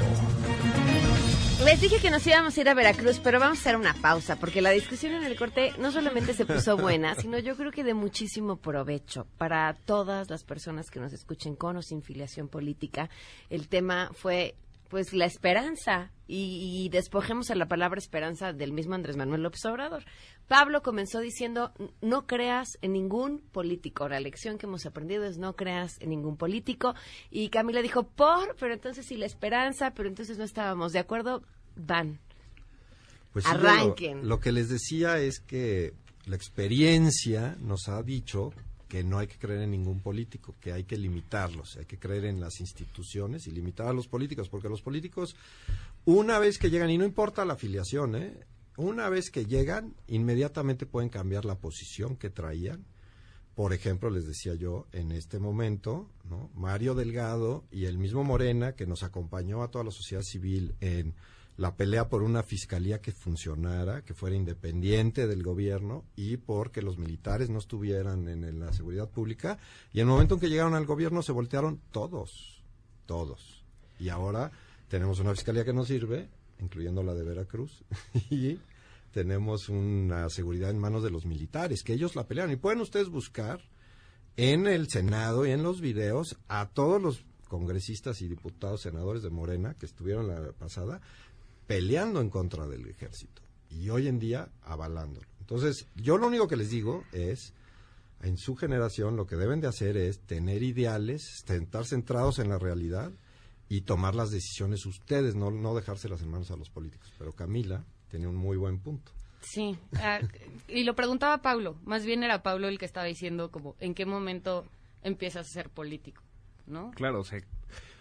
Les 1.65 1.81
dije 1.81 1.99
que 1.99 2.11
nos 2.11 2.25
íbamos 2.25 2.57
a 2.57 2.61
ir 2.61 2.69
a 2.69 2.75
Veracruz, 2.75 3.19
pero 3.19 3.41
vamos 3.41 3.59
a 3.59 3.61
hacer 3.63 3.77
una 3.77 3.95
pausa, 3.95 4.37
porque 4.37 4.63
la 4.63 4.71
discusión 4.71 5.15
en 5.15 5.25
el 5.25 5.37
corte 5.37 5.73
no 5.81 5.91
solamente 5.91 6.33
se 6.33 6.47
puso 6.47 6.77
buena, 6.77 7.15
sino 7.21 7.41
yo 7.41 7.57
creo 7.57 7.73
que 7.73 7.83
de 7.83 7.93
muchísimo 7.93 8.55
provecho 8.57 9.27
para 9.37 9.75
todas 9.75 10.31
las 10.31 10.45
personas 10.45 10.93
que 10.93 11.01
nos 11.01 11.13
escuchen 11.13 11.57
con 11.57 11.77
o 11.77 11.83
sin 11.83 12.03
filiación 12.03 12.47
política. 12.47 13.11
El 13.51 13.67
tema 13.67 14.11
fue 14.15 14.55
pues 14.89 15.13
la 15.13 15.27
esperanza 15.27 16.13
y, 16.29 16.89
despojemos 16.91 17.51
a 17.51 17.55
la 17.55 17.69
palabra 17.69 17.99
esperanza 17.99 18.53
del 18.53 18.73
mismo 18.73 18.95
Andrés 18.95 19.17
Manuel 19.17 19.43
López 19.43 19.65
Obrador. 19.65 20.05
Pablo 20.49 20.83
comenzó 20.83 21.21
diciendo 21.21 21.73
no 22.01 22.27
creas 22.27 22.79
en 22.83 22.93
ningún 22.93 23.41
político. 23.53 24.09
La 24.09 24.19
lección 24.19 24.59
que 24.59 24.67
hemos 24.67 24.87
aprendido 24.87 25.25
es 25.25 25.39
no 25.39 25.55
creas 25.55 26.01
en 26.01 26.11
ningún 26.11 26.37
político. 26.37 26.95
Y 27.31 27.49
Camila 27.51 27.81
dijo 27.81 28.05
por, 28.05 28.57
pero 28.59 28.75
entonces 28.75 29.07
sí 29.07 29.17
la 29.17 29.27
esperanza, 29.27 29.93
pero 29.95 30.09
entonces 30.09 30.37
no 30.39 30.45
estábamos 30.45 30.93
de 30.93 30.99
acuerdo. 30.99 31.43
Van. 31.77 32.19
Pues 33.33 33.47
Arranquen. 33.47 34.27
lo 34.27 34.41
que 34.41 34.51
les 34.51 34.69
decía 34.69 35.19
es 35.19 35.41
que 35.41 35.93
la 36.25 36.37
experiencia 36.37 37.57
nos 37.61 37.89
ha 37.89 38.03
dicho 38.03 38.53
que 38.89 39.03
no 39.03 39.19
hay 39.19 39.27
que 39.27 39.39
creer 39.39 39.63
en 39.63 39.73
ningún 39.73 40.01
político, 40.01 40.55
que 40.61 40.73
hay 40.73 40.85
que 40.85 40.97
limitarlos, 40.97 41.77
hay 41.77 41.87
que 41.87 41.99
creer 41.99 42.27
en 42.27 42.41
las 42.41 42.61
instituciones 42.61 43.47
y 43.47 43.51
limitar 43.51 43.89
a 43.89 43.93
los 43.93 44.09
políticos, 44.09 44.49
porque 44.49 44.69
los 44.69 44.83
políticos, 44.83 45.37
una 46.05 46.39
vez 46.39 46.59
que 46.59 46.71
llegan, 46.71 46.91
y 46.91 46.99
no 46.99 47.05
importa 47.05 47.45
la 47.45 47.55
afiliación, 47.55 48.17
¿eh? 48.17 48.35
una 48.77 49.09
vez 49.09 49.31
que 49.31 49.47
llegan, 49.47 49.95
inmediatamente 50.07 50.87
pueden 50.87 51.09
cambiar 51.09 51.45
la 51.45 51.59
posición 51.59 52.17
que 52.17 52.31
traían. 52.31 52.85
Por 53.55 53.73
ejemplo, 53.73 54.11
les 54.11 54.27
decía 54.27 54.55
yo, 54.55 54.87
en 54.93 55.13
este 55.13 55.39
momento, 55.39 56.11
¿no? 56.25 56.51
Mario 56.55 56.95
Delgado 56.95 57.65
y 57.71 57.87
el 57.87 57.97
mismo 57.97 58.23
Morena, 58.23 58.73
que 58.73 58.87
nos 58.87 59.03
acompañó 59.03 59.63
a 59.63 59.71
toda 59.71 59.85
la 59.85 59.91
sociedad 59.91 60.23
civil 60.23 60.75
en 60.81 61.15
la 61.57 61.75
pelea 61.77 62.09
por 62.09 62.23
una 62.23 62.43
fiscalía 62.43 63.01
que 63.01 63.13
funcionara, 63.13 64.03
que 64.03 64.15
fuera 64.15 64.37
independiente 64.37 65.27
del 65.27 65.43
gobierno 65.43 66.05
y 66.15 66.37
porque 66.37 66.83
los 66.83 66.99
militares 66.99 67.49
no 67.49 67.59
estuvieran 67.59 68.29
en, 68.29 68.61
la 68.61 68.73
seguridad 68.73 69.09
pública. 69.09 69.59
Y 69.93 70.01
en 70.01 70.09
el 70.09 70.13
momento 70.13 70.35
en 70.35 70.41
que 70.41 70.49
llegaron 70.51 70.75
al 70.75 70.87
gobierno 70.87 71.23
se 71.23 71.33
voltearon 71.33 71.81
todos, 71.91 72.63
todos. 73.07 73.65
Y 73.99 74.11
ahora 74.11 74.53
tenemos 74.89 75.19
una 75.19 75.35
fiscalía 75.35 75.65
que 75.65 75.73
nos 75.73 75.89
sirve, 75.89 76.29
incluyendo 76.61 77.03
la 77.03 77.15
de 77.15 77.25
Veracruz, 77.25 77.85
y 78.31 78.59
tenemos 79.13 79.71
una 79.71 80.29
seguridad 80.29 80.71
en 80.71 80.79
manos 80.79 81.03
de 81.03 81.11
los 81.11 81.25
militares, 81.25 81.83
que 81.83 81.95
ellos 81.95 82.17
la 82.17 82.27
pelearon. 82.27 82.53
Y 82.53 82.57
pueden 82.57 82.83
ustedes 82.83 83.09
buscar 83.09 83.63
en 84.37 84.67
el 84.67 84.91
Senado 84.91 85.47
y 85.47 85.53
en 85.53 85.63
los 85.63 85.81
videos 85.81 86.37
a 86.49 86.69
todos 86.69 87.01
los 87.01 87.25
congresistas 87.49 88.21
y 88.23 88.29
diputados, 88.29 88.83
senadores 88.83 89.23
de 89.23 89.31
Morena 89.31 89.75
que 89.75 89.87
estuvieron 89.87 90.29
la 90.29 90.53
pasada, 90.53 91.01
peleando 91.67 92.21
en 92.21 92.31
contra 92.31 92.67
del 92.67 92.87
ejército 92.87 93.43
y 93.71 93.89
hoy 93.91 94.09
en 94.09 94.19
día 94.19 94.49
avalándolo. 94.63 95.27
Entonces, 95.41 95.87
yo 95.95 96.19
lo 96.19 96.27
único 96.27 96.49
que 96.49 96.57
les 96.57 96.71
digo 96.71 97.05
es, 97.13 97.53
en 98.23 98.37
su 98.37 98.57
generación 98.57 99.17
lo 99.17 99.27
que 99.27 99.37
deben 99.37 99.61
de 99.61 99.69
hacer 99.69 99.97
es 99.97 100.21
tener 100.21 100.63
ideales, 100.63 101.45
estar 101.49 101.85
centrados 101.85 102.39
en 102.39 102.49
la 102.49 102.59
realidad 102.59 103.13
y 103.69 103.83
tomar 103.83 104.15
las 104.15 104.31
decisiones 104.31 104.87
ustedes, 104.87 105.35
no, 105.35 105.51
no 105.51 105.75
dejárselas 105.75 106.23
en 106.23 106.31
manos 106.31 106.51
a 106.51 106.57
los 106.57 106.71
políticos. 106.71 107.13
Pero 107.19 107.33
Camila 107.33 107.85
tiene 108.09 108.27
un 108.27 108.37
muy 108.37 108.57
buen 108.57 108.79
punto. 108.79 109.13
Sí, 109.41 109.79
ah, 109.95 110.21
y 110.67 110.85
lo 110.85 110.97
preguntaba 110.97 111.39
Pablo, 111.39 111.77
más 111.85 112.05
bien 112.05 112.25
era 112.25 112.43
Pablo 112.43 112.69
el 112.69 112.79
que 112.79 112.85
estaba 112.85 113.07
diciendo 113.07 113.51
como, 113.51 113.77
¿en 113.79 113.95
qué 113.95 114.05
momento 114.05 114.65
empiezas 115.03 115.47
a 115.47 115.51
ser 115.51 115.71
político? 115.71 116.23
¿No? 116.67 116.91
Claro, 116.93 117.21
o 117.21 117.25
sea, 117.25 117.41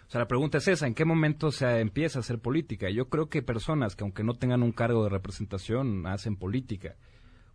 o 0.07 0.11
sea, 0.11 0.19
la 0.19 0.27
pregunta 0.27 0.59
es 0.59 0.67
esa, 0.67 0.85
¿en 0.85 0.93
qué 0.93 1.03
momento 1.03 1.51
se 1.51 1.79
empieza 1.79 2.19
a 2.19 2.21
hacer 2.21 2.39
política? 2.39 2.89
Yo 2.89 3.09
creo 3.09 3.27
que 3.27 3.41
personas 3.41 3.95
que 3.95 4.03
aunque 4.03 4.23
no 4.23 4.35
tengan 4.35 4.61
un 4.61 4.71
cargo 4.71 5.03
de 5.03 5.09
representación 5.09 6.05
hacen 6.05 6.37
política. 6.37 6.95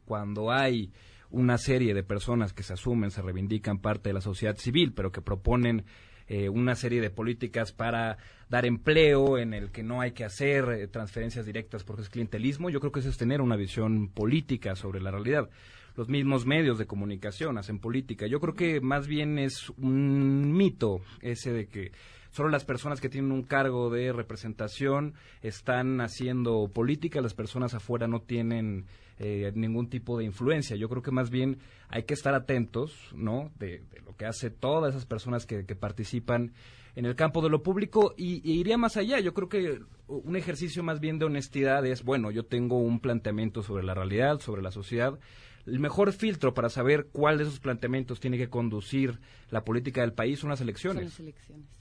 Cuando 0.04 0.50
hay 0.50 0.92
una 1.30 1.58
serie 1.58 1.94
de 1.94 2.02
personas 2.02 2.52
que 2.52 2.64
se 2.64 2.72
asumen, 2.72 3.12
se 3.12 3.22
reivindican 3.22 3.78
parte 3.78 4.08
de 4.08 4.14
la 4.14 4.20
sociedad 4.20 4.56
civil, 4.56 4.92
pero 4.92 5.12
que 5.12 5.22
proponen 5.22 5.84
eh, 6.26 6.48
una 6.48 6.74
serie 6.74 7.00
de 7.00 7.10
políticas 7.10 7.72
para 7.72 8.18
dar 8.48 8.66
empleo 8.66 9.38
en 9.38 9.54
el 9.54 9.70
que 9.70 9.84
no 9.84 10.00
hay 10.00 10.10
que 10.10 10.24
hacer 10.24 10.68
eh, 10.70 10.88
transferencias 10.88 11.46
directas 11.46 11.84
porque 11.84 12.02
es 12.02 12.08
clientelismo, 12.08 12.68
yo 12.70 12.80
creo 12.80 12.92
que 12.92 13.00
eso 13.00 13.08
es 13.08 13.16
tener 13.16 13.40
una 13.40 13.56
visión 13.56 14.08
política 14.08 14.74
sobre 14.74 15.00
la 15.00 15.12
realidad. 15.12 15.48
Los 15.96 16.08
mismos 16.08 16.46
medios 16.46 16.78
de 16.78 16.86
comunicación 16.86 17.58
hacen 17.58 17.78
política. 17.78 18.26
Yo 18.26 18.40
creo 18.40 18.54
que 18.54 18.80
más 18.80 19.06
bien 19.06 19.38
es 19.38 19.70
un 19.70 20.52
mito 20.52 21.00
ese 21.20 21.52
de 21.52 21.66
que 21.66 21.92
solo 22.30 22.48
las 22.48 22.64
personas 22.64 23.00
que 23.00 23.08
tienen 23.08 23.32
un 23.32 23.42
cargo 23.42 23.90
de 23.90 24.12
representación 24.12 25.14
están 25.42 26.00
haciendo 26.00 26.68
política, 26.72 27.20
las 27.20 27.34
personas 27.34 27.74
afuera 27.74 28.06
no 28.06 28.20
tienen 28.20 28.86
eh, 29.22 29.52
ningún 29.54 29.90
tipo 29.90 30.16
de 30.16 30.24
influencia. 30.24 30.76
Yo 30.76 30.88
creo 30.88 31.02
que 31.02 31.10
más 31.10 31.28
bien 31.28 31.58
hay 31.88 32.04
que 32.04 32.14
estar 32.14 32.34
atentos, 32.34 32.96
¿no? 33.14 33.50
De, 33.58 33.82
lo 34.06 34.16
que 34.16 34.24
hace 34.24 34.48
todas 34.48 34.94
esas 34.94 35.04
personas 35.04 35.44
que, 35.44 35.62
participan 35.74 36.52
en 36.96 37.04
el 37.04 37.14
campo 37.16 37.42
de 37.42 37.50
lo 37.50 37.62
público 37.62 38.14
y, 38.16 38.40
iría 38.50 38.78
más 38.78 38.96
allá. 38.96 39.20
Yo 39.20 39.34
creo 39.34 39.50
que 39.50 39.80
un 40.08 40.36
ejercicio 40.36 40.82
más 40.82 41.00
bien 41.00 41.18
de 41.18 41.26
honestidad 41.26 41.84
es, 41.84 42.02
bueno, 42.02 42.30
yo 42.30 42.46
tengo 42.46 42.78
un 42.78 42.98
planteamiento 43.00 43.62
sobre 43.62 43.84
la 43.84 43.92
realidad, 43.92 44.40
sobre 44.40 44.62
la 44.62 44.70
sociedad. 44.70 45.18
El 45.66 45.80
mejor 45.80 46.12
filtro 46.12 46.54
para 46.54 46.70
saber 46.70 47.08
cuál 47.12 47.36
de 47.36 47.44
esos 47.44 47.60
planteamientos 47.60 48.20
tiene 48.20 48.38
que 48.38 48.48
conducir 48.48 49.20
la 49.50 49.64
política 49.64 50.00
del 50.00 50.14
país 50.14 50.38
son 50.38 50.48
las 50.48 50.62
elecciones. 50.62 51.20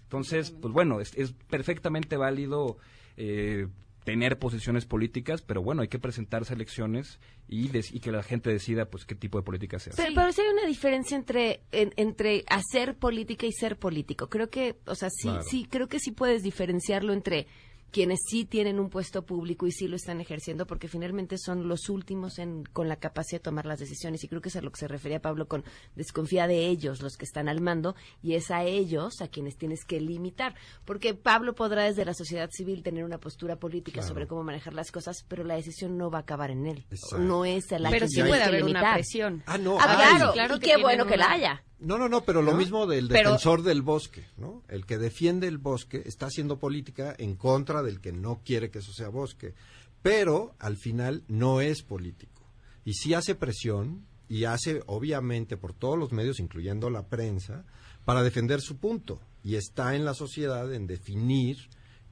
Entonces, 0.10 0.50
pues 0.50 0.74
bueno, 0.74 1.02
es, 1.02 1.16
es 1.16 1.34
perfectamente 1.34 2.18
válido 2.18 2.78
eh, 3.16 3.68
tener 4.06 4.40
posiciones 4.40 4.88
políticas, 4.88 5.44
pero 5.44 5.62
bueno, 5.62 5.84
hay 5.84 5.88
que 5.88 6.00
presentarse 6.00 6.56
elecciones 6.56 7.20
y, 7.48 7.70
y 7.78 8.00
que 8.00 8.12
la 8.12 8.24
gente 8.24 8.50
decida 8.50 8.86
pues 8.86 9.06
qué 9.06 9.14
tipo 9.14 9.38
de 9.38 9.44
política 9.44 9.78
se 9.78 9.92
hace. 9.92 10.02
Pero, 10.02 10.16
pero 10.16 10.32
sí 10.32 10.42
hay 10.42 10.48
una 10.48 10.66
diferencia 10.66 11.16
entre 11.16 11.62
entre 11.72 12.44
hacer 12.50 12.98
política 12.98 13.46
y 13.46 13.52
ser 13.52 13.78
político. 13.78 14.30
Creo 14.30 14.50
que, 14.50 14.78
o 14.88 14.96
sea, 14.96 15.12
sí, 15.12 15.30
sí, 15.48 15.68
creo 15.70 15.88
que 15.88 16.00
sí 16.00 16.10
puedes 16.12 16.42
diferenciarlo 16.42 17.14
entre 17.14 17.46
quienes 17.92 18.20
sí 18.28 18.46
tienen 18.46 18.80
un 18.80 18.90
puesto 18.90 19.26
público 19.26 19.68
y 19.68 19.72
sí 19.72 19.88
lo 19.88 19.96
están 19.96 20.22
ejerciendo, 20.22 20.66
porque 20.68 20.88
finalmente 20.88 21.38
son 21.38 21.68
los 21.68 21.90
últimos 21.90 22.40
en, 22.40 22.64
con 22.66 22.88
la 22.88 22.98
capacidad 22.98 23.40
de 23.40 23.44
tomar 23.44 23.66
las 23.66 23.80
decisiones. 23.80 24.24
Y 24.24 24.28
creo 24.28 24.42
que 24.42 24.50
es 24.50 24.56
a 24.56 24.62
lo 24.62 24.72
que 24.72 24.80
se 24.80 24.88
refería 24.88 25.22
Pablo 25.22 25.48
con 25.48 25.64
desconfía 25.96 26.48
de 26.48 26.68
ellos, 26.68 27.02
los 27.02 27.18
que 27.18 27.26
están 27.26 27.50
al 27.50 27.62
mando, 27.62 27.96
y 28.22 28.36
es 28.36 28.52
a 28.52 28.64
ellos 28.64 29.22
a 29.22 29.28
quienes 29.28 29.58
tienes 29.58 29.86
que 29.86 30.00
limitar. 30.00 30.56
Porque 30.86 31.14
Pablo 31.14 31.56
podrá 31.56 31.84
desde 31.84 32.06
la 32.06 32.14
sociedad 32.14 32.50
civil 32.52 32.84
tener 32.84 33.04
una 33.04 33.20
postura 33.20 33.58
política 33.58 34.02
sobre 34.02 34.28
cómo 34.28 34.44
manejar 34.44 34.74
las 34.74 34.92
cosas, 34.92 35.26
pero 35.28 35.44
la 35.44 35.56
decisión 35.56 35.98
no 35.98 36.10
va 36.10 36.20
a 36.20 36.22
acabar 36.22 36.52
en 36.52 36.66
él. 36.68 36.86
No 37.18 37.46
es 37.46 37.72
el 37.72 37.86
Pero 37.90 38.08
sí 38.08 38.22
puede 38.22 38.44
haber 38.44 38.64
una 38.64 38.94
presión. 38.94 39.44
Ah, 39.46 39.58
no. 39.58 39.78
Ah, 39.80 40.32
claro, 40.34 40.56
y 40.56 40.60
qué 40.60 40.78
bueno 40.78 41.06
que 41.06 41.18
la 41.18 41.32
haya. 41.32 41.64
No, 41.80 41.98
no, 41.98 42.10
no, 42.10 42.22
pero 42.26 42.42
lo 42.42 42.54
mismo 42.54 42.88
del 42.88 43.08
defensor 43.08 43.64
del 43.64 43.82
bosque, 43.82 44.26
¿no? 44.38 44.64
El 44.68 44.86
que 44.86 44.98
defiende 44.98 45.48
el 45.48 45.58
bosque 45.58 46.04
está 46.06 46.26
haciendo 46.26 46.60
política 46.60 47.16
en 47.18 47.36
contra 47.36 47.82
del 47.84 48.02
que 48.02 48.12
no 48.12 48.42
quiere 48.44 48.70
que 48.70 48.80
eso 48.80 48.92
sea 48.92 49.08
bosque, 49.10 49.54
pero 50.02 50.56
al 50.60 50.78
final 50.78 51.24
no 51.28 51.62
es 51.62 51.82
político. 51.82 52.44
Y 52.84 52.94
sí 52.94 53.14
hace 53.14 53.36
presión 53.36 54.06
y 54.28 54.44
hace, 54.44 54.84
obviamente, 54.88 55.58
por 55.58 55.74
todos 55.74 55.98
los 55.98 56.12
medios, 56.12 56.40
incluyendo 56.40 56.90
la 56.90 57.08
prensa, 57.08 57.66
para 58.06 58.24
defender 58.24 58.62
su 58.62 58.78
punto. 58.78 59.20
Y 59.44 59.56
está 59.56 59.96
en 59.96 60.06
la 60.06 60.14
sociedad 60.14 60.74
en 60.74 60.86
definir 60.86 61.58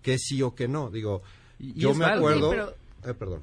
qué 0.01 0.17
sí 0.17 0.41
o 0.41 0.55
qué 0.55 0.67
no. 0.67 0.89
Digo, 0.89 1.21
yo 1.59 1.93
me 1.93 2.05
acuerdo... 2.05 2.53
eh, 2.53 3.13
perdón. 3.13 3.41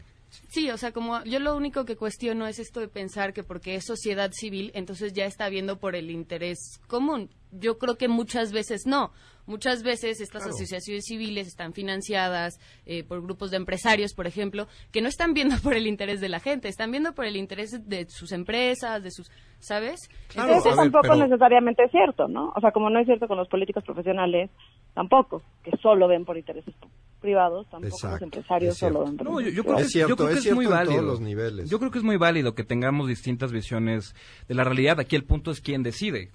Sí, 0.49 0.71
o 0.71 0.77
sea, 0.77 0.93
como 0.93 1.23
yo 1.25 1.39
lo 1.39 1.57
único 1.57 1.85
que 1.85 1.97
cuestiono 1.97 2.47
es 2.47 2.59
esto 2.59 2.81
de 2.81 2.89
pensar 2.89 3.33
que 3.33 3.45
porque 3.45 3.75
es 3.75 3.85
sociedad 3.85 4.31
civil, 4.33 4.71
entonces 4.75 5.13
ya 5.13 5.27
está 5.27 5.49
viendo 5.49 5.79
por 5.79 5.95
el 5.97 6.11
interés 6.11 6.81
común. 6.87 7.31
Yo 7.51 7.79
creo 7.79 7.97
que 7.97 8.09
muchas 8.09 8.53
veces 8.53 8.87
no. 8.87 9.13
Muchas 9.47 9.83
veces 9.83 10.21
estas 10.21 10.47
asociaciones 10.47 11.05
civiles 11.05 11.47
están 11.47 11.75
financiadas 11.75 12.59
eh, 12.87 13.05
por 13.05 13.21
grupos 13.23 13.51
de 13.51 13.59
empresarios, 13.59 14.15
por 14.15 14.27
ejemplo, 14.27 14.67
que 14.91 15.03
no 15.03 15.09
están 15.09 15.35
viendo 15.35 15.57
por 15.63 15.75
el 15.75 15.87
interés 15.87 16.21
de 16.21 16.31
la 16.31 16.41
gente, 16.41 16.69
están 16.69 16.91
viendo 16.91 17.15
por 17.15 17.27
el 17.27 17.37
interés 17.37 17.87
de 17.87 18.07
sus 18.09 18.33
empresas, 18.33 19.03
de 19.03 19.11
sus, 19.11 19.31
¿sabes? 19.59 20.09
Eso 20.31 20.75
tampoco 20.75 21.15
necesariamente 21.15 21.85
es 21.85 21.91
cierto, 21.91 22.27
¿no? 22.27 22.53
O 22.57 22.61
sea, 22.61 22.73
como 22.73 22.89
no 22.89 22.99
es 23.01 23.07
cierto 23.07 23.29
con 23.29 23.37
los 23.37 23.49
políticos 23.49 23.85
profesionales, 23.85 24.51
tampoco, 24.95 25.43
que 25.63 25.77
solo 25.77 26.09
ven 26.09 26.25
por 26.25 26.39
intereses 26.39 26.75
privados, 27.25 27.67
tampoco 27.71 28.07
los 28.07 28.21
empresarios 28.21 28.77
solo 28.77 29.07
no, 29.07 29.41
yo, 29.41 29.65
creo 29.65 29.77
que, 29.79 30.35
es, 30.35 30.55
muy 30.55 30.67
válido. 30.67 31.01
Los 31.01 31.21
niveles. 31.21 31.71
Yo 31.71 31.79
creo 31.79 31.91
que 31.91 31.97
es 31.97 32.05
muy 32.05 32.19
válido 32.19 32.55
que 32.55 32.65
tengamos 32.65 33.09
distintas 33.09 33.51
visiones 33.51 34.15
de 34.47 34.55
la 34.55 34.63
realidad. 34.63 35.01
Aquí 35.01 35.17
el 35.17 35.25
punto 35.25 35.51
es 35.51 35.63
quién 35.63 35.83
decide 35.83 36.33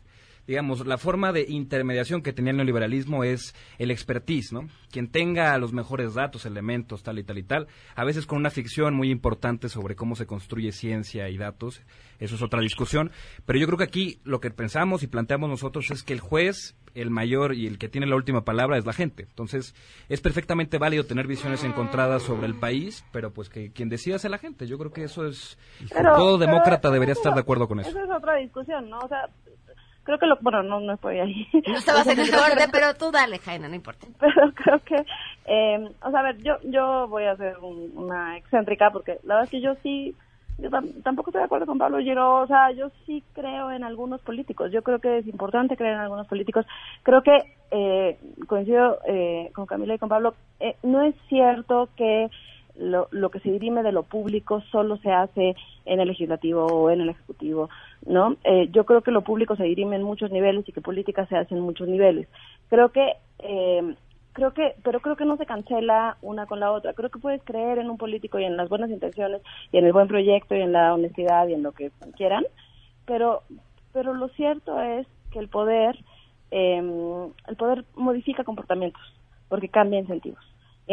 digamos, 0.47 0.85
la 0.85 0.97
forma 0.97 1.31
de 1.31 1.45
intermediación 1.47 2.21
que 2.21 2.33
tenía 2.33 2.51
el 2.51 2.57
neoliberalismo 2.57 3.23
es 3.23 3.53
el 3.77 3.91
expertise, 3.91 4.51
¿no? 4.51 4.67
Quien 4.91 5.09
tenga 5.09 5.57
los 5.57 5.73
mejores 5.73 6.13
datos, 6.13 6.45
elementos, 6.45 7.03
tal 7.03 7.19
y 7.19 7.23
tal 7.23 7.37
y 7.37 7.43
tal, 7.43 7.67
a 7.95 8.03
veces 8.03 8.25
con 8.25 8.39
una 8.39 8.49
ficción 8.49 8.95
muy 8.95 9.11
importante 9.11 9.69
sobre 9.69 9.95
cómo 9.95 10.15
se 10.15 10.25
construye 10.25 10.71
ciencia 10.71 11.29
y 11.29 11.37
datos, 11.37 11.81
eso 12.19 12.35
es 12.35 12.41
otra 12.41 12.61
discusión, 12.61 13.11
pero 13.45 13.59
yo 13.59 13.65
creo 13.67 13.77
que 13.77 13.83
aquí 13.83 14.19
lo 14.23 14.39
que 14.39 14.51
pensamos 14.51 15.03
y 15.03 15.07
planteamos 15.07 15.49
nosotros 15.49 15.89
es 15.91 16.03
que 16.03 16.13
el 16.13 16.19
juez, 16.19 16.75
el 16.95 17.11
mayor 17.11 17.53
y 17.53 17.67
el 17.67 17.77
que 17.77 17.89
tiene 17.89 18.07
la 18.07 18.15
última 18.15 18.43
palabra 18.43 18.77
es 18.77 18.85
la 18.85 18.93
gente. 18.93 19.23
Entonces, 19.23 19.75
es 20.09 20.21
perfectamente 20.21 20.77
válido 20.77 21.05
tener 21.05 21.27
visiones 21.27 21.63
encontradas 21.63 22.23
sobre 22.23 22.47
el 22.47 22.55
país, 22.55 23.05
pero 23.11 23.31
pues 23.31 23.49
que 23.49 23.71
quien 23.71 23.89
decida 23.89 24.19
sea 24.19 24.29
la 24.29 24.37
gente. 24.37 24.67
Yo 24.67 24.77
creo 24.77 24.91
que 24.91 25.03
eso 25.03 25.25
es... 25.25 25.57
todo 26.15 26.37
demócrata 26.37 26.89
debería 26.89 27.13
estar 27.13 27.33
de 27.33 27.39
acuerdo 27.39 27.67
con 27.67 27.79
eso. 27.79 27.89
Esa 27.89 28.03
es 28.03 28.09
otra 28.09 28.35
discusión, 28.35 28.89
¿no? 28.89 28.99
O 28.99 29.07
sea, 29.07 29.29
creo 30.09 30.17
que 30.17 30.25
lo, 30.25 30.37
bueno, 30.41 30.63
no, 30.63 30.79
no 30.79 30.93
estoy 30.93 31.19
ahí. 31.19 31.47
No 31.67 31.77
estabas 31.77 32.07
en 32.07 32.19
el 32.19 32.33
orden, 32.33 32.69
pero 32.71 32.95
tú 32.95 33.11
dale, 33.11 33.37
Jaina, 33.37 33.67
no 33.67 33.75
importa. 33.75 34.07
Pero 34.19 34.51
creo 34.55 34.79
que, 34.79 35.05
eh, 35.45 35.89
o 36.01 36.09
sea, 36.09 36.19
a 36.21 36.23
ver, 36.23 36.37
yo, 36.41 36.57
yo 36.63 37.07
voy 37.07 37.25
a 37.25 37.33
hacer 37.33 37.57
una 37.59 38.35
excéntrica 38.37 38.89
porque 38.89 39.19
la 39.23 39.35
verdad 39.35 39.43
es 39.43 39.49
que 39.51 39.61
yo 39.61 39.75
sí, 39.83 40.15
yo 40.57 40.69
tampoco 41.03 41.29
estoy 41.29 41.41
de 41.41 41.45
acuerdo 41.45 41.67
con 41.67 41.77
Pablo 41.77 41.99
Giro, 41.99 42.41
o 42.41 42.47
sea, 42.47 42.71
yo 42.71 42.89
sí 43.05 43.23
creo 43.33 43.71
en 43.71 43.83
algunos 43.83 44.19
políticos, 44.21 44.71
yo 44.71 44.81
creo 44.81 44.97
que 44.97 45.19
es 45.19 45.27
importante 45.27 45.77
creer 45.77 45.93
en 45.93 45.99
algunos 45.99 46.27
políticos, 46.27 46.65
creo 47.03 47.21
que, 47.21 47.37
eh, 47.69 48.17
coincido 48.47 48.99
eh, 49.07 49.51
con 49.53 49.67
Camila 49.67 49.93
y 49.93 49.99
con 49.99 50.09
Pablo, 50.09 50.33
eh, 50.59 50.75
no 50.81 51.03
es 51.03 51.13
cierto 51.27 51.89
que 51.95 52.29
lo, 52.79 53.07
lo 53.11 53.29
que 53.29 53.39
se 53.39 53.51
dirime 53.51 53.83
de 53.83 53.91
lo 53.91 54.03
público 54.03 54.61
solo 54.71 54.97
se 54.97 55.11
hace 55.11 55.55
en 55.85 55.99
el 55.99 56.07
legislativo 56.07 56.65
o 56.65 56.89
en 56.89 57.01
el 57.01 57.09
ejecutivo, 57.09 57.69
¿no? 58.05 58.37
Eh, 58.43 58.69
yo 58.71 58.85
creo 58.85 59.01
que 59.01 59.11
lo 59.11 59.21
público 59.21 59.55
se 59.55 59.63
dirime 59.63 59.97
en 59.97 60.03
muchos 60.03 60.31
niveles 60.31 60.67
y 60.67 60.71
que 60.71 60.81
política 60.81 61.25
se 61.27 61.35
hace 61.35 61.55
en 61.55 61.61
muchos 61.61 61.87
niveles. 61.87 62.27
Creo 62.69 62.89
que 62.89 63.13
eh, 63.39 63.95
creo 64.33 64.53
que 64.53 64.75
pero 64.83 65.01
creo 65.01 65.15
que 65.15 65.25
no 65.25 65.37
se 65.37 65.45
cancela 65.45 66.17
una 66.21 66.45
con 66.45 66.59
la 66.59 66.71
otra 66.71 66.93
creo 66.93 67.09
que 67.09 67.19
puedes 67.19 67.43
creer 67.43 67.79
en 67.79 67.89
un 67.89 67.97
político 67.97 68.39
y 68.39 68.45
en 68.45 68.57
las 68.57 68.69
buenas 68.69 68.89
intenciones 68.89 69.41
y 69.71 69.77
en 69.77 69.85
el 69.85 69.93
buen 69.93 70.07
proyecto 70.07 70.55
y 70.55 70.61
en 70.61 70.71
la 70.71 70.93
honestidad 70.93 71.47
y 71.47 71.53
en 71.53 71.63
lo 71.63 71.71
que 71.71 71.91
quieran 72.15 72.45
pero 73.05 73.41
pero 73.91 74.13
lo 74.13 74.29
cierto 74.29 74.79
es 74.81 75.07
que 75.31 75.39
el 75.39 75.47
poder 75.47 75.97
eh, 76.51 76.77
el 77.47 77.55
poder 77.55 77.85
modifica 77.95 78.43
comportamientos 78.43 79.01
porque 79.49 79.67
cambia 79.67 79.99
incentivos 79.99 80.43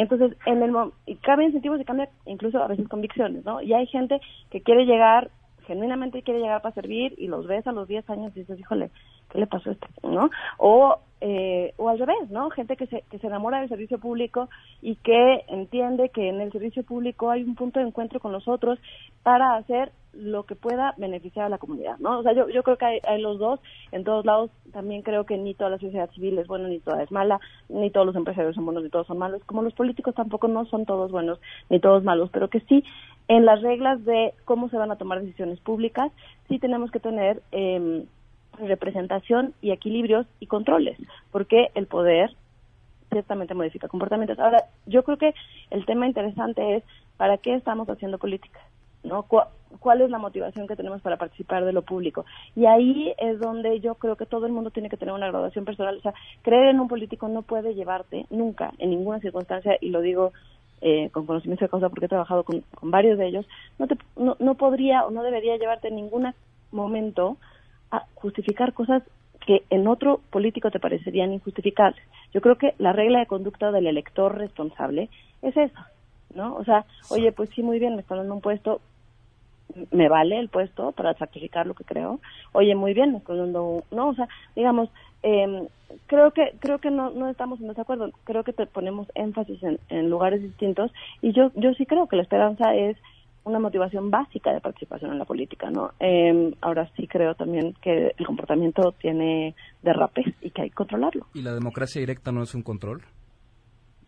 entonces, 0.03 0.37
en 0.45 0.63
el 0.63 0.73
y 1.07 1.17
cambia 1.17 1.47
incentivos 1.47 1.81
y 1.81 1.85
cambia 1.85 2.09
incluso 2.27 2.63
a 2.63 2.69
veces 2.69 2.87
convicciones, 2.89 3.45
¿no? 3.45 3.63
Y 3.63 3.73
hay 3.73 3.87
gente 3.87 4.21
que 4.51 4.61
quiere 4.61 4.85
llegar, 4.85 5.31
genuinamente 5.67 6.23
quiere 6.23 6.41
llegar 6.41 6.61
para 6.61 6.75
servir 6.75 7.15
y 7.17 7.29
los 7.29 7.47
ves 7.47 7.67
a 7.67 7.73
los 7.73 7.89
10 7.89 8.09
años 8.11 8.33
y 8.37 8.41
dices, 8.41 8.61
híjole, 8.61 8.91
¿qué 9.31 9.39
le 9.39 9.47
pasó 9.47 9.71
a 9.71 9.73
este? 9.73 9.87
¿No? 10.03 10.31
O, 10.59 10.99
eh, 11.21 11.73
o 11.77 11.89
al 11.89 11.99
revés, 11.99 12.31
¿no? 12.31 12.51
Gente 12.51 12.77
que 12.77 12.87
se, 12.87 13.03
que 13.11 13.19
se 13.19 13.27
enamora 13.27 13.61
del 13.61 13.69
servicio 13.69 13.99
público 13.99 14.49
y 14.83 14.97
que 14.97 15.45
entiende 15.49 16.11
que 16.11 16.29
en 16.29 16.41
el 16.41 16.53
servicio 16.53 16.85
público 16.85 17.31
hay 17.31 17.43
un 17.43 17.55
punto 17.55 17.81
de 17.81 17.87
encuentro 17.87 18.21
con 18.21 18.33
los 18.33 18.47
otros 18.49 18.79
para 19.23 19.57
hacer 19.57 19.93
lo 20.17 20.45
que 20.45 20.55
pueda 20.55 20.95
beneficiar 20.97 21.47
a 21.47 21.49
la 21.49 21.59
comunidad, 21.59 21.99
¿no? 21.99 22.19
O 22.19 22.23
sea, 22.23 22.33
yo, 22.33 22.49
yo 22.49 22.62
creo 22.62 22.77
que 22.77 23.01
hay, 23.03 23.21
los 23.21 23.39
dos, 23.39 23.61
en 23.93 24.05
todos 24.05 24.25
lados 24.25 24.51
también 24.73 25.03
creo 25.03 25.25
que 25.25 25.37
ni 25.37 25.55
toda 25.55 25.71
la 25.71 25.79
sociedad 25.79 26.11
civil 26.11 26.39
es 26.39 26.47
buena, 26.47 26.69
ni 26.69 26.81
toda 26.81 27.03
es 27.03 27.11
mala, 27.11 27.41
ni 27.69 27.91
todos 27.91 28.07
los 28.07 28.17
empresarios 28.17 28.55
son 28.55 28.65
buenos, 28.65 28.83
ni 28.83 28.91
todos 28.91 29.07
son 29.07 29.19
malos, 29.19 29.43
como 29.45 29.62
los 29.62 29.75
políticos 29.75 30.15
tampoco 30.15 30.49
no 30.49 30.65
son 30.67 30.87
todos 30.87 31.11
buenos, 31.11 31.39
ni 31.71 31.81
todos 31.81 32.03
malos, 32.03 32.31
pero 32.33 32.49
que 32.49 32.61
sí, 32.61 32.85
en 33.29 33.45
las 33.45 33.61
reglas 33.62 34.05
de 34.05 34.35
cómo 34.45 34.69
se 34.69 34.77
van 34.77 34.91
a 34.91 34.97
tomar 34.97 35.21
decisiones 35.21 35.61
públicas, 35.61 36.11
sí 36.49 36.59
tenemos 36.59 36.91
que 36.91 37.01
tener 37.01 37.43
eh, 37.53 38.05
representación 38.59 39.55
y 39.61 39.71
equilibrios 39.71 40.27
y 40.40 40.47
controles, 40.47 40.99
porque 41.31 41.71
el 41.75 41.87
poder 41.87 42.35
ciertamente 43.11 43.55
modifica 43.55 43.88
comportamientos. 43.88 44.38
Ahora, 44.38 44.64
yo 44.87 45.03
creo 45.05 45.16
que 45.16 45.35
el 45.71 45.87
tema 45.87 46.07
interesante 46.07 46.77
es 46.77 46.85
para 47.16 47.38
qué 47.38 47.55
estamos 47.55 47.88
haciendo 47.88 48.19
política. 48.19 48.61
¿no? 49.05 49.23
¿Cuál 49.23 50.01
es 50.01 50.11
la 50.11 50.19
motivación 50.19 50.66
que 50.66 50.77
tenemos 50.77 51.01
para 51.01 51.16
participar 51.16 51.64
de 51.64 51.73
lo 51.73 51.83
público? 51.83 52.25
Y 52.55 52.66
ahí 52.66 53.14
es 53.19 53.38
donde 53.38 53.81
yo 53.81 53.95
creo 53.95 54.16
que 54.16 54.27
todo 54.27 54.47
el 54.47 54.53
mundo 54.53 54.71
tiene 54.71 54.90
que 54.90 54.97
tener 54.97 55.14
una 55.14 55.29
graduación 55.29 55.64
personal. 55.64 55.97
O 55.97 56.01
sea, 56.01 56.14
creer 56.42 56.69
en 56.69 56.81
un 56.81 56.88
político 56.88 57.29
no 57.29 57.42
puede 57.42 57.75
llevarte 57.75 58.27
nunca, 58.31 58.73
en 58.79 58.90
ninguna 58.90 59.21
circunstancia, 59.21 59.77
y 59.81 59.90
lo 59.90 60.01
digo 60.01 60.33
eh, 60.81 61.09
con 61.11 61.25
conocimiento 61.25 61.64
de 61.64 61.71
causa 61.71 61.88
porque 61.88 62.07
he 62.07 62.09
trabajado 62.09 62.45
con, 62.45 62.64
varios 62.83 63.16
de 63.16 63.29
ellos, 63.29 63.47
no, 63.79 63.87
te, 63.87 63.97
no, 64.16 64.37
no 64.40 64.55
podría 64.57 65.07
o 65.07 65.11
no 65.11 65.23
debería 65.23 65.57
llevarte 65.57 65.90
ninguna 65.90 66.35
momento 66.71 67.37
a 67.90 68.07
justificar 68.14 68.72
cosas 68.75 69.03
que 69.46 69.64
en 69.70 69.87
otro 69.87 70.22
político 70.31 70.70
te 70.70 70.81
parecerían 70.81 71.33
injustificables. 71.33 72.03
Yo 72.33 72.40
creo 72.40 72.57
que 72.59 72.75
la 72.79 72.92
regla 72.92 73.20
de 73.20 73.27
conducta 73.27 73.70
del 73.72 73.87
elector 73.87 74.37
responsable 74.37 75.11
es 75.42 75.57
esa, 75.57 75.90
¿no? 76.35 76.57
O 76.57 76.64
sea, 76.64 76.87
oye, 77.09 77.33
pues 77.33 77.51
sí, 77.55 77.62
muy 77.62 77.79
bien, 77.79 77.94
me 77.94 78.01
están 78.03 78.18
dando 78.18 78.35
un 78.35 78.40
puesto, 78.40 78.81
me 79.90 80.09
vale 80.09 80.38
el 80.38 80.49
puesto 80.49 80.92
para 80.92 81.14
sacrificar 81.14 81.66
lo 81.66 81.75
que 81.75 81.85
creo. 81.85 82.20
Oye, 82.53 82.75
muy 82.75 82.94
bien, 82.94 83.12
me 83.12 83.18
estoy 83.18 83.38
dando, 83.38 83.64
un- 83.64 83.85
no, 83.90 84.09
o 84.11 84.14
sea, 84.14 84.29
digamos, 84.55 84.88
eh, 85.22 85.68
creo 86.07 86.33
que 86.33 86.53
creo 86.61 86.79
que 86.79 86.90
no, 86.90 87.11
no 87.11 87.29
estamos 87.29 87.61
en 87.61 87.68
desacuerdo. 87.68 88.11
Creo 88.25 88.44
que 88.44 88.53
te 88.53 88.66
ponemos 88.66 89.09
énfasis 89.14 89.62
en, 89.62 89.81
en 89.88 90.09
lugares 90.11 90.42
distintos 90.42 90.92
y 91.20 91.33
yo 91.33 91.51
yo 91.55 91.75
sí 91.75 91.85
creo 91.87 92.07
que 92.09 92.16
la 92.16 92.22
esperanza 92.22 92.75
es 92.75 92.96
una 93.47 93.61
motivación 93.61 94.11
básica 94.11 94.53
de 94.53 94.61
participación 94.61 95.13
en 95.13 95.19
la 95.21 95.25
política, 95.25 95.71
¿no? 95.71 95.93
Eh, 96.01 96.53
ahora 96.61 96.91
sí 96.97 97.07
creo 97.07 97.35
también 97.37 97.75
que 97.81 98.13
el 98.19 98.27
comportamiento 98.27 98.91
tiene 99.01 99.55
derrapes 99.83 100.27
y 100.43 100.51
que 100.51 100.63
hay 100.63 100.71
que 100.71 100.75
controlarlo. 100.75 101.27
¿Y 101.33 101.43
la 101.43 101.55
democracia 101.55 102.01
directa 102.01 102.33
no 102.33 102.43
es 102.43 102.55
un 102.57 102.63
control? 102.63 103.03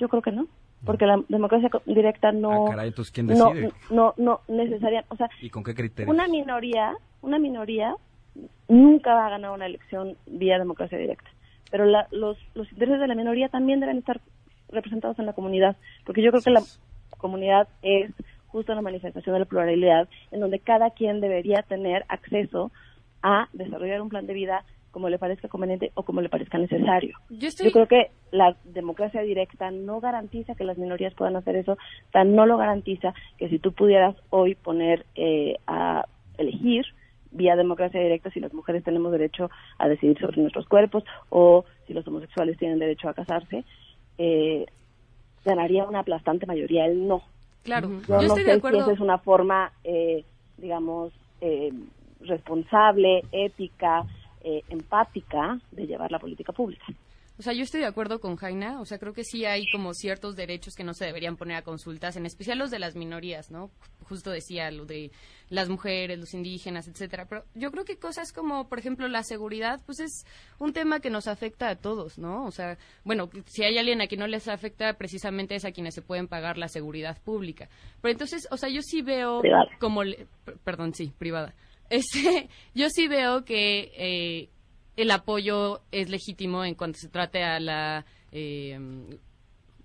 Yo 0.01 0.09
creo 0.09 0.23
que 0.23 0.33
no, 0.33 0.47
porque 0.85 1.07
la 1.07 1.23
democracia 1.29 1.71
directa 1.87 2.33
no 2.33 2.67
Ah, 2.67 2.71
caray, 2.71 2.89
entonces, 2.89 3.13
¿quién 3.13 3.27
no 3.29 3.51
decide? 3.51 3.71
no 3.91 4.13
no 4.17 4.41
necesaria, 4.49 5.05
o 5.09 5.17
sea, 5.17 5.29
¿Y 5.41 5.51
con 5.51 5.63
qué 5.63 5.73
criterios? 5.75 6.13
una 6.13 6.27
minoría, 6.27 6.97
una 7.23 7.39
minoría 7.39 7.95
nunca 8.69 9.15
va 9.15 9.27
a 9.27 9.31
ganar 9.31 9.53
una 9.53 9.67
elección 9.67 10.17
vía 10.27 10.59
democracia 10.59 10.99
directa. 10.99 11.31
Pero 11.71 11.85
la- 11.85 12.09
los, 12.11 12.39
los 12.55 12.71
intereses 12.73 13.01
de 13.01 13.07
la 13.09 13.15
minoría 13.15 13.49
también 13.51 13.79
deben 13.79 13.99
estar 13.99 14.21
representados 14.71 15.19
en 15.21 15.27
la 15.27 15.33
comunidad, 15.33 15.77
porque 16.05 16.23
yo 16.23 16.31
creo 16.31 16.43
que 16.43 16.51
la 16.51 16.63
comunidad 17.19 17.69
es 17.83 18.11
justo 18.49 18.73
una 18.73 18.83
manifestación 18.83 19.35
de 19.35 19.41
la 19.41 19.45
pluralidad, 19.47 20.09
en 20.31 20.41
donde 20.41 20.59
cada 20.59 20.91
quien 20.91 21.21
debería 21.21 21.63
tener 21.63 22.05
acceso 22.09 22.71
a 23.23 23.49
desarrollar 23.53 24.01
un 24.01 24.09
plan 24.09 24.27
de 24.27 24.35
vida 24.35 24.65
como 24.91 25.09
le 25.11 25.19
parezca 25.19 25.49
conveniente 25.49 25.93
o 25.95 26.03
como 26.03 26.23
le 26.23 26.29
parezca 26.31 26.57
necesario. 26.59 27.19
Yo 27.29 27.49
estoy- 27.49 27.71
creo 27.73 27.87
que 27.87 28.11
la 28.31 28.57
democracia 28.65 29.21
directa 29.23 29.71
no 29.71 30.01
garantiza 30.01 30.55
que 30.55 30.65
las 30.65 30.79
minorías 30.79 31.15
puedan 31.15 31.37
hacer 31.37 31.57
eso, 31.57 31.77
tan 32.11 32.35
no 32.35 32.47
lo 32.47 32.57
garantiza 32.57 33.13
que 33.37 33.49
si 33.49 33.59
tú 33.59 33.73
pudieras 33.73 34.17
hoy 34.31 34.55
poner 34.55 35.05
eh, 35.15 35.57
a 35.67 36.07
elegir 36.39 36.87
vía 37.31 37.55
democracia 37.57 38.01
directa 38.01 38.31
si 38.31 38.41
las 38.41 38.55
mujeres 38.55 38.83
tenemos 38.83 39.13
derecho 39.13 39.51
a 39.79 39.87
decidir 39.89 40.19
sobre 40.19 40.41
nuestros 40.41 40.67
cuerpos 40.67 41.05
o 41.29 41.67
si 41.87 41.93
los 41.93 42.07
homosexuales 42.09 42.57
tienen 42.57 42.79
derecho 42.79 43.09
a 43.11 43.15
casarse, 43.15 43.65
eh, 44.17 44.65
ganaría 45.45 45.85
una 45.85 46.01
aplastante 46.01 46.47
mayoría 46.47 46.87
el 46.87 47.07
no. 47.07 47.23
Claro, 47.63 47.89
Yo, 47.89 48.01
yo 48.07 48.15
no 48.15 48.21
estoy 48.21 48.45
sé 48.45 48.61
de 48.61 48.85
si 48.85 48.91
es 48.91 49.01
una 49.01 49.19
forma, 49.19 49.73
eh, 49.85 50.25
digamos, 50.57 51.13
eh, 51.41 51.73
responsable, 52.21 53.25
ética, 53.33 54.05
eh, 54.43 54.63
empática 54.71 55.59
de 55.73 55.87
llevar 55.87 56.11
la 56.11 56.19
política 56.19 56.53
pública. 56.53 56.85
O 57.39 57.43
sea, 57.43 57.53
yo 57.53 57.63
estoy 57.63 57.81
de 57.81 57.87
acuerdo 57.87 58.19
con 58.21 58.35
Jaina. 58.37 58.81
O 58.81 58.85
sea, 58.85 58.99
creo 58.99 59.13
que 59.13 59.23
sí 59.23 59.45
hay 59.45 59.65
como 59.71 59.95
ciertos 59.95 60.35
derechos 60.35 60.75
que 60.75 60.83
no 60.83 60.93
se 60.93 61.05
deberían 61.05 61.37
poner 61.37 61.57
a 61.57 61.63
consultas, 61.63 62.17
en 62.17 62.27
especial 62.27 62.59
los 62.59 62.71
de 62.73 62.81
las 62.81 62.97
minorías, 62.97 63.51
¿no? 63.53 63.71
Justo 64.09 64.31
decía 64.31 64.71
lo 64.73 64.87
de 64.87 65.13
las 65.49 65.69
mujeres, 65.69 66.19
los 66.19 66.35
indígenas, 66.35 66.89
etcétera. 66.89 67.27
Pero 67.27 67.45
yo 67.55 67.71
creo 67.71 67.85
que 67.85 67.97
cosas 67.97 68.33
como, 68.33 68.69
por 68.69 68.79
ejemplo, 68.81 69.07
la 69.07 69.23
seguridad, 69.23 69.81
pues 69.87 70.01
es 70.01 70.25
un 70.59 70.73
tema 70.73 70.99
que 70.99 71.11
nos 71.11 71.29
afecta 71.29 71.69
a 71.69 71.77
todos, 71.77 72.19
¿no? 72.19 72.45
O 72.45 72.51
sea, 72.51 72.77
bueno, 73.05 73.31
si 73.47 73.63
hay 73.63 73.79
alguien 73.79 74.01
a 74.01 74.09
quien 74.09 74.19
no 74.21 74.27
les 74.27 74.49
afecta, 74.49 74.95
precisamente 74.95 75.55
es 75.55 75.65
a 75.65 75.71
quienes 75.73 75.95
se 75.95 76.03
pueden 76.03 76.27
pagar 76.27 76.59
la 76.59 76.69
seguridad 76.69 77.19
pública. 77.23 77.69
Pero 78.03 78.13
entonces, 78.13 78.49
o 78.51 78.57
sea, 78.57 78.69
yo 78.69 78.83
sí 78.83 79.01
veo 79.03 79.43
Privada. 79.43 79.69
como, 79.79 80.03
le- 80.03 80.27
perdón, 80.65 80.93
sí, 80.93 81.13
privada. 81.19 81.55
Este, 81.89 82.49
yo 82.75 82.91
sí 82.91 83.07
veo 83.09 83.45
que 83.45 83.93
eh, 83.97 84.49
el 85.03 85.11
apoyo 85.11 85.81
es 85.93 86.11
legítimo 86.11 86.65
en 86.65 86.75
cuanto 86.75 86.99
se 86.99 87.09
trate 87.09 87.43
a 87.45 87.59
la 87.61 88.05
eh, 88.33 88.79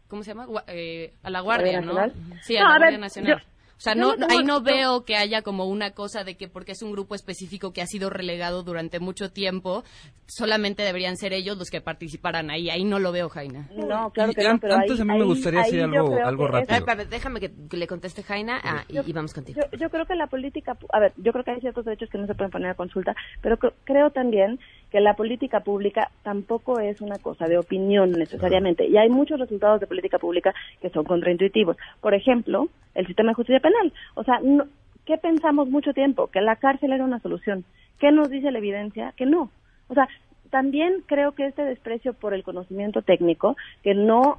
¿cómo 0.08 0.24
se 0.24 0.32
llama? 0.32 0.46
Gua- 0.48 0.64
eh, 0.68 1.14
a 1.24 1.30
la 1.30 1.40
guardia, 1.42 1.82
¿Guardia 1.82 1.82
¿no? 1.82 1.94
Nacional? 2.08 2.40
Sí, 2.44 2.58
a 2.58 2.62
No, 2.62 2.66
la 2.68 2.74
a 2.74 2.78
Guardia 2.78 2.92
ver, 2.92 3.00
Nacional. 3.00 3.32
yo- 3.32 3.48
o 3.76 3.82
sea, 3.84 3.96
yo 3.96 4.16
no, 4.16 4.28
ahí 4.30 4.44
no 4.46 4.60
yo- 4.60 4.64
veo 4.64 5.04
que 5.04 5.18
haya 5.18 5.42
como 5.42 5.66
una 5.66 5.92
cosa 5.92 6.24
de 6.24 6.36
que 6.38 6.48
porque 6.48 6.72
es 6.72 6.82
un 6.84 6.92
grupo 6.94 7.16
específico 7.16 7.74
que 7.74 7.82
ha 7.82 7.88
sido 7.88 8.10
relegado 8.10 8.64
durante 8.64 9.00
mucho 9.00 9.32
tiempo, 9.32 9.84
solamente 10.26 10.84
deberían 10.84 11.18
ser 11.18 11.34
ellos 11.34 11.58
los 11.58 11.70
que 11.70 11.82
participaran 11.82 12.50
ahí. 12.50 12.70
Ahí 12.70 12.86
no 12.86 13.00
lo 13.00 13.12
veo, 13.12 13.28
Jaina. 13.30 13.68
No, 13.76 14.10
claro 14.12 14.32
Y 14.32 14.36
que 14.36 14.44
no, 14.44 14.50
an- 14.52 14.60
pero 14.60 14.76
antes 14.76 14.92
ahí- 14.92 15.02
a 15.02 15.06
mí 15.06 15.18
me 15.20 15.26
gustaría 15.26 15.62
ahí 15.62 15.72
decir 15.72 15.80
yo 15.92 16.00
algo, 16.02 16.14
creo 16.16 16.28
algo 16.28 16.46
que 16.46 16.52
rápido. 16.52 16.74
Ay, 16.74 16.80
espérame, 16.80 17.10
déjame 17.10 17.40
que, 17.42 17.78
le 17.78 17.88
conteste 17.88 18.24
Jaina 18.24 18.62
ah, 18.64 18.86
y, 18.88 19.00
y 19.00 19.12
vamos 19.14 19.34
contigo. 19.34 19.60
Yo, 19.72 19.78
yo 19.78 19.90
creo 19.90 20.06
que 20.06 20.16
la 20.16 20.28
política, 20.28 20.76
pu- 20.80 20.88
a 20.94 21.00
ver, 21.00 21.14
yo 21.18 21.34
creo 21.34 21.44
que 21.44 21.52
hay 21.52 21.60
ciertos 21.60 21.84
derechos 21.84 22.10
que 22.10 22.18
no 22.20 22.28
se 22.28 22.36
pueden 22.36 22.52
poner 22.52 22.70
a 22.70 22.76
consulta, 22.76 23.16
pero 23.42 23.58
cre- 23.58 23.74
creo 23.84 24.12
también 24.12 24.60
que 24.94 25.02
la 25.02 25.16
política 25.16 25.62
pública 25.62 26.12
tampoco 26.22 26.80
es 26.80 27.02
una 27.02 27.18
cosa 27.18 27.48
de 27.48 27.58
opinión 27.58 28.12
necesariamente. 28.12 28.86
Y 28.86 28.96
hay 28.96 29.10
muchos 29.10 29.40
resultados 29.40 29.80
de 29.80 29.88
política 29.88 30.20
pública 30.20 30.54
que 30.82 30.92
son 30.92 31.04
contraintuitivos. 31.04 31.78
Por 32.00 32.14
ejemplo, 32.14 32.70
el 32.94 33.08
sistema 33.08 33.32
de 33.32 33.34
justicia 33.34 33.60
penal. 33.60 33.92
O 34.14 34.24
sea, 34.24 34.40
no- 34.44 34.68
¿qué 35.08 35.18
pensamos 35.18 35.68
mucho 35.68 35.94
tiempo? 35.94 36.28
Que 36.28 36.42
la 36.42 36.58
cárcel 36.58 36.94
era 36.94 37.04
una 37.04 37.20
solución. 37.22 37.66
¿Qué 37.98 38.12
nos 38.12 38.30
dice 38.30 38.52
la 38.52 38.60
evidencia? 38.60 39.16
Que 39.18 39.26
no. 39.26 39.50
O 39.88 39.96
sea, 39.96 40.08
también 40.52 41.02
creo 41.08 41.32
que 41.32 41.48
este 41.48 41.64
desprecio 41.64 42.14
por 42.14 42.36
el 42.36 42.44
conocimiento 42.44 43.02
técnico, 43.02 43.58
que 43.82 43.96
no 43.96 44.38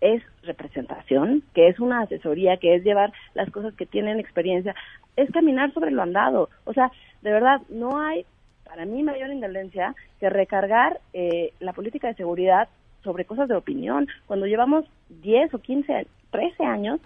es 0.00 0.24
representación, 0.42 1.44
que 1.54 1.68
es 1.68 1.78
una 1.78 2.00
asesoría, 2.00 2.56
que 2.56 2.74
es 2.74 2.82
llevar 2.82 3.12
las 3.34 3.48
cosas 3.52 3.74
que 3.74 3.86
tienen 3.86 4.18
experiencia, 4.18 4.74
es 5.14 5.30
caminar 5.30 5.72
sobre 5.72 5.92
lo 5.92 6.02
andado. 6.02 6.48
O 6.64 6.72
sea, 6.72 6.90
de 7.22 7.30
verdad, 7.30 7.60
no 7.68 8.00
hay 8.00 8.24
para 8.68 8.84
mí 8.84 9.02
mayor 9.02 9.30
indolencia 9.30 9.94
que 10.20 10.28
recargar 10.28 11.00
eh, 11.12 11.52
la 11.58 11.72
política 11.72 12.08
de 12.08 12.14
seguridad 12.14 12.68
sobre 13.02 13.24
cosas 13.24 13.48
de 13.48 13.56
opinión. 13.56 14.06
Cuando 14.26 14.46
llevamos 14.46 14.84
10 15.08 15.54
o 15.54 15.58
15, 15.58 16.06
13 16.30 16.64
años 16.64 17.00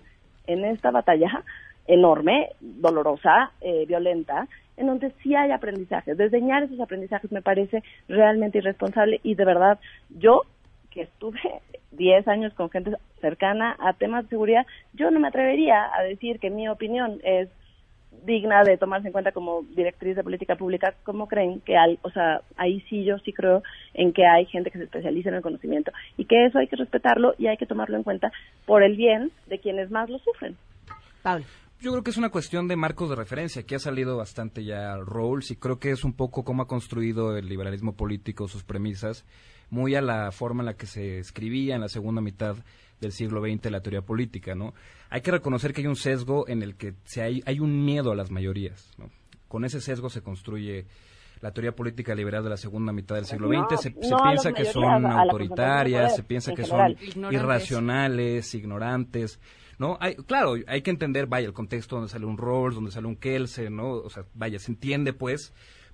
en 0.46 0.64
esta 0.64 0.90
batalla 0.90 1.44
enorme, 1.86 2.50
dolorosa, 2.60 3.52
eh, 3.60 3.86
violenta, 3.86 4.48
en 4.76 4.86
donde 4.86 5.12
sí 5.22 5.34
hay 5.34 5.50
aprendizajes. 5.52 6.16
Desdeñar 6.16 6.64
esos 6.64 6.80
aprendizajes 6.80 7.30
me 7.30 7.42
parece 7.42 7.82
realmente 8.08 8.58
irresponsable 8.58 9.20
y 9.22 9.34
de 9.34 9.44
verdad 9.44 9.78
yo 10.10 10.42
que 10.90 11.02
estuve 11.02 11.40
10 11.92 12.26
años 12.28 12.52
con 12.54 12.70
gente 12.70 12.92
cercana 13.20 13.76
a 13.78 13.92
temas 13.92 14.24
de 14.24 14.30
seguridad, 14.30 14.66
yo 14.94 15.10
no 15.10 15.20
me 15.20 15.28
atrevería 15.28 15.90
a 15.94 16.02
decir 16.02 16.38
que 16.38 16.50
mi 16.50 16.68
opinión 16.68 17.20
es 17.22 17.48
digna 18.24 18.62
de 18.62 18.78
tomarse 18.78 19.08
en 19.08 19.12
cuenta 19.12 19.32
como 19.32 19.62
directriz 19.74 20.16
de 20.16 20.22
política 20.22 20.56
pública, 20.56 20.94
como 21.04 21.26
creen 21.26 21.60
que 21.60 21.76
hay, 21.76 21.98
o 22.02 22.10
sea, 22.10 22.42
ahí 22.56 22.80
sí 22.88 23.04
yo 23.04 23.18
sí 23.18 23.32
creo 23.32 23.62
en 23.94 24.12
que 24.12 24.24
hay 24.26 24.46
gente 24.46 24.70
que 24.70 24.78
se 24.78 24.84
especializa 24.84 25.30
en 25.30 25.36
el 25.36 25.42
conocimiento 25.42 25.92
y 26.16 26.26
que 26.26 26.46
eso 26.46 26.58
hay 26.58 26.68
que 26.68 26.76
respetarlo 26.76 27.34
y 27.38 27.48
hay 27.48 27.56
que 27.56 27.66
tomarlo 27.66 27.96
en 27.96 28.02
cuenta 28.02 28.30
por 28.66 28.82
el 28.82 28.96
bien 28.96 29.32
de 29.46 29.58
quienes 29.58 29.90
más 29.90 30.08
lo 30.08 30.18
sufren. 30.18 30.56
Pablo. 31.22 31.44
Yo 31.80 31.90
creo 31.90 32.04
que 32.04 32.10
es 32.10 32.16
una 32.16 32.30
cuestión 32.30 32.68
de 32.68 32.76
marcos 32.76 33.10
de 33.10 33.16
referencia, 33.16 33.64
que 33.64 33.74
ha 33.74 33.80
salido 33.80 34.16
bastante 34.16 34.64
ya 34.64 34.96
Rawls 34.98 35.50
y 35.50 35.56
creo 35.56 35.80
que 35.80 35.90
es 35.90 36.04
un 36.04 36.12
poco 36.12 36.44
cómo 36.44 36.62
ha 36.62 36.68
construido 36.68 37.36
el 37.36 37.48
liberalismo 37.48 37.96
político 37.96 38.46
sus 38.46 38.62
premisas, 38.62 39.26
muy 39.68 39.96
a 39.96 40.00
la 40.00 40.30
forma 40.30 40.62
en 40.62 40.66
la 40.66 40.74
que 40.74 40.86
se 40.86 41.18
escribía 41.18 41.74
en 41.74 41.80
la 41.80 41.88
segunda 41.88 42.20
mitad 42.20 42.54
del 43.02 43.12
siglo 43.12 43.42
XX 43.42 43.70
la 43.70 43.82
teoría 43.82 44.00
política, 44.00 44.54
¿no? 44.54 44.72
Hay 45.10 45.20
que 45.20 45.30
reconocer 45.30 45.74
que 45.74 45.82
hay 45.82 45.86
un 45.86 45.96
sesgo 45.96 46.48
en 46.48 46.62
el 46.62 46.76
que 46.76 46.94
se 47.04 47.20
hay, 47.20 47.42
hay 47.44 47.60
un 47.60 47.84
miedo 47.84 48.12
a 48.12 48.14
las 48.14 48.30
mayorías, 48.30 48.94
¿no? 48.96 49.10
Con 49.48 49.66
ese 49.66 49.82
sesgo 49.82 50.08
se 50.08 50.22
construye 50.22 50.86
la 51.42 51.50
teoría 51.50 51.72
política 51.72 52.14
liberal 52.14 52.44
de 52.44 52.50
la 52.50 52.56
segunda 52.56 52.92
mitad 52.92 53.16
del 53.16 53.26
siglo 53.26 53.48
No, 53.48 53.68
XX. 53.68 53.80
Se, 53.82 53.90
se 53.90 54.10
no 54.10 54.18
a 54.18 54.28
piensa 54.28 54.52
que 54.52 54.64
son 54.64 55.04
autoritarias, 55.04 56.16
se 56.16 56.22
piensa 56.22 56.54
que 56.54 56.64
son. 56.64 56.92
Ignorantes. 56.92 57.32
irracionales, 57.32 58.54
ignorantes. 58.54 59.40
¿no? 59.78 59.98
Hay, 60.00 60.14
claro, 60.14 60.54
hay 60.66 60.82
que 60.82 60.90
entender, 60.90 61.26
vaya, 61.26 61.48
el 61.48 61.52
contexto 61.52 61.96
donde 61.96 62.08
sale 62.08 62.24
un 62.24 62.38
Rawls, 62.38 62.76
donde 62.76 62.92
sale 62.92 63.08
un 63.08 63.16
Kelsen, 63.16 63.76
¿no? 63.76 63.90
O 63.94 64.08
sea, 64.08 64.24
vaya, 64.32 64.60
se 64.60 64.70
entiende, 64.70 65.12
pues, 65.12 65.52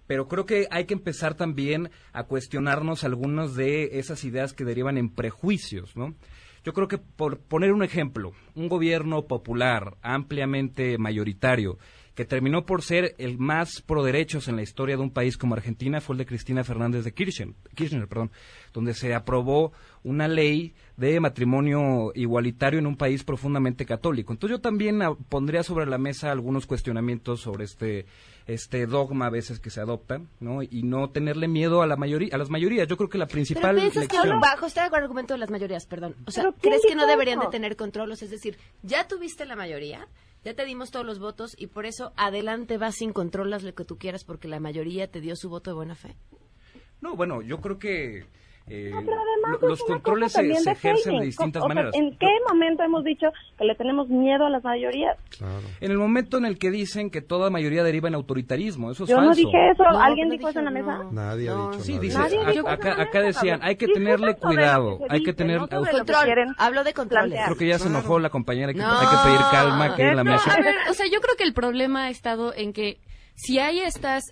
pero 0.08 0.26
creo 0.26 0.46
que 0.46 0.66
hay 0.72 0.86
que 0.86 0.94
empezar 0.94 1.34
también 1.34 1.90
a 2.12 2.24
cuestionarnos 2.24 3.04
algunas 3.04 3.54
de 3.54 4.00
esas 4.00 4.24
ideas 4.24 4.54
que 4.54 4.64
derivan 4.64 4.98
en 4.98 5.10
prejuicios, 5.10 5.96
¿no? 5.96 6.14
Yo 6.64 6.72
creo 6.72 6.88
que, 6.88 6.98
por 6.98 7.38
poner 7.38 7.72
un 7.72 7.84
ejemplo, 7.84 8.32
un 8.54 8.68
gobierno 8.68 9.26
popular, 9.26 9.96
ampliamente 10.02 10.98
mayoritario, 10.98 11.78
que 12.18 12.24
terminó 12.24 12.66
por 12.66 12.82
ser 12.82 13.14
el 13.18 13.38
más 13.38 13.80
pro 13.80 14.02
derechos 14.02 14.48
en 14.48 14.56
la 14.56 14.62
historia 14.62 14.96
de 14.96 15.02
un 15.02 15.12
país 15.12 15.38
como 15.38 15.54
Argentina 15.54 16.00
fue 16.00 16.14
el 16.14 16.18
de 16.18 16.26
Cristina 16.26 16.64
Fernández 16.64 17.04
de 17.04 17.12
Kirchner, 17.12 17.54
Kirchner 17.76 18.08
perdón, 18.08 18.32
donde 18.72 18.92
se 18.92 19.14
aprobó 19.14 19.70
una 20.02 20.26
ley 20.26 20.74
de 20.96 21.20
matrimonio 21.20 22.10
igualitario 22.16 22.80
en 22.80 22.88
un 22.88 22.96
país 22.96 23.22
profundamente 23.22 23.86
católico. 23.86 24.32
Entonces 24.32 24.56
yo 24.56 24.60
también 24.60 25.00
pondría 25.28 25.62
sobre 25.62 25.86
la 25.86 25.96
mesa 25.96 26.32
algunos 26.32 26.66
cuestionamientos 26.66 27.40
sobre 27.40 27.66
este 27.66 28.06
este 28.48 28.86
dogma 28.86 29.26
a 29.26 29.30
veces 29.30 29.60
que 29.60 29.70
se 29.70 29.80
adopta, 29.80 30.20
¿no? 30.40 30.62
Y 30.62 30.82
no 30.82 31.10
tenerle 31.10 31.46
miedo 31.46 31.82
a 31.82 31.86
la 31.86 31.96
mayoría, 31.96 32.30
a 32.32 32.38
las 32.38 32.50
mayorías. 32.50 32.88
Yo 32.88 32.96
creo 32.96 33.10
que 33.10 33.18
la 33.18 33.26
principal 33.26 33.76
Pero 33.76 33.92
piensas 33.92 34.08
que 34.08 34.28
bajo 34.40 34.66
está 34.66 34.88
con 34.88 34.98
el 34.98 35.04
argumento 35.04 35.34
de 35.34 35.38
las 35.38 35.50
mayorías, 35.50 35.86
perdón. 35.86 36.16
O 36.26 36.32
sea, 36.32 36.44
¿Pero 36.44 36.54
quién 36.54 36.72
¿crees 36.72 36.86
que 36.88 36.96
no 36.96 37.06
deberían 37.06 37.38
de 37.38 37.46
tener 37.48 37.76
controlos? 37.76 38.22
Es 38.22 38.30
decir, 38.30 38.58
ya 38.82 39.06
tuviste 39.06 39.44
la 39.44 39.54
mayoría, 39.54 40.08
ya 40.48 40.54
te 40.54 40.64
dimos 40.64 40.90
todos 40.90 41.04
los 41.04 41.18
votos 41.18 41.54
y 41.58 41.66
por 41.66 41.84
eso 41.84 42.14
adelante 42.16 42.78
vas 42.78 42.94
sin 42.94 43.12
controlas 43.12 43.62
lo 43.62 43.74
que 43.74 43.84
tú 43.84 43.98
quieras 43.98 44.24
porque 44.24 44.48
la 44.48 44.60
mayoría 44.60 45.06
te 45.06 45.20
dio 45.20 45.36
su 45.36 45.50
voto 45.50 45.70
de 45.70 45.74
buena 45.74 45.94
fe. 45.94 46.16
No, 47.02 47.16
bueno, 47.16 47.42
yo 47.42 47.60
creo 47.60 47.78
que 47.78 48.24
eh, 48.70 48.90
No, 48.92 49.00
pero 49.04 49.16
además 49.20 49.62
los 49.62 49.82
controles 49.84 50.32
se, 50.32 50.40
ejercen 50.70 51.18
de 51.18 51.26
distintas 51.26 51.62
O 51.62 51.66
sea, 51.66 51.74
maneras. 51.74 51.94
¿En 51.94 52.16
qué 52.18 52.26
momento 52.48 52.82
hemos 52.82 53.04
dicho 53.04 53.26
que 53.56 53.64
le 53.64 53.74
tenemos 53.74 54.08
miedo 54.08 54.46
a 54.46 54.50
las 54.50 54.62
mayorías? 54.64 55.16
En 55.80 55.90
el 55.90 55.98
momento 55.98 56.38
en 56.38 56.44
el 56.44 56.58
que 56.58 56.70
dicen 56.70 57.10
que 57.10 57.20
toda 57.22 57.50
mayoría 57.50 57.82
deriva 57.82 58.08
en 58.08 58.14
autoritarismo, 58.14 58.90
eso 58.90 59.04
es 59.04 59.10
Yo 59.10 59.16
falso. 59.16 59.30
no 59.30 59.36
dije 59.36 59.70
eso. 59.72 59.82
No, 59.84 60.00
¿Alguien 60.00 60.28
no 60.28 60.32
dijo 60.34 60.48
eso 60.48 60.58
en 60.58 60.64
la 60.64 60.70
mesa? 60.70 60.98
Nadie 61.10 61.48
ha 61.50 61.54
dicho 61.54 61.80
Sí, 61.80 61.92
nada. 61.92 62.02
dice, 62.02 62.18
Nadie 62.18 62.38
a- 62.44 62.50
dijo 62.50 62.68
acá, 62.68 62.92
eso, 62.92 63.00
acá 63.02 63.20
decían, 63.22 63.60
hay 63.62 63.76
que 63.76 63.86
tenerle 63.88 64.34
cuidado, 64.36 64.98
hay 65.08 65.22
que 65.22 65.32
tener... 65.32 65.58
Control, 65.58 66.54
hablo 66.58 66.84
de 66.84 66.92
controles. 66.94 67.28
plantear. 67.30 67.46
Creo 67.46 67.58
que 67.58 67.66
ya 67.68 67.78
se 67.78 67.88
enojó 67.88 68.18
la 68.18 68.30
compañera, 68.30 68.68
hay 68.68 68.74
que, 68.74 68.80
No. 68.80 68.98
hay 68.98 69.06
que 69.06 69.16
pedir 69.24 69.40
calma, 69.50 69.94
que 69.96 70.02
en 70.08 70.16
la 70.16 70.24
mesa... 70.24 70.56
o 70.90 70.94
sea, 70.94 71.06
yo 71.06 71.20
creo 71.20 71.36
que 71.36 71.44
el 71.44 71.52
problema 71.54 72.04
ha 72.06 72.10
estado 72.10 72.52
en 72.54 72.72
que 72.72 72.98
si 73.34 73.58
hay 73.58 73.80
estas, 73.80 74.24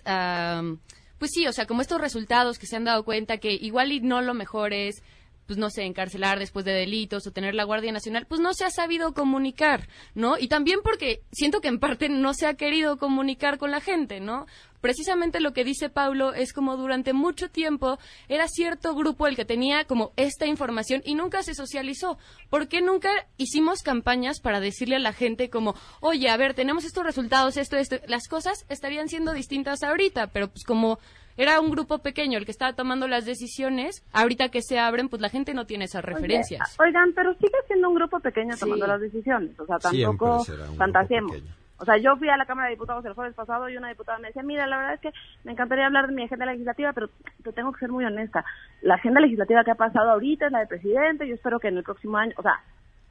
pues 1.17 1.31
sí, 1.31 1.47
o 1.47 1.53
sea, 1.53 1.65
como 1.65 1.81
estos 1.81 1.99
resultados 2.01 2.59
que 2.59 2.67
se 2.67 2.75
han 2.75 2.83
dado 2.83 3.03
cuenta 3.03 3.37
que 3.37 3.53
igual 3.53 3.91
y 3.91 3.99
no 3.99 4.21
lo 4.21 4.33
mejor 4.33 4.73
es 4.73 5.01
pues 5.47 5.57
no 5.57 5.69
sé, 5.69 5.83
encarcelar 5.83 6.37
después 6.39 6.65
de 6.65 6.73
delitos 6.73 7.25
o 7.25 7.31
tener 7.31 7.55
la 7.55 7.63
Guardia 7.63 7.91
Nacional, 7.91 8.27
pues 8.27 8.41
no 8.41 8.53
se 8.53 8.65
ha 8.65 8.69
sabido 8.69 9.13
comunicar, 9.13 9.87
¿no? 10.13 10.37
Y 10.37 10.49
también 10.49 10.81
porque 10.83 11.21
siento 11.31 11.61
que 11.61 11.69
en 11.69 11.79
parte 11.79 12.09
no 12.09 12.33
se 12.33 12.45
ha 12.45 12.55
querido 12.55 12.97
comunicar 12.97 13.57
con 13.57 13.71
la 13.71 13.81
gente, 13.81 14.19
¿no? 14.19 14.45
Precisamente 14.81 15.39
lo 15.39 15.53
que 15.53 15.63
dice 15.63 15.89
Paulo 15.89 16.33
es 16.33 16.53
como 16.53 16.77
durante 16.77 17.13
mucho 17.13 17.49
tiempo 17.49 17.97
era 18.29 18.47
cierto 18.47 18.93
grupo 18.93 19.25
el 19.25 19.35
que 19.35 19.45
tenía 19.45 19.85
como 19.85 20.11
esta 20.17 20.45
información 20.45 21.01
y 21.03 21.15
nunca 21.15 21.41
se 21.41 21.55
socializó. 21.55 22.19
¿Por 22.49 22.67
qué 22.67 22.81
nunca 22.81 23.09
hicimos 23.37 23.81
campañas 23.81 24.39
para 24.39 24.59
decirle 24.59 24.97
a 24.97 24.99
la 24.99 25.13
gente 25.13 25.49
como, 25.49 25.75
oye, 25.99 26.29
a 26.29 26.37
ver, 26.37 26.53
tenemos 26.53 26.85
estos 26.85 27.03
resultados, 27.03 27.57
esto, 27.57 27.77
esto? 27.77 27.97
Las 28.07 28.27
cosas 28.27 28.65
estarían 28.69 29.09
siendo 29.09 29.33
distintas 29.33 29.81
ahorita, 29.81 30.27
pero 30.27 30.49
pues 30.49 30.63
como 30.63 30.99
era 31.37 31.59
un 31.59 31.69
grupo 31.69 31.99
pequeño 31.99 32.37
el 32.37 32.45
que 32.45 32.51
estaba 32.51 32.73
tomando 32.73 33.07
las 33.07 33.25
decisiones, 33.25 34.03
ahorita 34.11 34.49
que 34.49 34.61
se 34.61 34.79
abren, 34.79 35.07
pues 35.07 35.21
la 35.21 35.29
gente 35.29 35.53
no 35.53 35.65
tiene 35.65 35.85
esas 35.85 36.03
referencias. 36.03 36.75
Oye, 36.79 36.89
oigan, 36.89 37.13
pero 37.13 37.33
sigue 37.35 37.57
siendo 37.67 37.89
un 37.89 37.95
grupo 37.95 38.19
pequeño 38.19 38.57
tomando 38.57 38.87
las 38.87 38.99
decisiones. 38.99 39.57
O 39.59 39.65
sea, 39.65 39.77
tampoco 39.77 40.43
fantasiemos. 40.77 41.37
O 41.79 41.85
sea, 41.85 41.97
yo 41.97 42.15
fui 42.17 42.27
a 42.29 42.37
la 42.37 42.45
Cámara 42.45 42.69
de 42.69 42.73
Diputados 42.75 43.05
el 43.05 43.13
jueves 43.13 43.35
pasado 43.35 43.69
y 43.69 43.77
una 43.77 43.89
diputada 43.89 44.17
me 44.17 44.29
decía, 44.29 44.41
mira, 44.41 44.65
la 44.65 44.77
verdad 44.77 44.93
es 44.95 44.99
que 44.99 45.11
me 45.43 45.51
encantaría 45.51 45.85
hablar 45.85 46.07
de 46.07 46.15
mi 46.15 46.23
agenda 46.23 46.47
legislativa, 46.47 46.91
pero 46.93 47.09
te 47.43 47.53
tengo 47.53 47.71
que 47.71 47.79
ser 47.79 47.91
muy 47.91 48.03
honesta. 48.03 48.43
La 48.81 48.95
agenda 48.95 49.21
legislativa 49.21 49.63
que 49.63 49.71
ha 49.71 49.75
pasado 49.75 50.09
ahorita 50.09 50.47
es 50.47 50.51
la 50.51 50.59
del 50.59 50.67
presidente, 50.67 51.27
yo 51.27 51.35
espero 51.35 51.59
que 51.59 51.67
en 51.67 51.77
el 51.77 51.83
próximo 51.83 52.17
año, 52.17 52.33
o 52.37 52.41
sea, 52.41 52.63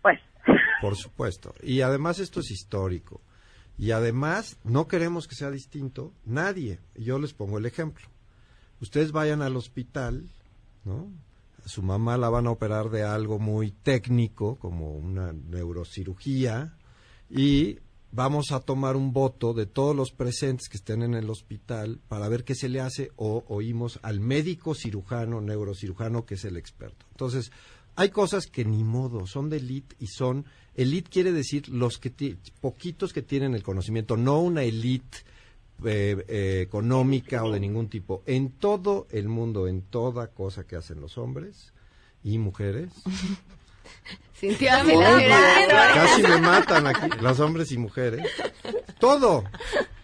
pues... 0.03 0.19
Por 0.81 0.97
supuesto. 0.97 1.55
Y 1.63 1.83
además 1.83 2.19
esto 2.19 2.41
es 2.41 2.51
histórico. 2.51 3.21
Y 3.79 3.93
además 3.93 4.59
no 4.65 4.89
queremos 4.89 5.29
que 5.29 5.37
sea 5.37 5.51
distinto 5.51 6.13
nadie. 6.25 6.81
Yo 6.97 7.19
les 7.19 7.35
pongo 7.35 7.59
el 7.59 7.67
ejemplo. 7.67 8.09
Ustedes 8.81 9.13
vayan 9.13 9.43
al 9.43 9.57
hospital, 9.57 10.29
¿no? 10.85 11.11
A 11.65 11.69
su 11.69 11.83
mamá 11.83 12.17
la 12.17 12.29
van 12.29 12.47
a 12.47 12.51
operar 12.51 12.91
de 12.91 13.03
algo 13.03 13.39
muy 13.39 13.73
técnico, 13.73 14.57
como 14.57 14.93
una 14.93 15.33
neurocirugía, 15.33 16.77
y 17.29 17.79
vamos 18.13 18.53
a 18.53 18.61
tomar 18.61 18.97
un 18.97 19.13
voto 19.13 19.53
de 19.53 19.67
todos 19.67 19.97
los 19.97 20.13
presentes 20.13 20.69
que 20.69 20.77
estén 20.77 21.03
en 21.03 21.15
el 21.15 21.29
hospital 21.29 22.01
para 22.09 22.29
ver 22.29 22.45
qué 22.45 22.55
se 22.55 22.69
le 22.69 22.81
hace 22.81 23.11
o 23.17 23.45
oímos 23.49 23.99
al 24.03 24.21
médico 24.21 24.75
cirujano, 24.75 25.41
neurocirujano, 25.41 26.25
que 26.25 26.35
es 26.35 26.45
el 26.45 26.57
experto. 26.57 27.05
Entonces, 27.11 27.51
hay 27.97 28.11
cosas 28.11 28.47
que 28.47 28.65
ni 28.65 28.85
modo, 28.85 29.27
son 29.27 29.49
de 29.49 29.57
elite 29.57 29.97
y 29.99 30.07
son, 30.09 30.45
elite 30.75 31.11
quiere 31.11 31.33
decir 31.33 31.69
los 31.69 31.99
que, 31.99 32.37
poquitos 32.61 33.13
que 33.13 33.23
tienen 33.23 33.55
el 33.55 33.63
conocimiento, 33.63 34.17
no 34.17 34.41
una 34.41 34.63
elite 34.63 35.19
eh, 35.85 36.25
eh, 36.29 36.61
económica 36.63 37.45
o 37.45 37.53
de 37.53 37.61
ningún 37.61 37.89
tipo. 37.89 38.23
En 38.27 38.51
todo 38.51 39.07
el 39.11 39.29
mundo, 39.29 39.69
en 39.69 39.83
toda 39.83 40.29
cosa 40.29 40.67
que 40.67 40.77
hacen 40.77 41.01
los 41.01 41.19
hombres 41.19 41.73
y 42.23 42.39
mujeres, 42.39 42.93
Cintia. 44.35 44.85
Casi 45.95 46.23
me 46.23 46.39
matan 46.39 46.87
aquí, 46.87 47.09
los 47.21 47.41
hombres 47.41 47.73
y 47.73 47.79
mujeres. 47.79 48.27
Todo, 48.99 49.45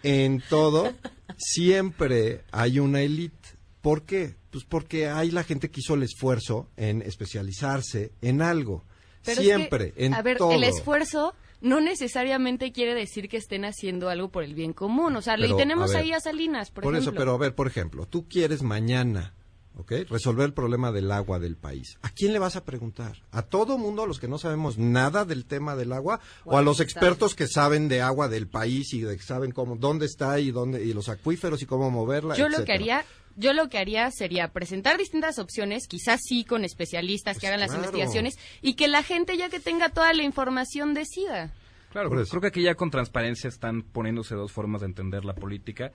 en 0.01 0.41
todo, 0.49 0.93
siempre 1.37 2.43
hay 2.51 2.79
una 2.79 3.01
élite. 3.01 3.49
¿Por 3.81 4.03
qué? 4.03 4.35
Pues 4.49 4.63
porque 4.63 5.07
hay 5.09 5.31
la 5.31 5.43
gente 5.43 5.69
que 5.69 5.81
hizo 5.81 5.93
el 5.93 6.03
esfuerzo 6.03 6.69
en 6.77 7.01
especializarse 7.01 8.13
en 8.21 8.41
algo. 8.41 8.83
Pero 9.23 9.41
es 9.41 9.47
siempre, 9.47 9.91
que, 9.93 10.05
en 10.05 10.13
a 10.13 10.21
ver, 10.21 10.37
todo. 10.37 10.51
el 10.51 10.63
esfuerzo 10.63 11.33
no 11.63 11.79
necesariamente 11.79 12.71
quiere 12.73 12.93
decir 12.93 13.29
que 13.29 13.37
estén 13.37 13.63
haciendo 13.63 14.09
algo 14.09 14.29
por 14.29 14.43
el 14.43 14.53
bien 14.53 14.73
común. 14.73 15.15
O 15.15 15.21
sea, 15.21 15.35
Pero, 15.37 15.55
y 15.55 15.57
tenemos 15.57 15.91
a 15.91 15.93
ver, 15.93 16.03
ahí 16.03 16.11
a 16.11 16.19
Salinas, 16.19 16.69
por, 16.69 16.83
Por, 16.83 16.93
eso, 16.93 17.03
ejemplo. 17.03 17.21
pero 17.21 17.31
a 17.33 17.37
ver, 17.37 17.55
por 17.55 17.67
ejemplo, 17.67 18.05
tú 18.05 18.27
quieres 18.27 18.63
mañana, 18.63 19.33
¿ok? 19.77 19.93
Resolver 20.09 20.45
el 20.45 20.53
problema 20.53 20.91
del 20.91 21.09
agua 21.09 21.39
del 21.39 21.55
país. 21.55 21.97
¿A 22.01 22.09
quién 22.09 22.33
le 22.33 22.39
vas 22.39 22.57
a 22.57 22.65
preguntar? 22.65 23.23
¿A 23.31 23.43
todo 23.43 23.77
mundo, 23.77 24.03
a 24.03 24.07
los 24.07 24.19
que 24.19 24.27
no 24.27 24.37
sabemos 24.37 24.77
nada 24.77 25.23
del 25.23 25.45
tema 25.45 25.77
del 25.77 25.93
agua? 25.93 26.19
¿O 26.43 26.57
a 26.57 26.61
los 26.61 26.81
expertos 26.81 27.33
que 27.33 27.47
saben 27.47 27.87
de 27.87 28.01
agua 28.01 28.27
del 28.27 28.47
país 28.49 28.93
y 28.93 28.99
de 28.99 29.15
que 29.15 29.23
saben 29.23 29.51
cómo, 29.51 29.77
dónde 29.77 30.05
está 30.05 30.41
y 30.41 30.51
dónde, 30.51 30.83
y 30.83 30.91
los 30.91 31.07
acuíferos 31.07 31.61
y 31.61 31.65
cómo 31.65 31.89
moverla? 31.89 32.35
Yo 32.35 32.49
lo 32.49 32.65
que 32.65 32.73
haría, 32.73 33.05
yo 33.35 33.53
lo 33.53 33.69
que 33.69 33.77
haría 33.77 34.09
sería 34.11 34.49
presentar 34.49 34.97
distintas 34.97 35.39
opciones, 35.39 35.87
quizás 35.87 36.19
sí 36.23 36.43
con 36.43 36.63
especialistas 36.65 37.37
que 37.39 37.47
hagan 37.47 37.59
las 37.59 37.69
Pues 37.71 37.77
investigaciones 37.79 38.37
y 38.61 38.75
que 38.75 38.87
la 38.87 39.03
gente 39.03 39.37
ya 39.37 39.49
que 39.49 39.59
tenga 39.59 39.89
toda 39.89 40.13
la 40.13 40.23
información 40.23 40.93
decida. 40.93 41.51
Claro, 41.91 42.09
Por 42.09 42.17
creo- 42.17 42.23
eso. 42.23 42.31
creo 42.31 42.41
que 42.41 42.47
aquí 42.47 42.63
ya 42.63 42.75
con 42.75 42.89
transparencia 42.91 43.47
están 43.47 43.81
poniéndose 43.83 44.35
dos 44.35 44.51
formas 44.51 44.81
de 44.81 44.87
entender 44.87 45.25
la 45.25 45.35
política. 45.35 45.91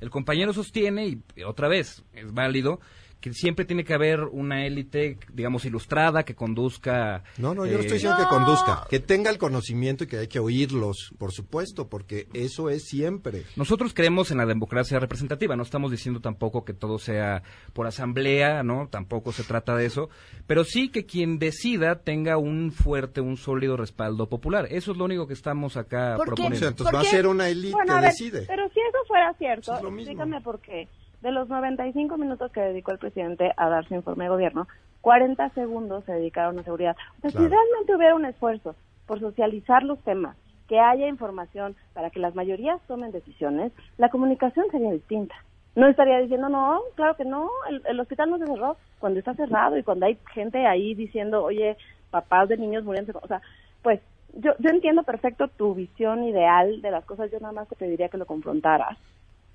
El 0.00 0.10
compañero 0.10 0.52
sostiene, 0.52 1.06
y 1.36 1.42
otra 1.42 1.68
vez, 1.68 2.04
es 2.12 2.32
válido, 2.32 2.80
que 3.20 3.32
siempre 3.32 3.64
tiene 3.64 3.84
que 3.84 3.94
haber 3.94 4.20
una 4.24 4.64
élite, 4.64 5.18
digamos, 5.32 5.64
ilustrada, 5.64 6.24
que 6.24 6.34
conduzca... 6.34 7.24
No, 7.36 7.54
no, 7.54 7.66
yo 7.66 7.72
no 7.72 7.78
eh, 7.78 7.80
estoy 7.82 7.94
diciendo 7.94 8.18
que 8.18 8.26
conduzca, 8.28 8.86
que 8.88 9.00
tenga 9.00 9.30
el 9.30 9.38
conocimiento 9.38 10.04
y 10.04 10.06
que 10.06 10.18
hay 10.18 10.28
que 10.28 10.38
oírlos, 10.38 11.12
por 11.18 11.32
supuesto, 11.32 11.88
porque 11.88 12.28
eso 12.32 12.70
es 12.70 12.84
siempre. 12.84 13.44
Nosotros 13.56 13.92
creemos 13.92 14.30
en 14.30 14.38
la 14.38 14.46
democracia 14.46 15.00
representativa, 15.00 15.56
no 15.56 15.62
estamos 15.64 15.90
diciendo 15.90 16.20
tampoco 16.20 16.64
que 16.64 16.74
todo 16.74 16.98
sea 16.98 17.42
por 17.72 17.86
asamblea, 17.86 18.62
¿no? 18.62 18.88
Tampoco 18.88 19.32
se 19.32 19.42
trata 19.42 19.74
de 19.74 19.86
eso, 19.86 20.10
pero 20.46 20.64
sí 20.64 20.88
que 20.90 21.04
quien 21.04 21.38
decida 21.38 22.00
tenga 22.02 22.38
un 22.38 22.70
fuerte, 22.70 23.20
un 23.20 23.36
sólido 23.36 23.76
respaldo 23.76 24.28
popular. 24.28 24.66
Eso 24.70 24.92
es 24.92 24.98
lo 24.98 25.04
único 25.04 25.26
que 25.26 25.34
estamos 25.34 25.76
acá 25.76 26.14
¿Por 26.16 26.24
qué? 26.24 26.28
proponiendo. 26.28 26.56
O 26.56 26.60
sea, 26.60 26.68
entonces 26.68 26.94
va 26.94 27.00
a 27.00 27.04
ser 27.04 27.26
una 27.26 27.48
élite 27.48 27.72
Bueno, 27.72 27.94
a 27.94 27.96
que 27.96 28.02
ver, 28.02 28.10
decide. 28.10 28.44
pero 28.46 28.68
si 28.68 28.80
eso 28.80 28.98
fuera 29.06 29.34
cierto, 29.34 29.74
Es 29.74 29.82
explícame 29.82 30.40
por 30.40 30.60
qué. 30.60 30.86
De 31.22 31.32
los 31.32 31.48
95 31.48 32.16
minutos 32.16 32.52
que 32.52 32.60
dedicó 32.60 32.92
el 32.92 32.98
presidente 32.98 33.52
a 33.56 33.68
dar 33.68 33.86
su 33.86 33.94
informe 33.94 34.24
de 34.24 34.30
gobierno, 34.30 34.68
40 35.00 35.48
segundos 35.50 36.04
se 36.04 36.12
dedicaron 36.12 36.58
a 36.58 36.62
seguridad. 36.62 36.96
O 37.18 37.20
sea, 37.22 37.30
Claro. 37.30 37.46
si 37.46 37.52
realmente 37.52 37.94
hubiera 37.96 38.14
un 38.14 38.24
esfuerzo 38.24 38.76
por 39.06 39.20
socializar 39.20 39.82
los 39.82 39.98
temas, 40.04 40.36
que 40.68 40.78
haya 40.78 41.08
información 41.08 41.74
para 41.94 42.10
que 42.10 42.20
las 42.20 42.34
mayorías 42.34 42.80
tomen 42.86 43.10
decisiones, 43.10 43.72
la 43.96 44.10
comunicación 44.10 44.66
sería 44.70 44.92
distinta. 44.92 45.34
No 45.74 45.86
estaría 45.88 46.18
diciendo, 46.18 46.48
no, 46.48 46.80
claro 46.94 47.16
que 47.16 47.24
no, 47.24 47.48
el, 47.70 47.82
el 47.86 48.00
hospital 48.00 48.30
no 48.30 48.38
se 48.38 48.46
cerró 48.46 48.76
cuando 48.98 49.18
está 49.18 49.34
cerrado 49.34 49.78
y 49.78 49.82
cuando 49.82 50.06
hay 50.06 50.18
gente 50.34 50.66
ahí 50.66 50.94
diciendo, 50.94 51.42
oye, 51.42 51.76
papás 52.10 52.48
de 52.48 52.58
niños 52.58 52.84
muriendo. 52.84 53.18
O 53.22 53.26
sea, 53.26 53.40
pues 53.82 54.00
yo, 54.34 54.52
yo 54.58 54.70
entiendo 54.70 55.04
perfecto 55.04 55.48
tu 55.48 55.74
visión 55.74 56.22
ideal 56.24 56.82
de 56.82 56.90
las 56.90 57.04
cosas, 57.04 57.30
yo 57.30 57.38
nada 57.40 57.52
más 57.52 57.68
te 57.68 57.76
pediría 57.76 58.08
que 58.08 58.18
lo 58.18 58.26
confrontaras 58.26 58.98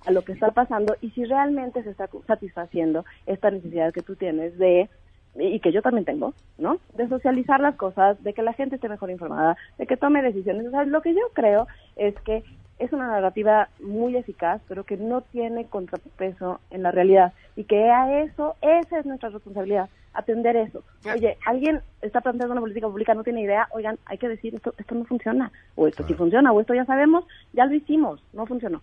a 0.05 0.11
lo 0.11 0.23
que 0.23 0.33
está 0.33 0.51
pasando 0.51 0.95
y 1.01 1.09
si 1.11 1.25
realmente 1.25 1.83
se 1.83 1.91
está 1.91 2.09
satisfaciendo 2.27 3.05
esta 3.25 3.51
necesidad 3.51 3.93
que 3.93 4.01
tú 4.01 4.15
tienes 4.15 4.57
de 4.57 4.89
y 5.35 5.59
que 5.59 5.71
yo 5.71 5.81
también 5.81 6.05
tengo, 6.05 6.33
¿no? 6.59 6.77
De 6.95 7.07
socializar 7.07 7.59
las 7.59 7.75
cosas, 7.75 8.21
de 8.23 8.33
que 8.33 8.43
la 8.43 8.53
gente 8.53 8.75
esté 8.75 8.87
mejor 8.87 9.09
informada, 9.09 9.57
de 9.79 9.87
que 9.87 9.97
tome 9.97 10.21
decisiones. 10.21 10.67
O 10.67 10.71
sea, 10.71 10.85
lo 10.85 11.01
que 11.01 11.13
yo 11.13 11.21
creo 11.33 11.67
es 11.95 12.13
que 12.21 12.43
es 12.79 12.91
una 12.91 13.07
narrativa 13.07 13.69
muy 13.81 14.15
eficaz, 14.15 14.61
pero 14.67 14.83
que 14.83 14.97
no 14.97 15.21
tiene 15.21 15.65
contrapeso 15.65 16.59
en 16.69 16.83
la 16.83 16.91
realidad 16.91 17.33
y 17.55 17.63
que 17.63 17.89
a 17.89 18.21
eso, 18.23 18.55
esa 18.61 18.99
es 18.99 19.05
nuestra 19.05 19.29
responsabilidad, 19.29 19.89
atender 20.13 20.55
eso. 20.55 20.83
Oye, 21.11 21.37
alguien 21.45 21.81
está 22.01 22.21
planteando 22.21 22.53
una 22.53 22.61
política 22.61 22.87
pública, 22.87 23.13
no 23.13 23.23
tiene 23.23 23.41
idea, 23.41 23.67
oigan, 23.71 23.97
hay 24.05 24.17
que 24.17 24.29
decir 24.29 24.55
esto, 24.55 24.73
esto 24.77 24.95
no 24.95 25.05
funciona, 25.05 25.51
o 25.75 25.87
esto 25.87 26.05
sí 26.05 26.13
funciona, 26.13 26.51
o 26.51 26.59
esto 26.59 26.73
ya 26.73 26.85
sabemos, 26.85 27.25
ya 27.53 27.65
lo 27.65 27.73
hicimos, 27.73 28.23
no 28.33 28.45
funcionó. 28.45 28.81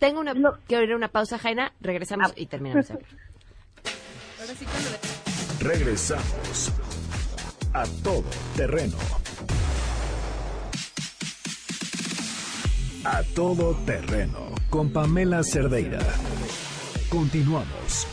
Tengo 0.00 0.20
una, 0.20 0.32
que 0.66 0.82
ir 0.82 0.92
a 0.92 0.96
una 0.96 1.08
pausa, 1.08 1.38
Jaina. 1.38 1.72
Regresamos 1.80 2.32
y 2.34 2.46
terminamos. 2.46 2.90
ahora. 2.90 3.04
Regresamos 5.60 6.72
a 7.74 7.84
todo 8.02 8.24
terreno. 8.56 8.96
A 13.04 13.22
todo 13.34 13.74
terreno 13.84 14.54
con 14.70 14.90
Pamela 14.90 15.42
Cerdeira. 15.44 16.00
Continuamos. 17.10 18.06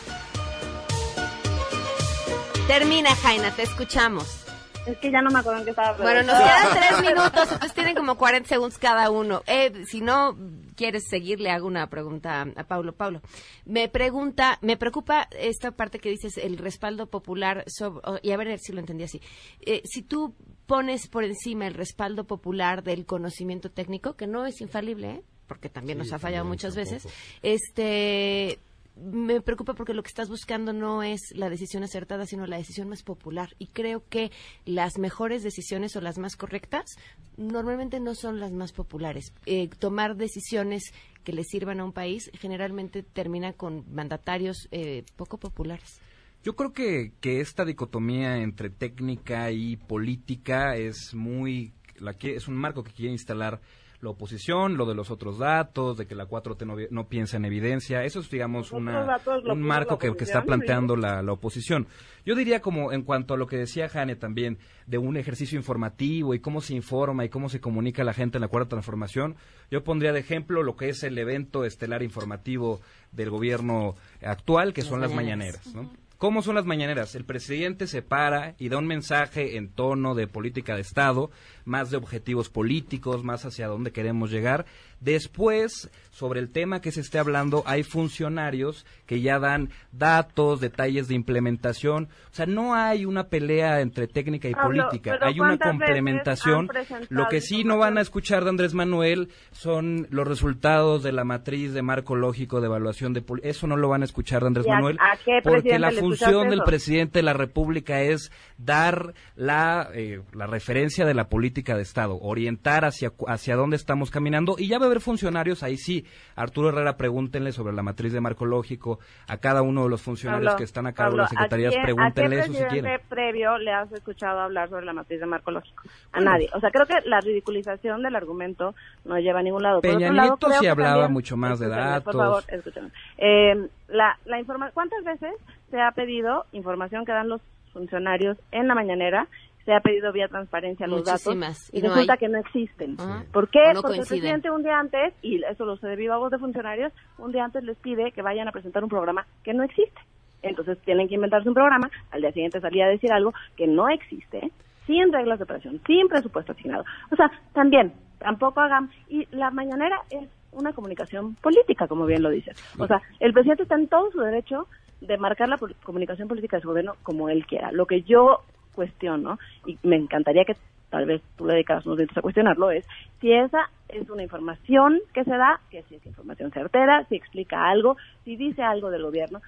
Termina, 2.66 3.14
Jaina, 3.16 3.50
te 3.52 3.62
escuchamos. 3.62 4.47
Es 4.88 4.98
que 4.98 5.10
ya 5.10 5.20
no 5.20 5.30
me 5.30 5.40
acuerdo 5.40 5.58
en 5.58 5.64
qué 5.64 5.70
estaba. 5.70 5.96
Bueno, 5.98 6.22
nos 6.22 6.38
quedan 6.38 6.78
tres 6.78 7.00
minutos, 7.02 7.52
entonces 7.52 7.74
tienen 7.74 7.94
como 7.94 8.16
40 8.16 8.48
segundos 8.48 8.78
cada 8.78 9.10
uno. 9.10 9.42
Eh, 9.46 9.84
si 9.86 10.00
no 10.00 10.36
quieres 10.76 11.04
seguir, 11.08 11.40
le 11.40 11.50
hago 11.50 11.66
una 11.66 11.88
pregunta 11.90 12.46
a 12.56 12.64
Paulo. 12.64 12.94
Paulo, 12.94 13.20
me 13.66 13.88
pregunta, 13.88 14.58
me 14.62 14.76
preocupa 14.76 15.28
esta 15.32 15.72
parte 15.72 15.98
que 15.98 16.08
dices, 16.08 16.38
el 16.38 16.56
respaldo 16.56 17.06
popular, 17.06 17.64
sobre, 17.66 18.00
y 18.22 18.30
a 18.30 18.36
ver 18.36 18.58
si 18.58 18.72
lo 18.72 18.80
entendí 18.80 19.04
así. 19.04 19.20
Eh, 19.60 19.82
si 19.84 20.02
tú 20.02 20.34
pones 20.66 21.08
por 21.08 21.24
encima 21.24 21.66
el 21.66 21.74
respaldo 21.74 22.24
popular 22.24 22.82
del 22.82 23.04
conocimiento 23.04 23.70
técnico, 23.70 24.16
que 24.16 24.26
no 24.26 24.46
es 24.46 24.60
infalible, 24.60 25.10
¿eh? 25.10 25.22
porque 25.46 25.68
también 25.68 25.98
nos 25.98 26.12
ha 26.12 26.18
fallado 26.18 26.44
muchas 26.44 26.76
veces, 26.76 27.08
este 27.42 28.58
me 28.98 29.40
preocupa 29.40 29.74
porque 29.74 29.94
lo 29.94 30.02
que 30.02 30.08
estás 30.08 30.28
buscando 30.28 30.72
no 30.72 31.02
es 31.02 31.32
la 31.34 31.50
decisión 31.50 31.82
acertada, 31.82 32.26
sino 32.26 32.46
la 32.46 32.56
decisión 32.56 32.88
más 32.88 33.02
popular. 33.02 33.54
Y 33.58 33.68
creo 33.68 34.04
que 34.08 34.30
las 34.64 34.98
mejores 34.98 35.42
decisiones 35.42 35.96
o 35.96 36.00
las 36.00 36.18
más 36.18 36.36
correctas 36.36 36.96
normalmente 37.36 38.00
no 38.00 38.14
son 38.14 38.40
las 38.40 38.52
más 38.52 38.72
populares. 38.72 39.32
Eh, 39.46 39.68
tomar 39.78 40.16
decisiones 40.16 40.92
que 41.24 41.32
le 41.32 41.44
sirvan 41.44 41.80
a 41.80 41.84
un 41.84 41.92
país 41.92 42.30
generalmente 42.34 43.02
termina 43.02 43.52
con 43.52 43.84
mandatarios 43.92 44.68
eh, 44.70 45.04
poco 45.16 45.38
populares. 45.38 46.00
Yo 46.42 46.54
creo 46.54 46.72
que, 46.72 47.12
que 47.20 47.40
esta 47.40 47.64
dicotomía 47.64 48.38
entre 48.38 48.70
técnica 48.70 49.50
y 49.50 49.76
política 49.76 50.76
es 50.76 51.14
muy, 51.14 51.72
la 51.98 52.14
que, 52.14 52.36
es 52.36 52.48
un 52.48 52.54
marco 52.54 52.84
que 52.84 52.92
quiere 52.92 53.12
instalar 53.12 53.60
la 54.00 54.10
oposición, 54.10 54.76
lo 54.76 54.86
de 54.86 54.94
los 54.94 55.10
otros 55.10 55.38
datos, 55.38 55.96
de 55.96 56.06
que 56.06 56.14
la 56.14 56.28
4T 56.28 56.88
no, 56.90 57.08
piensa 57.08 57.36
en 57.36 57.44
evidencia, 57.44 58.04
eso 58.04 58.20
es, 58.20 58.30
digamos, 58.30 58.70
una, 58.70 59.18
un 59.50 59.60
marco 59.60 59.98
que, 59.98 60.14
que, 60.14 60.24
está 60.24 60.42
planteando 60.42 60.94
la, 60.94 61.20
la, 61.20 61.32
oposición. 61.32 61.88
Yo 62.24 62.36
diría 62.36 62.60
como 62.60 62.92
en 62.92 63.02
cuanto 63.02 63.34
a 63.34 63.36
lo 63.36 63.48
que 63.48 63.56
decía 63.56 63.88
Jane 63.88 64.14
también, 64.14 64.58
de 64.86 64.98
un 64.98 65.16
ejercicio 65.16 65.58
informativo 65.58 66.34
y 66.34 66.38
cómo 66.38 66.60
se 66.60 66.74
informa 66.74 67.24
y 67.24 67.28
cómo 67.28 67.48
se 67.48 67.60
comunica 67.60 68.02
a 68.02 68.04
la 68.04 68.14
gente 68.14 68.38
en 68.38 68.42
la 68.42 68.48
cuarta 68.48 68.70
transformación, 68.70 69.34
yo 69.70 69.82
pondría 69.82 70.12
de 70.12 70.20
ejemplo 70.20 70.62
lo 70.62 70.76
que 70.76 70.90
es 70.90 71.02
el 71.02 71.18
evento 71.18 71.64
estelar 71.64 72.02
informativo 72.02 72.80
del 73.10 73.30
gobierno 73.30 73.96
actual, 74.22 74.72
que 74.72 74.82
son 74.82 75.00
las 75.00 75.12
mañaneras, 75.12 75.74
¿no? 75.74 75.90
¿Cómo 76.18 76.42
son 76.42 76.56
las 76.56 76.64
mañaneras? 76.64 77.14
El 77.14 77.24
presidente 77.24 77.86
se 77.86 78.02
para 78.02 78.56
y 78.58 78.70
da 78.70 78.78
un 78.78 78.88
mensaje 78.88 79.56
en 79.56 79.68
tono 79.68 80.16
de 80.16 80.26
política 80.26 80.74
de 80.74 80.80
Estado, 80.80 81.30
más 81.68 81.90
de 81.90 81.96
objetivos 81.96 82.48
políticos, 82.48 83.22
más 83.22 83.44
hacia 83.44 83.68
dónde 83.68 83.92
queremos 83.92 84.30
llegar. 84.30 84.66
Después, 85.00 85.90
sobre 86.10 86.40
el 86.40 86.50
tema 86.50 86.80
que 86.80 86.90
se 86.90 87.00
esté 87.00 87.18
hablando, 87.20 87.62
hay 87.66 87.84
funcionarios 87.84 88.84
que 89.06 89.20
ya 89.20 89.38
dan 89.38 89.70
datos, 89.92 90.60
detalles 90.60 91.06
de 91.06 91.14
implementación. 91.14 92.08
O 92.32 92.34
sea, 92.34 92.46
no 92.46 92.74
hay 92.74 93.04
una 93.04 93.28
pelea 93.28 93.80
entre 93.80 94.08
técnica 94.08 94.48
y 94.48 94.54
política, 94.54 95.16
hay 95.20 95.38
una 95.38 95.56
complementación. 95.56 96.68
Lo 97.10 97.28
que 97.28 97.40
sí 97.40 97.62
no 97.62 97.78
van 97.78 97.98
a 97.98 98.00
escuchar 98.00 98.42
de 98.42 98.50
Andrés 98.50 98.74
Manuel 98.74 99.28
son 99.52 100.08
los 100.10 100.26
resultados 100.26 101.04
de 101.04 101.12
la 101.12 101.24
matriz 101.24 101.72
de 101.72 101.82
marco 101.82 102.16
lógico 102.16 102.60
de 102.60 102.66
evaluación 102.66 103.12
de 103.12 103.24
eso 103.42 103.66
no 103.66 103.76
lo 103.76 103.88
van 103.88 104.02
a 104.02 104.04
escuchar 104.04 104.42
de 104.42 104.48
Andrés 104.48 104.66
Manuel 104.66 104.98
porque 105.42 105.78
la 105.78 105.90
función 105.92 106.48
del 106.48 106.62
presidente 106.64 107.18
de 107.20 107.22
la 107.22 107.32
República 107.32 108.00
es 108.00 108.32
dar 108.56 109.14
la, 109.36 109.90
eh, 109.94 110.22
la 110.32 110.46
referencia 110.46 111.04
de 111.04 111.14
la 111.14 111.28
política 111.28 111.57
de 111.58 111.82
Estado, 111.82 112.18
orientar 112.20 112.84
hacia, 112.84 113.12
hacia 113.26 113.56
dónde 113.56 113.76
estamos 113.76 114.10
caminando 114.10 114.54
y 114.58 114.68
ya 114.68 114.78
va 114.78 114.84
a 114.84 114.86
haber 114.86 115.00
funcionarios, 115.00 115.62
ahí 115.62 115.76
sí, 115.76 116.06
Arturo 116.36 116.68
Herrera, 116.68 116.96
pregúntenle 116.96 117.52
sobre 117.52 117.74
la 117.74 117.82
matriz 117.82 118.12
de 118.12 118.20
marco 118.20 118.46
lógico, 118.46 119.00
a 119.26 119.38
cada 119.38 119.62
uno 119.62 119.84
de 119.84 119.90
los 119.90 120.02
funcionarios 120.02 120.54
que 120.54 120.64
están 120.64 120.86
a 120.86 120.92
cargo 120.92 121.12
de 121.12 121.22
las 121.22 121.30
secretarías, 121.30 121.74
pregúntenle 121.82 122.38
eso 122.40 122.52
si 122.52 122.64
quieren. 122.64 123.00
previo 123.08 123.58
le 123.58 123.72
has 123.72 123.90
escuchado 123.92 124.40
hablar 124.40 124.68
sobre 124.68 124.86
la 124.86 124.92
matriz 124.92 125.20
de 125.20 125.26
marco 125.26 125.50
lógico? 125.50 125.82
A 126.12 126.20
nadie. 126.20 126.48
O 126.54 126.60
sea, 126.60 126.70
creo 126.70 126.86
que 126.86 127.08
la 127.08 127.20
ridiculización 127.20 128.02
del 128.02 128.14
argumento 128.16 128.74
no 129.04 129.18
lleva 129.18 129.40
a 129.40 129.42
ningún 129.42 129.62
lado. 129.62 129.80
Peña 129.80 130.10
Nieto 130.10 130.48
sí 130.60 130.66
hablaba 130.66 131.08
mucho 131.08 131.36
más 131.36 131.58
de 131.58 131.68
datos. 131.68 132.04
Por 132.04 132.14
favor, 132.14 132.44
escúchame. 132.48 132.90
Eh, 133.18 133.68
la, 133.88 134.18
la 134.24 134.38
informa 134.38 134.70
¿Cuántas 134.72 135.02
veces 135.04 135.32
se 135.70 135.80
ha 135.80 135.90
pedido 135.92 136.44
información 136.52 137.04
que 137.04 137.12
dan 137.12 137.28
los 137.28 137.40
funcionarios 137.72 138.36
en 138.50 138.68
la 138.68 138.74
mañanera 138.74 139.28
se 139.68 139.74
ha 139.74 139.80
pedido 139.80 140.10
vía 140.12 140.28
transparencia 140.28 140.86
los 140.86 141.04
datos 141.04 141.36
y, 141.74 141.82
resulta 141.82 142.16
que 142.16 142.26
no 142.26 142.38
existen. 142.38 142.96
¿Por 143.30 143.50
qué? 143.50 143.60
Porque 143.74 143.98
el 143.98 144.06
presidente 144.06 144.50
un 144.50 144.62
día 144.62 144.78
antes, 144.78 145.12
y 145.20 145.44
eso 145.44 145.66
lo 145.66 145.76
sé 145.76 145.88
de 145.88 145.96
viva 145.96 146.16
voz 146.16 146.30
de 146.30 146.38
funcionarios, 146.38 146.90
un 147.18 147.32
día 147.32 147.44
antes 147.44 147.62
les 147.64 147.76
pide 147.76 148.10
que 148.12 148.22
vayan 148.22 148.48
a 148.48 148.50
presentar 148.52 148.82
un 148.82 148.88
programa 148.88 149.26
que 149.44 149.52
no 149.52 149.62
existe. 149.62 150.00
Entonces 150.40 150.78
tienen 150.86 151.06
que 151.06 151.16
inventarse 151.16 151.50
un 151.50 151.54
programa, 151.54 151.90
al 152.12 152.22
día 152.22 152.32
siguiente 152.32 152.62
salía 152.62 152.86
a 152.86 152.88
decir 152.88 153.12
algo 153.12 153.34
que 153.58 153.66
no 153.66 153.90
existe, 153.90 154.50
sin 154.86 155.12
reglas 155.12 155.38
de 155.38 155.44
operación, 155.44 155.82
sin 155.86 156.08
presupuesto 156.08 156.52
asignado. 156.52 156.86
O 157.12 157.16
sea, 157.16 157.30
también, 157.52 157.92
tampoco 158.20 158.60
hagan, 158.60 158.88
y 159.06 159.26
la 159.36 159.50
mañanera 159.50 160.00
es 160.08 160.30
una 160.52 160.72
comunicación 160.72 161.34
política, 161.34 161.86
como 161.88 162.06
bien 162.06 162.22
lo 162.22 162.30
dices. 162.30 162.56
O 162.78 162.86
sea, 162.86 163.02
el 163.20 163.34
presidente 163.34 163.64
está 163.64 163.74
en 163.74 163.88
todo 163.88 164.10
su 164.12 164.20
derecho 164.20 164.66
de 165.02 165.18
marcar 165.18 165.50
la 165.50 165.58
comunicación 165.84 166.26
política 166.26 166.56
de 166.56 166.62
su 166.62 166.68
gobierno 166.68 166.94
como 167.02 167.28
él 167.28 167.44
quiera. 167.44 167.70
Lo 167.70 167.84
que 167.84 168.00
yo 168.00 168.44
cuestiono, 168.74 169.38
y 169.66 169.78
me 169.82 169.96
encantaría 169.96 170.44
que 170.44 170.54
tal 170.90 171.06
vez 171.06 171.22
tú 171.36 171.46
le 171.46 171.54
dedicaras 171.54 171.84
unos 171.86 171.98
minutos 171.98 172.18
a 172.18 172.22
cuestionarlo, 172.22 172.70
es 172.70 172.86
si 173.20 173.32
esa 173.32 173.70
es 173.88 174.08
una 174.08 174.22
información 174.22 175.00
que 175.12 175.24
se 175.24 175.36
da, 175.36 175.60
que 175.70 175.82
si 175.84 175.96
es 175.96 176.06
información 176.06 176.50
certera, 176.50 177.04
si 177.08 177.16
explica 177.16 177.68
algo, 177.68 177.96
si 178.24 178.36
dice 178.36 178.62
algo 178.62 178.90
del 178.90 179.02
gobierno, 179.02 179.40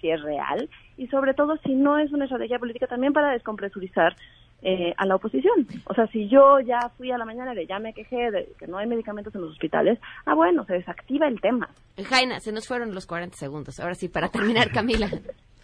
si 0.00 0.10
es 0.10 0.22
real, 0.22 0.68
y 0.96 1.06
sobre 1.08 1.34
todo 1.34 1.56
si 1.58 1.74
no 1.74 1.98
es 1.98 2.12
una 2.12 2.24
estrategia 2.24 2.58
política 2.58 2.86
también 2.86 3.12
para 3.12 3.32
descompresurizar 3.32 4.14
eh, 4.62 4.94
a 4.96 5.06
la 5.06 5.16
oposición. 5.16 5.66
O 5.84 5.94
sea, 5.94 6.06
si 6.08 6.28
yo 6.28 6.60
ya 6.60 6.78
fui 6.96 7.10
a 7.10 7.18
la 7.18 7.24
mañana 7.24 7.54
y 7.60 7.66
ya 7.66 7.78
me 7.78 7.92
quejé 7.92 8.30
de 8.30 8.52
que 8.58 8.66
no 8.66 8.78
hay 8.78 8.86
medicamentos 8.86 9.34
en 9.34 9.42
los 9.42 9.52
hospitales, 9.52 9.98
ah, 10.24 10.34
bueno, 10.34 10.64
se 10.64 10.74
desactiva 10.74 11.28
el 11.28 11.40
tema. 11.40 11.68
Jaina, 12.02 12.40
se 12.40 12.52
nos 12.52 12.66
fueron 12.66 12.94
los 12.94 13.06
40 13.06 13.36
segundos. 13.36 13.78
Ahora 13.80 13.94
sí, 13.94 14.08
para 14.08 14.28
terminar, 14.28 14.70
Camila. 14.70 15.08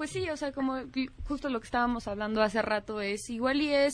Pues 0.00 0.12
sí, 0.12 0.30
o 0.30 0.36
sea, 0.38 0.50
como 0.50 0.78
justo 1.28 1.50
lo 1.50 1.60
que 1.60 1.66
estábamos 1.66 2.08
hablando 2.08 2.40
hace 2.40 2.62
rato 2.62 3.02
es 3.02 3.28
igual 3.28 3.60
y 3.60 3.74
es 3.74 3.92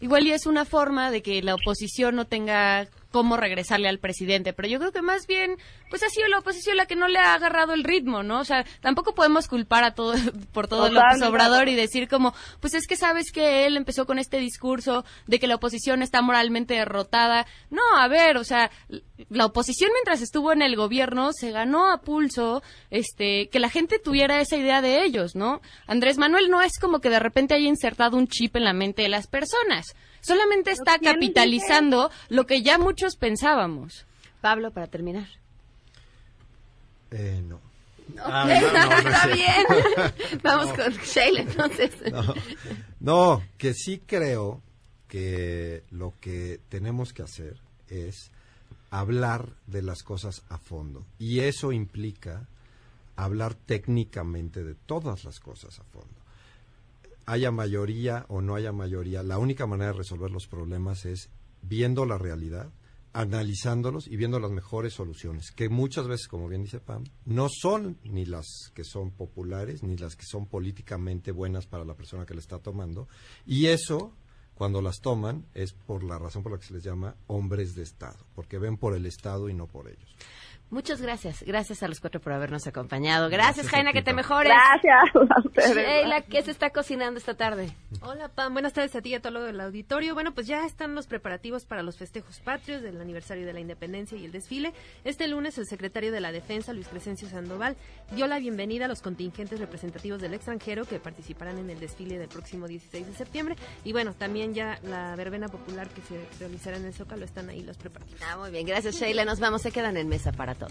igual 0.00 0.26
y 0.26 0.32
es 0.32 0.46
una 0.46 0.64
forma 0.64 1.12
de 1.12 1.22
que 1.22 1.40
la 1.42 1.54
oposición 1.54 2.16
no 2.16 2.24
tenga 2.24 2.88
cómo 3.14 3.36
regresarle 3.36 3.88
al 3.88 4.00
presidente. 4.00 4.52
Pero 4.52 4.66
yo 4.66 4.80
creo 4.80 4.90
que 4.90 5.00
más 5.00 5.28
bien, 5.28 5.56
pues 5.88 6.02
ha 6.02 6.08
sido 6.08 6.26
la 6.26 6.40
oposición 6.40 6.76
la 6.76 6.86
que 6.86 6.96
no 6.96 7.06
le 7.06 7.20
ha 7.20 7.34
agarrado 7.34 7.72
el 7.72 7.84
ritmo, 7.84 8.24
¿no? 8.24 8.40
O 8.40 8.44
sea, 8.44 8.66
tampoco 8.80 9.14
podemos 9.14 9.46
culpar 9.46 9.84
a 9.84 9.94
todo, 9.94 10.14
por 10.52 10.66
todo 10.66 10.90
López 10.90 11.22
Obrador 11.22 11.68
y 11.68 11.76
decir 11.76 12.08
como, 12.08 12.34
pues 12.58 12.74
es 12.74 12.88
que 12.88 12.96
sabes 12.96 13.30
que 13.30 13.66
él 13.66 13.76
empezó 13.76 14.04
con 14.04 14.18
este 14.18 14.38
discurso 14.38 15.04
de 15.28 15.38
que 15.38 15.46
la 15.46 15.54
oposición 15.54 16.02
está 16.02 16.22
moralmente 16.22 16.74
derrotada. 16.74 17.46
No, 17.70 17.82
a 17.96 18.08
ver, 18.08 18.36
o 18.36 18.42
sea, 18.42 18.72
la 19.28 19.46
oposición 19.46 19.92
mientras 19.92 20.20
estuvo 20.20 20.50
en 20.50 20.62
el 20.62 20.74
gobierno 20.74 21.32
se 21.32 21.52
ganó 21.52 21.92
a 21.92 22.00
pulso, 22.00 22.64
este, 22.90 23.48
que 23.48 23.60
la 23.60 23.70
gente 23.70 24.00
tuviera 24.00 24.40
esa 24.40 24.56
idea 24.56 24.82
de 24.82 25.04
ellos, 25.04 25.36
¿no? 25.36 25.60
Andrés 25.86 26.18
Manuel 26.18 26.50
no 26.50 26.62
es 26.62 26.80
como 26.80 26.98
que 26.98 27.10
de 27.10 27.20
repente 27.20 27.54
haya 27.54 27.68
insertado 27.68 28.16
un 28.16 28.26
chip 28.26 28.56
en 28.56 28.64
la 28.64 28.72
mente 28.72 29.02
de 29.02 29.08
las 29.08 29.28
personas 29.28 29.94
solamente 30.24 30.70
está 30.70 30.98
capitalizando 30.98 32.10
lo 32.28 32.46
que 32.46 32.62
ya 32.62 32.78
muchos 32.78 33.16
pensábamos. 33.16 34.06
Pablo, 34.40 34.70
para 34.72 34.86
terminar. 34.86 35.28
Eh, 37.10 37.42
no. 37.46 37.60
Ah, 38.22 38.46
está 38.52 39.26
bien. 39.28 40.40
Vamos 40.42 40.72
con 40.76 40.92
Sheila, 40.92 41.42
entonces. 41.42 41.90
No, 43.00 43.42
que 43.56 43.72
sí 43.74 44.02
creo 44.04 44.60
que 45.08 45.84
lo 45.90 46.12
que 46.20 46.60
tenemos 46.68 47.12
que 47.12 47.22
hacer 47.22 47.56
es 47.88 48.30
hablar 48.90 49.48
de 49.66 49.82
las 49.82 50.02
cosas 50.02 50.42
a 50.48 50.58
fondo. 50.58 51.06
Y 51.18 51.40
eso 51.40 51.72
implica 51.72 52.46
hablar 53.16 53.54
técnicamente 53.54 54.64
de 54.64 54.74
todas 54.74 55.24
las 55.24 55.40
cosas 55.40 55.78
a 55.78 55.84
fondo 55.84 56.13
haya 57.26 57.50
mayoría 57.50 58.26
o 58.28 58.40
no 58.40 58.54
haya 58.54 58.72
mayoría, 58.72 59.22
la 59.22 59.38
única 59.38 59.66
manera 59.66 59.92
de 59.92 59.98
resolver 59.98 60.30
los 60.30 60.46
problemas 60.46 61.04
es 61.04 61.30
viendo 61.62 62.04
la 62.04 62.18
realidad, 62.18 62.72
analizándolos 63.12 64.08
y 64.08 64.16
viendo 64.16 64.40
las 64.40 64.50
mejores 64.50 64.92
soluciones, 64.92 65.52
que 65.52 65.68
muchas 65.68 66.08
veces, 66.08 66.28
como 66.28 66.48
bien 66.48 66.62
dice 66.62 66.80
Pam, 66.80 67.04
no 67.24 67.48
son 67.48 67.98
ni 68.02 68.26
las 68.26 68.72
que 68.74 68.84
son 68.84 69.12
populares, 69.12 69.82
ni 69.82 69.96
las 69.96 70.16
que 70.16 70.26
son 70.26 70.46
políticamente 70.46 71.30
buenas 71.30 71.66
para 71.66 71.84
la 71.84 71.94
persona 71.94 72.26
que 72.26 72.34
le 72.34 72.40
está 72.40 72.58
tomando, 72.58 73.08
y 73.46 73.66
eso, 73.66 74.12
cuando 74.54 74.82
las 74.82 75.00
toman, 75.00 75.46
es 75.54 75.72
por 75.72 76.02
la 76.02 76.18
razón 76.18 76.42
por 76.42 76.52
la 76.52 76.58
que 76.58 76.66
se 76.66 76.74
les 76.74 76.82
llama 76.82 77.16
hombres 77.28 77.74
de 77.74 77.84
Estado, 77.84 78.26
porque 78.34 78.58
ven 78.58 78.76
por 78.76 78.94
el 78.94 79.06
Estado 79.06 79.48
y 79.48 79.54
no 79.54 79.68
por 79.68 79.88
ellos. 79.88 80.16
Muchas 80.74 81.00
gracias. 81.00 81.44
Gracias 81.44 81.84
a 81.84 81.88
los 81.88 82.00
cuatro 82.00 82.20
por 82.20 82.32
habernos 82.32 82.66
acompañado. 82.66 83.30
Gracias, 83.30 83.68
Jaina, 83.68 83.92
que 83.92 84.02
te 84.02 84.12
mejores. 84.12 84.52
Gracias 84.52 85.14
a 85.14 85.38
ustedes. 85.38 85.76
Sheila, 85.76 86.22
¿qué 86.22 86.42
se 86.42 86.50
está 86.50 86.70
cocinando 86.70 87.16
esta 87.16 87.34
tarde? 87.34 87.70
Hola, 88.00 88.28
Pam. 88.28 88.54
Buenas 88.54 88.72
tardes 88.72 88.96
a 88.96 89.00
ti 89.00 89.10
y 89.10 89.14
a 89.14 89.22
todo 89.22 89.46
el 89.46 89.60
auditorio. 89.60 90.14
Bueno, 90.14 90.34
pues 90.34 90.48
ya 90.48 90.66
están 90.66 90.96
los 90.96 91.06
preparativos 91.06 91.64
para 91.64 91.84
los 91.84 91.96
festejos 91.96 92.40
patrios 92.40 92.82
del 92.82 93.00
aniversario 93.00 93.46
de 93.46 93.52
la 93.52 93.60
independencia 93.60 94.18
y 94.18 94.24
el 94.24 94.32
desfile. 94.32 94.72
Este 95.04 95.28
lunes, 95.28 95.56
el 95.58 95.66
secretario 95.66 96.10
de 96.10 96.20
la 96.20 96.32
Defensa, 96.32 96.72
Luis 96.72 96.88
Crescencio 96.88 97.28
Sandoval, 97.28 97.76
dio 98.10 98.26
la 98.26 98.40
bienvenida 98.40 98.86
a 98.86 98.88
los 98.88 99.00
contingentes 99.00 99.60
representativos 99.60 100.20
del 100.20 100.34
extranjero 100.34 100.86
que 100.86 100.98
participarán 100.98 101.58
en 101.58 101.70
el 101.70 101.78
desfile 101.78 102.18
del 102.18 102.28
próximo 102.28 102.66
16 102.66 103.06
de 103.06 103.14
septiembre. 103.14 103.54
Y 103.84 103.92
bueno, 103.92 104.12
también 104.14 104.54
ya 104.54 104.80
la 104.82 105.14
verbena 105.14 105.46
popular 105.46 105.88
que 105.90 106.02
se 106.02 106.18
realizará 106.40 106.78
en 106.78 106.86
el 106.86 106.94
Zócalo 106.94 107.24
están 107.24 107.48
ahí 107.48 107.62
los 107.62 107.76
preparativos. 107.76 108.20
Ah, 108.28 108.38
muy 108.38 108.50
bien. 108.50 108.66
Gracias, 108.66 108.96
Sheila. 108.96 109.24
Nos 109.24 109.38
vamos. 109.38 109.62
Se 109.62 109.70
quedan 109.70 109.96
en 109.96 110.08
mesa 110.08 110.32
para 110.32 110.56
todos. 110.56 110.63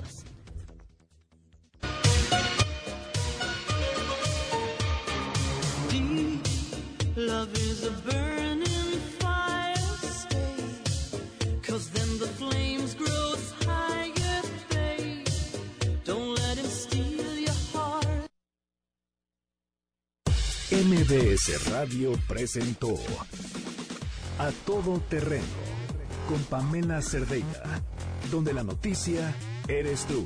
Love 7.16 7.54
is 7.54 7.86
a 7.86 7.92
burning 8.10 9.00
fire, 9.20 9.76
stay. 10.02 10.56
Cause 11.62 11.90
then 11.92 12.20
the 12.20 12.26
flames 12.26 12.96
grow 12.96 13.36
higher, 13.66 14.42
babe. 14.70 15.28
Don't 16.04 16.34
let 16.34 16.58
him 16.58 16.66
steal 16.66 17.38
your 17.38 17.60
heart. 17.72 18.28
MBS 20.72 21.72
Radio 21.72 22.14
presentó 22.28 22.96
A 24.40 24.52
Todo 24.66 25.00
Terreno 25.08 25.44
con 26.28 26.44
Pamela 26.46 27.02
Cerdeira, 27.02 27.82
donde 28.32 28.54
la 28.54 28.64
noticia 28.64 29.34
eres 29.68 30.06
tú. 30.06 30.26